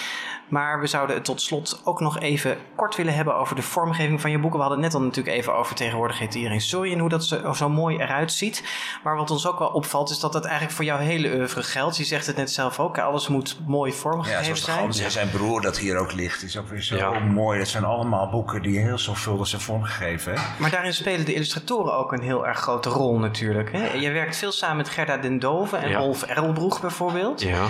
[0.53, 4.21] Maar we zouden het tot slot ook nog even kort willen hebben over de vormgeving
[4.21, 4.59] van je boeken.
[4.59, 7.25] We hadden het net al natuurlijk even over tegenwoordig heet iedereen sorry en hoe dat
[7.25, 8.65] zo, zo mooi eruit ziet.
[9.03, 11.97] Maar wat ons ook wel opvalt is dat dat eigenlijk voor jouw hele oeuvre geldt.
[11.97, 15.11] Je zegt het net zelf ook, alles moet mooi Ja, vormgegeven zoals de zijn.
[15.11, 17.19] zijn broer dat hier ook ligt, is ook weer zo Ja.
[17.19, 17.59] mooi.
[17.59, 20.33] Dat zijn allemaal boeken die heel zorgvuldig zijn vormgegeven.
[20.35, 20.41] Hè?
[20.59, 23.73] Maar daarin spelen de illustratoren ook een heel erg grote rol natuurlijk.
[23.73, 23.93] Hè?
[23.93, 25.99] Je werkt veel samen met Gerda den Dove en Ja.
[25.99, 27.41] Rolf Erlbroeg bijvoorbeeld.
[27.43, 27.65] Ja.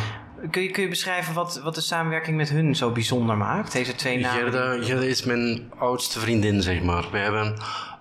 [0.50, 3.72] Kun je, kun je beschrijven wat, wat de samenwerking met hun zo bijzonder maakt?
[3.72, 4.52] Deze twee namen.
[4.84, 7.10] Gerda, is mijn oudste vriendin, zeg maar.
[7.10, 7.56] We hebben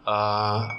[0.06, 0.70] eh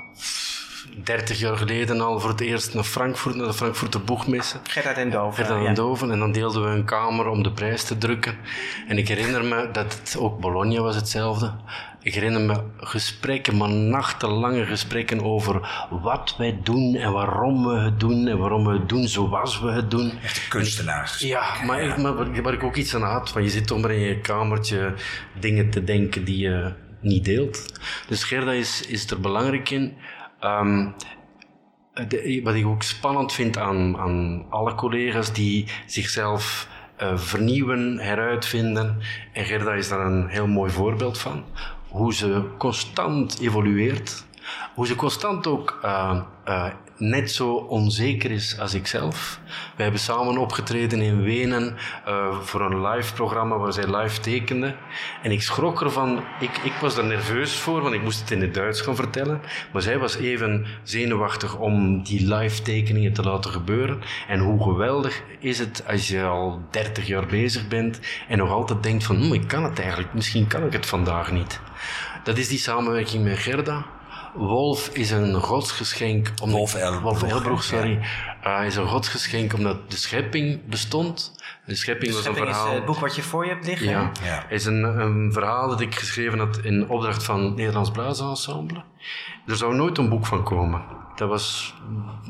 [0.96, 4.60] 30 jaar geleden al voor het eerst naar Frankfurt, naar de Frankfurter Boegmessen.
[4.68, 5.44] Gerda den Dove.
[5.44, 5.66] Gerda ja.
[5.68, 6.10] en Doven.
[6.10, 8.36] En dan deelden we een kamer om de prijs te drukken.
[8.88, 11.52] En ik herinner me dat het ook Bologna was hetzelfde.
[12.02, 18.00] Ik herinner me gesprekken, maar nachtenlange gesprekken over wat wij doen en waarom we het
[18.00, 20.12] doen en waarom we het doen zoals we het doen.
[20.22, 21.18] Echte kunstenaars.
[21.18, 23.90] Ja, maar, Ik, maar waar- ik ook iets aan had, want je zit toch maar
[23.90, 24.94] in je kamertje
[25.40, 27.80] dingen te denken die je niet deelt.
[28.08, 29.96] Dus Gerda is, is er belangrijk in.
[30.42, 30.88] Ehm,
[32.42, 38.98] wat ik ook spannend vind aan, aan alle collega's die zichzelf eh, vernieuwen, heruitvinden.
[39.32, 41.44] En Gerda is daar een heel mooi voorbeeld van.
[41.88, 44.26] Hoe ze constant evolueert.
[44.74, 46.66] Hoe ze constant ook eh, eh,
[46.96, 49.40] net zo onzeker is als ikzelf.
[49.76, 54.74] We hebben samen opgetreden in Wenen eh, voor een live programma waar zij live tekende.
[55.22, 56.24] En ik schrok ervan.
[56.40, 59.40] Ik, ik was er nerveus voor, want ik moest het in het Duits gaan vertellen.
[59.72, 64.00] Maar zij was even zenuwachtig om die live tekeningen te laten gebeuren.
[64.28, 68.82] En hoe geweldig is het als je al 30 jaar bezig bent en nog altijd
[68.82, 71.60] denkt van, hm, ik kan het eigenlijk, misschien kan ik het vandaag niet.
[72.24, 73.84] Dat is die samenwerking met Gerda.
[74.34, 76.28] Wolf is een godsgeschenk.
[76.42, 77.76] Omdat, Wolf Elbroeg, Wolf Elbroeg, ja.
[77.76, 78.00] sorry.
[78.46, 81.34] Uh, is een godsgeschenk omdat de schepping bestond.
[81.66, 82.72] De schepping De was een schepping is verhaal.
[82.74, 83.88] eh, het boek wat je voor je hebt liggen.
[83.88, 84.48] Ja, Ja.
[84.48, 88.82] is een, een verhaal dat ik geschreven had in opdracht van het Nederlands Blaasensemble.
[89.46, 90.82] Er zou nooit een boek van komen.
[91.16, 91.74] Dat was,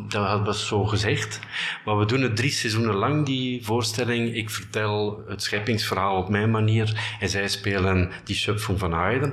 [0.08, 1.40] dat was zo gezegd.
[1.84, 4.34] Maar we doen het drie seizoenen lang, die voorstelling.
[4.34, 7.16] Ik vertel het scheppingsverhaal op mijn manier.
[7.20, 9.32] En zij spelen die Schöpfung van Haydn.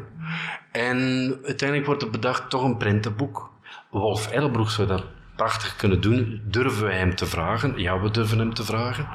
[0.72, 0.98] En
[1.46, 3.52] uiteindelijk wordt er bedacht toch een prentenboek.
[3.90, 5.06] Wolf Elbroek zou dat
[5.36, 6.42] prachtig kunnen doen.
[6.46, 7.78] Durven wij hem te vragen?
[7.78, 9.08] Ja, we durven hem te vragen.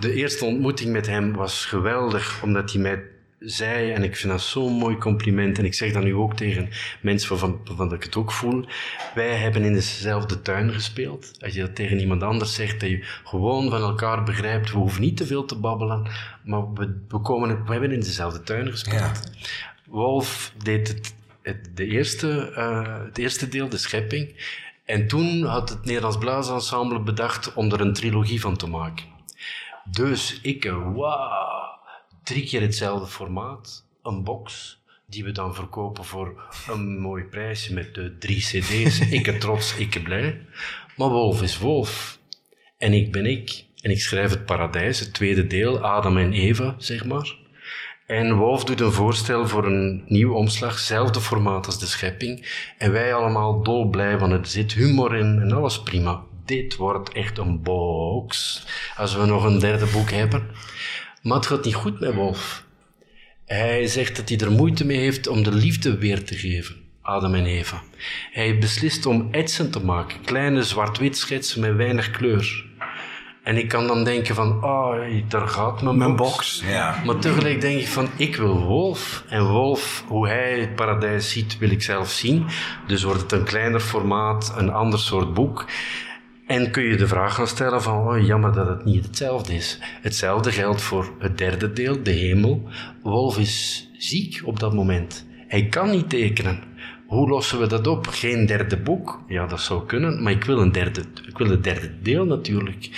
[0.00, 3.02] De eerste ontmoeting met hem was geweldig, omdat hij mij
[3.44, 6.68] zei, en ik vind dat zo'n mooi compliment, en ik zeg dat nu ook tegen
[7.00, 8.64] mensen waarvan, waarvan ik het ook voel,
[9.14, 11.32] wij hebben in dezelfde tuin gespeeld.
[11.40, 15.00] Als je dat tegen iemand anders zegt, dat je gewoon van elkaar begrijpt, we hoeven
[15.00, 16.06] niet te veel te babbelen,
[16.44, 19.30] maar we, we, komen, we hebben in dezelfde tuin gespeeld.
[19.86, 24.34] Wolf deed het, het, de eerste, eh, het eerste deel, de schepping,
[24.84, 29.04] en toen had het Nederlands Blaasensemble bedacht om er een trilogie van te maken.
[29.84, 31.61] Dus ik, eh, wauw,
[32.22, 37.94] drie keer hetzelfde formaat, een box, die we dan verkopen voor een mooi prijsje met
[37.94, 38.98] de drie cd's.
[39.18, 40.46] ik trots, ik blij.
[40.96, 42.18] Maar Wolf is Wolf.
[42.78, 43.64] En ik ben ik.
[43.80, 47.40] En ik schrijf het paradijs, het tweede deel, Adam en Eva, zeg maar.
[48.06, 52.46] En Wolf doet een voorstel voor een nieuw omslag, zelfde formaat als de schepping.
[52.78, 56.22] En wij allemaal dolblij, want er zit humor in en alles prima.
[56.44, 58.62] Dit wordt echt een box,
[58.96, 60.50] als we nog een derde boek hebben.
[61.22, 62.64] Maar het gaat niet goed met Wolf.
[63.46, 67.34] Hij zegt dat hij er moeite mee heeft om de liefde weer te geven, Adam
[67.34, 67.82] en Eva.
[68.32, 72.64] Hij beslist om etsen te maken, kleine zwart-wit schetsen met weinig kleur.
[73.42, 74.96] En ik kan dan denken van, oh,
[75.28, 76.30] daar gaat mijn, Mijn box.
[76.30, 76.62] box.
[76.72, 77.02] Ja.
[77.04, 79.24] Maar tegelijk denk ik van, ik wil Wolf.
[79.28, 82.46] En Wolf, hoe hij het paradijs ziet, wil ik zelf zien.
[82.86, 85.66] Dus wordt het een kleiner formaat, een ander soort boek.
[86.52, 89.78] En kun je de vraag gaan stellen van, oh, jammer dat het niet hetzelfde is.
[90.00, 92.68] Hetzelfde geldt voor het derde deel, de hemel.
[93.02, 95.26] Wolf is ziek op dat moment.
[95.48, 96.62] Hij kan niet tekenen.
[97.06, 98.06] Hoe lossen we dat op?
[98.06, 99.20] Geen derde boek?
[99.28, 102.90] Ja, dat zou kunnen, maar ik wil een derde, ik wil het derde deel natuurlijk.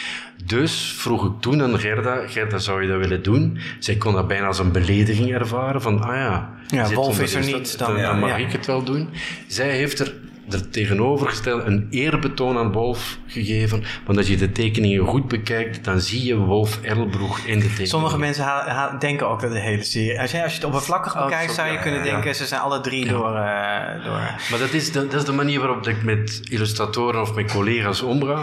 [0.44, 3.58] Dus vroeg ik toen aan Gerda, Gerda, zou je dat willen doen?
[3.78, 6.52] Zij kon dat bijna als een belediging ervaren, van, ah ja...
[6.68, 8.36] Ja, Wolf is er niet, dan- dan mag ja.
[8.36, 9.08] ik het wel doen.
[9.46, 10.14] Zij heeft er,
[10.50, 16.00] er tegenovergesteld een eerbetoon aan Wolf gegeven, want als je de tekeningen goed bekijkt, dan
[16.00, 17.86] zie je Wolf Erlbroeg in de tekeningen.
[17.88, 20.20] Sommige mensen ha- ha- denken ook dat de hele serie...
[20.20, 22.28] Als je, als je het oppervlakkig Oh, bekijkt, zo, zou je ja, kunnen ja, denken...
[22.28, 22.34] ja.
[22.34, 24.20] ze zijn alle drie door, eh, door...
[24.50, 28.02] Maar dat is, de, dat is de manier waarop ik met illustratoren of met collega's
[28.02, 28.38] omga.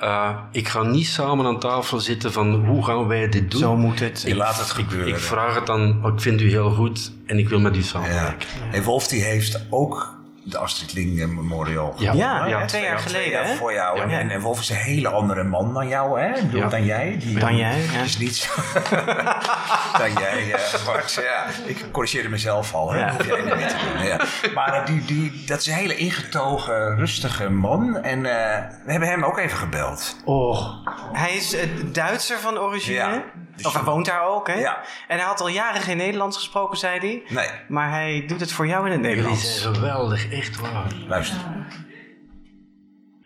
[0.00, 3.60] Eh, ik ga niet samen aan tafel zitten van hoe gaan wij dit doen.
[3.60, 4.22] Zo moet het.
[4.26, 5.08] Je laat het Ik, gebeuren.
[5.08, 7.78] ik vraag het dan, oh, ik vind u heel goed en ik wil met u
[7.78, 7.84] Ja.
[7.84, 8.48] samenwerken.
[8.72, 12.12] En Wolf die heeft ook de Astrid Lindgren Memorial Ja.
[12.12, 14.00] Ja, twee jaar Twee geleden, jaar voor jou.
[14.00, 14.18] En, Ja.
[14.18, 16.32] en, en Wolf is een hele andere man dan jou, hè?
[16.32, 16.68] Bedoel, Ja.
[16.68, 17.16] Dan jij.
[17.18, 18.00] Die, Dan jij, ja.
[18.02, 18.50] is niet zo...
[19.98, 20.54] dan jij,
[20.86, 21.12] Bart.
[21.12, 21.44] Ja.
[21.66, 22.98] Ik corrigeerde mezelf al, hè?
[22.98, 23.06] Ja.
[23.06, 24.04] Dat hoef jij niet meer te doen.
[24.06, 24.20] Ja.
[24.54, 27.96] Maar die, die, dat is een hele ingetogen, rustige man.
[27.96, 30.16] En eh, we hebben hem ook even gebeld.
[30.24, 32.94] Oh, Hij is eh, Duitser van origine.
[32.96, 33.22] Ja.
[33.56, 34.54] Dus Of hij woont daar ook, hè?
[34.54, 34.80] Ja.
[35.08, 37.22] En hij had al jaren geen Nederlands gesproken, zei hij.
[37.28, 39.60] Nee, Maar hij doet het voor jou in het jullie Nederlands.
[39.60, 40.92] zijn geweldig, echt waar.
[41.08, 41.40] luister.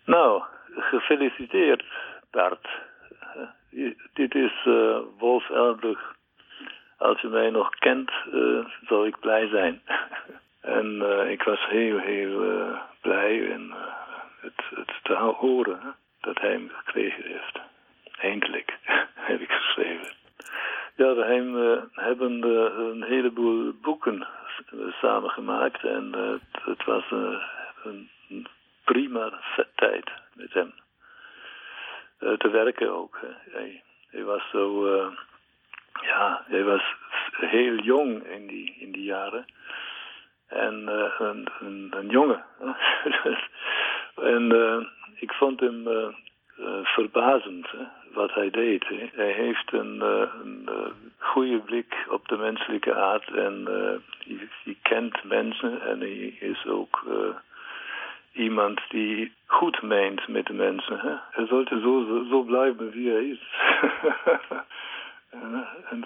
[0.05, 0.43] Nou,
[0.77, 1.85] gefeliciteerd,
[2.31, 2.69] Bart.
[3.71, 6.15] Eh, dit is eh, Wolf Elbrug.
[6.99, 9.83] Als je mij nog kent, eh, zal ik blij zijn.
[10.79, 12.45] en eh, ik was heel, heel
[13.01, 13.75] blij en,
[14.41, 17.61] het, het te horen hè, dat hij hem gekregen heeft.
[18.21, 18.79] Eindelijk,
[19.31, 20.15] heb ik geschreven.
[20.97, 22.43] Ja, we hebben
[22.79, 24.27] een heleboel boeken
[24.71, 27.43] eh, samengemaakt en eh, het, het was eh,
[27.85, 28.47] een
[28.85, 29.41] prima
[29.75, 30.73] tijd met hem.
[32.19, 33.21] Te werken ook.
[33.51, 34.89] Hij, hij was zo,
[36.03, 36.95] ja, hij was
[37.31, 39.45] heel jong in die, in die jaren.
[40.47, 40.87] En
[41.19, 42.45] een, een, een jongen.
[44.35, 44.51] en
[45.15, 45.85] ik vond hem
[46.83, 47.85] verbazend hè,
[48.17, 48.85] wat hij deed.
[49.15, 54.49] Hij heeft een, eh, een eh, goede blik op de menselijke aard en eh, hij,
[54.65, 57.05] hij kent mensen en hij is ook
[58.33, 61.21] iemand die goed meent met de mensen.
[61.31, 63.43] Hij sollte zo, zo, blijven wie hij is.
[65.41, 66.05] en, en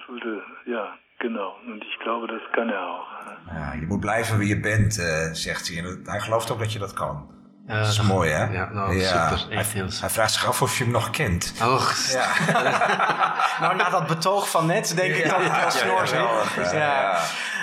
[0.65, 1.53] ja, genau.
[1.67, 3.09] Und ich glaube, das kann er auch.
[3.47, 4.95] Ja, je moet blijven wie je bent,
[5.33, 5.79] zegt hij.
[5.79, 7.40] En dat- hij gelooft ook dat je dat kan.
[7.71, 8.45] Ja, Dat is mooi, hè?
[8.45, 9.47] Ja, nou, super.
[9.51, 11.53] Echt heel Hij vraagt zich af of je hem nog kent.
[11.63, 12.27] Och, Ja.
[13.61, 16.71] Nou, na dat betoog van net denk ik dat het wel snor zit.
[16.73, 17.19] ja.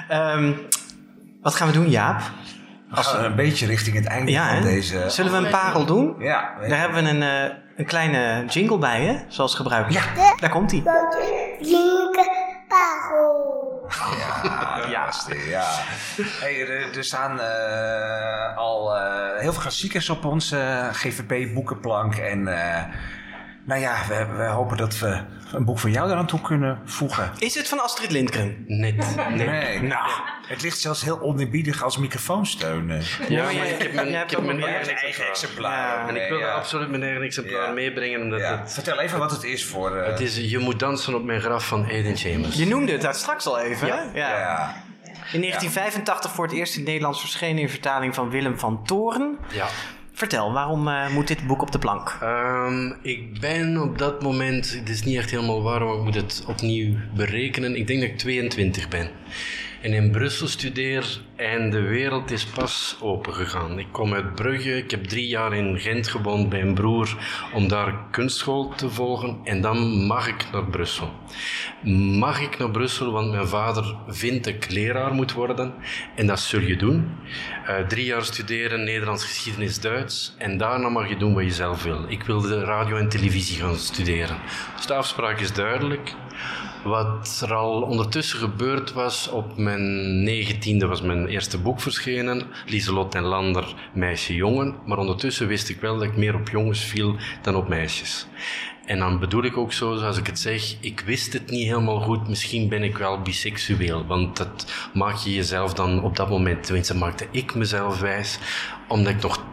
[0.08, 0.52] Ehm,
[1.42, 2.22] wat gaan we doen, Jaap?
[2.90, 5.10] We gaan een beetje richting het einde Ja, van deze...
[5.10, 6.16] Zullen we een parel doen?
[6.20, 6.54] Ja.
[6.68, 9.18] Daar hebben we een, eh, een kleine jingle bij, hè?
[9.28, 10.06] Zoals gebruikelijk.
[10.16, 10.36] Ja.
[10.40, 10.84] Daar komt hij.
[13.90, 15.10] Ja, Ja.
[15.48, 15.66] ja.
[16.40, 22.16] Hey, er, er staan eh, al eh, heel veel klassiekers op onze GVP boekenplank.
[22.16, 22.84] En eh,
[23.68, 25.20] Nou ja, we, we hopen dat we
[25.54, 27.32] een boek van jou eraan toe kunnen voegen.
[27.38, 28.64] Is het van Astrid Lindgren?
[28.68, 29.16] Net.
[29.30, 30.10] Nee, nou,
[30.48, 33.02] het ligt zelfs heel oneerbiedig als microfoonsteun.
[33.30, 36.08] Ja, maar jij- ik heb mijn, ik heb mijn eigen eigen exemplaar.
[36.10, 36.52] En ik wil ja.
[36.54, 37.72] absoluut mijn eigen exemplaar Ja.
[37.74, 38.22] meebrengen.
[38.22, 38.60] Omdat Ja.
[38.60, 39.96] het, Vertel even wat het is voor...
[39.98, 42.56] eh, het is Je moet dansen op mijn graf van Aiden Chambers.
[42.56, 43.88] Je noemde het daar straks al even.
[43.88, 43.94] hè?
[44.20, 44.38] Ja.
[44.38, 44.76] ja.
[45.34, 49.38] In 1985 voor het eerst in het Nederlands verschenen in vertaling van Willem van Toren.
[49.52, 49.68] Ja.
[50.18, 52.18] Vertel, waarom eh, moet dit boek op de plank?
[52.22, 56.44] Ehm, ik ben op dat moment, het is niet echt helemaal waar, ik moet het
[56.48, 57.76] opnieuw berekenen.
[57.76, 59.10] Ik denk dat ik 22 ben.
[59.82, 63.80] En in Brussel studeer en de wereld is pas opengegaan.
[63.80, 67.18] Ik kom uit Brugge, ik heb drie jaar in Gent gewoond bij een broer
[67.54, 69.38] om daar kunstschool te volgen.
[69.44, 71.12] En dan mag ik naar Brussel.
[72.20, 75.74] Mag ik naar Brussel, want mijn vader vindt dat ik leraar moet worden.
[76.16, 77.12] En dat zul je doen.
[77.66, 80.36] Eh, drie jaar studeren, Nederlands, geschiedenis, Duits.
[80.38, 82.06] En daarna mag je doen wat je zelf wil.
[82.08, 84.38] Ik wilde radio en televisie gaan studeren.
[84.76, 86.16] Dus de afspraak is duidelijk.
[86.84, 92.44] Wat er al ondertussen gebeurd was, op mijn negentiende was mijn eerste boek verschenen.
[92.66, 94.76] Lieselot en Lander, Meisje Jongen.
[94.86, 98.28] Maar ondertussen wist ik wel dat ik meer op jongens viel dan op meisjes.
[98.86, 102.00] En dan bedoel ik ook zo, zoals ik het zeg, ik wist het niet helemaal
[102.00, 102.28] goed.
[102.28, 106.96] Misschien ben ik wel biseksueel, want dat maak je jezelf dan op dat moment, tenminste
[106.96, 108.40] maakte ik mezelf wijs,
[108.88, 109.46] omdat ik nog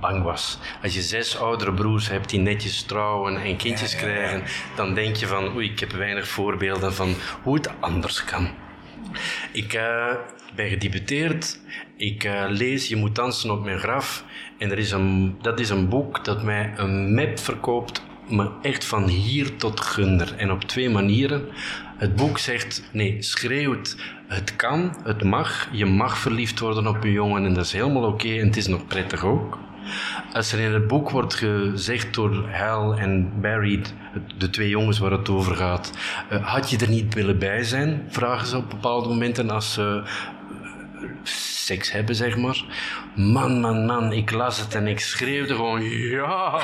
[0.00, 0.58] bang was.
[0.82, 4.42] Als je zes oudere broers hebt die netjes trouwen en kindjes krijgen,
[4.76, 8.48] dan denk je van, oei, ik heb weinig voorbeelden van hoe het anders kan.
[9.52, 10.14] Ik eh,
[10.54, 11.60] ben gedebuteerd.
[11.96, 14.24] Ik eh, lees Je moet dansen op mijn graf.
[14.58, 18.84] En er is een, dat is een boek dat mij een map verkoopt, maar echt
[18.84, 20.34] van hier tot gunder.
[20.36, 21.48] En op twee manieren.
[21.96, 23.96] Het boek zegt, nee, schreeuwt,
[24.26, 25.68] het kan, het mag.
[25.72, 28.66] Je mag verliefd worden op een jongen en dat is helemaal oké en het is
[28.66, 29.58] nog prettig ook.
[30.32, 33.82] Als er in het boek wordt gezegd door Hal en Barry,
[34.38, 35.92] de twee jongens waar het over gaat,
[36.28, 38.06] eh, had je er niet willen bij zijn?
[38.08, 40.10] Vragen ze op bepaalde momenten als ze eh,
[41.22, 42.64] seks hebben, zeg maar.
[43.14, 46.60] Man, man, man, ik las het en ik schreeuwde gewoon ja.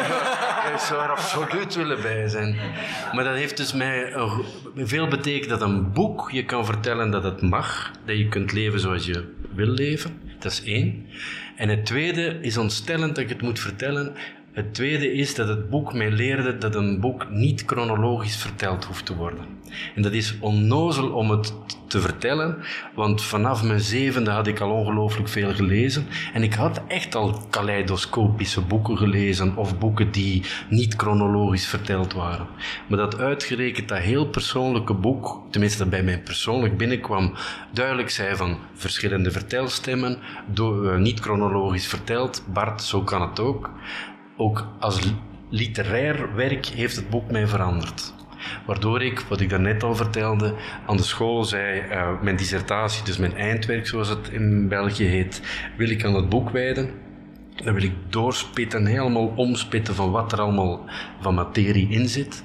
[0.74, 2.56] ik zou er absoluut willen bij zijn.
[3.12, 4.12] Maar dat heeft dus mij
[4.76, 8.80] veel betekend dat een boek je kan vertellen dat het mag, dat je kunt leven
[8.80, 10.20] zoals je wil leven.
[10.38, 11.06] Dat is één.
[11.56, 14.14] En het tweede is ontstellend dat ik het moet vertellen.
[14.52, 19.06] Het tweede is dat het boek mij leerde dat een boek niet chronologisch verteld hoeft
[19.06, 19.44] te worden.
[19.94, 21.54] En dat is onnozel om het
[21.86, 22.56] te vertellen,
[22.94, 26.06] want vanaf mijn zevende had ik al ongelooflijk veel gelezen.
[26.32, 32.46] En ik had echt al kaleidoscopische boeken gelezen of boeken die niet chronologisch verteld waren.
[32.88, 37.34] Maar dat uitgerekend dat heel persoonlijke boek, tenminste dat bij mij persoonlijk binnenkwam,
[37.72, 42.44] duidelijk zei van verschillende vertelstemmen, do- eh, niet chronologisch verteld.
[42.52, 43.70] Bart, zo kan het ook.
[44.36, 45.16] Ook als li-
[45.50, 48.14] literair werk heeft het boek mij veranderd.
[48.66, 50.54] Waardoor ik, wat ik daarnet al vertelde,
[50.86, 55.42] aan de school zei, eh, mijn dissertatie, dus mijn eindwerk zoals het in België heet,
[55.76, 56.90] wil ik aan het boek wijden.
[57.56, 60.84] Dan wil ik doorspitten, helemaal omspitten van wat er allemaal
[61.20, 62.44] van materie in zit.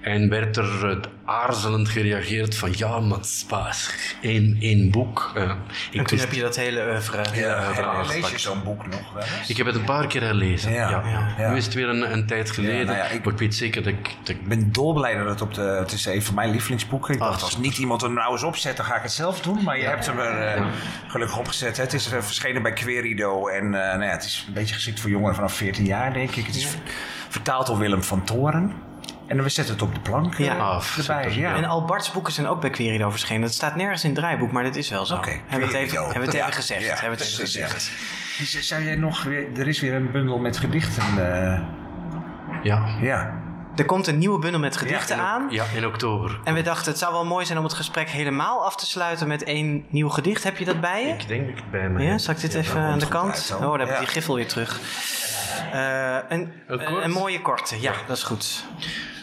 [0.00, 3.18] En werd er eh, aarzelend gereageerd van ja, maar
[3.48, 3.90] pas
[4.22, 5.32] één, één boek.
[5.34, 5.56] Eh, En
[5.92, 9.12] toen wist- heb je dat hele oeuvre Ja, eh, verhaal lees je zo'n boek nog
[9.12, 9.48] wel eens?
[9.48, 10.72] Ik heb het een paar keer herlezen.
[10.72, 11.50] Ja, Ja, ja.
[11.50, 12.86] Nu is het weer een, een tijd geleden.
[12.86, 14.14] nou ja, ik- Maar ik weet zeker dat ik...
[14.22, 15.60] Dat ik ben dolblij dat het op de...
[15.60, 17.14] Het is een van mijn lievelingsboeken.
[17.14, 19.62] Ik dacht, als niet iemand er nou eens opzet, dan ga ik het zelf doen.
[19.64, 20.66] Maar je hebt hem er eh,
[21.06, 21.76] gelukkig opgezet.
[21.76, 23.46] Het is verschenen bij Querido.
[23.48, 26.30] En eh, nou ja, het is een beetje geschikt voor jongeren vanaf 14 jaar, denk
[26.34, 26.46] ik.
[26.46, 26.80] Het is ver-
[27.28, 28.72] vertaald door Willem van Toren.
[29.30, 30.54] En we zetten het op de plank Ja.
[30.56, 31.32] eh, Ah, erbij.
[31.34, 31.54] Ja.
[31.54, 33.42] En al Bart's boeken zijn ook bij Querido verschenen.
[33.42, 35.14] Het staat nergens in het draaiboek, maar dit is wel zo.
[35.14, 36.02] Oké, hebben we het even, Querido.
[36.02, 36.80] hebben we het Ja, even gezegd.
[36.82, 37.66] ja, hebben we het even precies, ja.
[37.66, 37.98] gezegd.
[38.38, 39.46] Dus, Zou jij nog weer...
[39.58, 41.02] Er is weer een bundel met gedichten.
[41.02, 41.60] eh,
[42.62, 42.86] ja.
[43.00, 43.38] ja.
[43.76, 45.46] Er komt een nieuwe bundel met gedichten in, aan.
[45.50, 46.40] Ja, in oktober.
[46.44, 49.28] En we dachten, het zou wel mooi zijn om het gesprek helemaal af te sluiten
[49.28, 50.44] met één nieuw gedicht.
[50.44, 51.12] Heb je dat bij je?
[51.12, 52.18] Ik denk dat ik het bij me Ja, heb.
[52.18, 53.52] zal ik dit Ja, even dat aan de kant?
[53.54, 53.98] Oh, daar heb ik Ja.
[53.98, 54.80] die griffel weer terug.
[55.72, 58.64] Eh, een, Een een mooie korte, ja, dat is goed.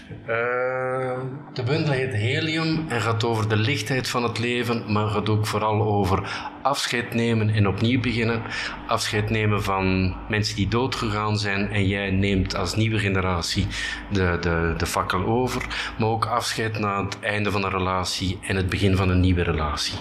[0.08, 1.20] Eh,
[1.54, 5.46] de bundel heet Helium en gaat over de lichtheid van het leven, maar gaat ook
[5.46, 8.42] vooral over afscheid nemen en opnieuw beginnen.
[8.88, 13.68] Afscheid nemen van mensen die doodgegaan zijn en jij neemt als nieuwe generatie
[14.12, 15.94] de, de, de fakkel over.
[16.00, 19.44] Maar ook afscheid na het einde van een relatie en het begin van een nieuwe
[19.44, 19.98] relatie.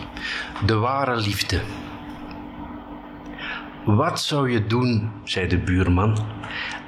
[0.66, 1.60] De ware liefde.
[3.84, 6.18] Wat zou je doen, zei de buurman,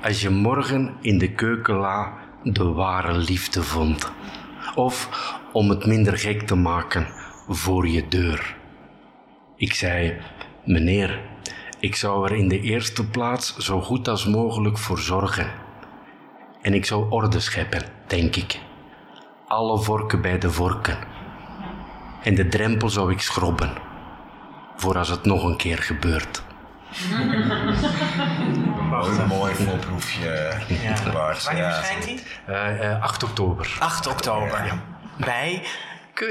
[0.03, 4.13] als je morgen in de keukenla de ware liefde vond?
[4.75, 5.09] Of,
[5.53, 7.07] om het minder gek te maken,
[7.49, 8.57] voor je deur.
[9.57, 10.17] Ik zei,
[10.65, 11.21] meneer,
[11.81, 15.51] ik zou er in de eerste plaats zo goed als mogelijk voor zorgen.
[16.63, 18.61] En ik zou orde scheppen, denk ik.
[19.47, 20.99] Alle vorken bij de vorken.
[22.23, 23.73] En de drempel zou ik schrobben.
[24.77, 26.43] Voor als het nog een keer gebeurt.
[29.07, 30.53] Een mooi voorproefje,
[31.13, 31.45] Bart.
[31.45, 31.73] Wanneer Ja.
[31.75, 32.19] verschijnt hij?
[32.47, 33.77] Eh, eh, 8 oktober.
[33.79, 34.73] 8 oktober.
[35.17, 35.63] Bij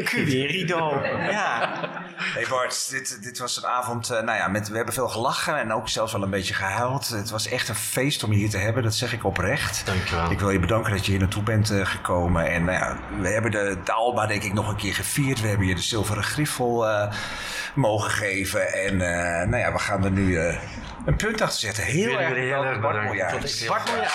[0.03, 1.02] Querido.
[1.30, 1.72] Ja.
[2.15, 5.60] Hey Bart, dit, dit was een avond, eh, nou ja, met, we hebben veel gelachen
[5.60, 7.07] en ook zelfs wel een beetje gehuild.
[7.07, 9.85] Het was echt een feest om je hier te hebben, dat zeg ik oprecht.
[9.85, 10.31] Dankjewel.
[10.31, 12.52] Ik wil je bedanken dat je hier naartoe bent eh, gekomen.
[12.52, 15.41] En nou ja, we hebben de, de Alba denk ik nog een keer gevierd.
[15.41, 17.11] We hebben je de zilveren griffel eh,
[17.76, 18.73] mogen geven.
[18.73, 20.57] En eh, nou ja, we gaan er nu eh,
[21.08, 21.84] een punt achter zetten.
[21.84, 23.08] Heel erg bedankt, erg Bart bedankt.
[23.08, 23.68] Moejaert.
[23.68, 24.14] Bart Moejaert.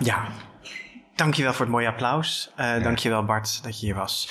[0.00, 0.28] Ja.
[1.14, 2.52] Dankjewel voor het mooie applaus.
[2.56, 4.28] Eh Dankjewel Bart dat je hier was.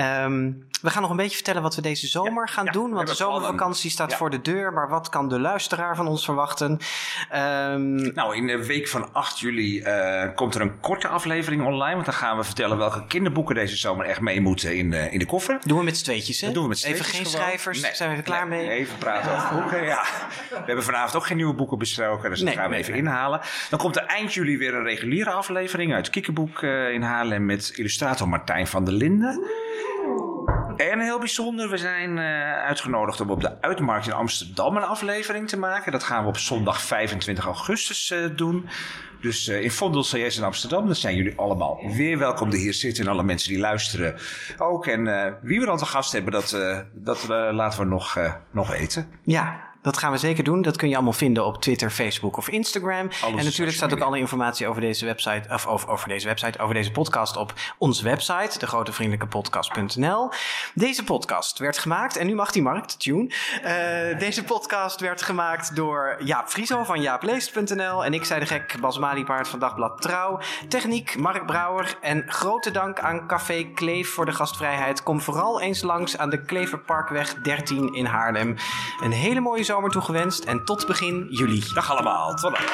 [0.00, 0.50] Ehm,
[0.82, 2.90] we gaan nog een beetje vertellen wat we deze zomer gaan doen.
[2.92, 4.16] Want de zomervakantie staat Ja.
[4.16, 4.72] voor de deur.
[4.72, 6.78] Maar wat kan de luisteraar van ons verwachten?
[7.30, 11.94] Ehm, Nou, in de week van 8 juli eh, komt er een korte aflevering online.
[11.94, 15.18] Want dan gaan we vertellen welke kinderboeken deze zomer echt mee moeten in, de in
[15.18, 15.58] de koffer.
[15.64, 16.46] doen we met z'n tweetjes, hè?
[16.46, 17.40] Dat doen we met z'n Even geen gewoon.
[17.42, 17.80] schrijvers.
[17.80, 18.78] Nee, Zijn we even klaar nee, mee?
[18.78, 20.02] Even praten over boeken, ja.
[20.50, 23.40] We hebben vanavond ook geen nieuwe boeken besproken, dus dat gaan we even inhalen.
[23.70, 27.72] Dan komt er eind juli weer een reguliere aflevering uit Kikkerboek eh, in Haarlem met
[27.74, 29.44] illustrator Martijn van der Linden.
[30.88, 35.48] En heel bijzonder, we zijn eh, uitgenodigd om op de Uitmarkt in Amsterdam een aflevering
[35.48, 35.92] te maken.
[35.92, 38.68] Dat gaan we op zondag 25 augustus eh, doen.
[39.20, 40.86] Dus eh, in Vondel CS in Amsterdam.
[40.86, 43.04] Dan zijn jullie allemaal weer welkom die hier zitten.
[43.04, 44.16] En alle mensen die luisteren
[44.58, 44.86] ook.
[44.86, 45.04] En
[45.42, 46.58] wie we dan te gast hebben, dat,
[46.92, 48.18] dat laten we nog,
[48.50, 49.08] nog weten.
[49.24, 50.62] Ja, dat gaan we zeker doen.
[50.62, 53.10] Dat kun je allemaal vinden op Twitter, Facebook of Instagram.
[53.36, 56.74] en natuurlijk staat ook alle informatie over deze website, of over, over deze website, over
[56.74, 60.30] deze podcast op onze website, degrotevriendelijkepodcast.nl.
[60.74, 63.30] Deze podcast werd gemaakt, en nu mag die Mark, de tune.
[63.62, 68.04] Eh, deze podcast werd gemaakt door Jaap Frieso van jaapleest.nl.
[68.04, 70.40] En ik zei de gek, Bas Maliepaard van Dagblad Trouw.
[70.68, 71.96] Techniek, Mark Brouwer.
[72.00, 75.02] En grote dank aan Café Kleef voor de gastvrijheid.
[75.02, 78.56] Kom vooral eens langs aan de Kleverparkweg 13 in Haarlem.
[79.02, 81.64] Een hele mooie zomer toegewenst en tot begin juli.
[81.74, 82.64] Dag allemaal, tot dan.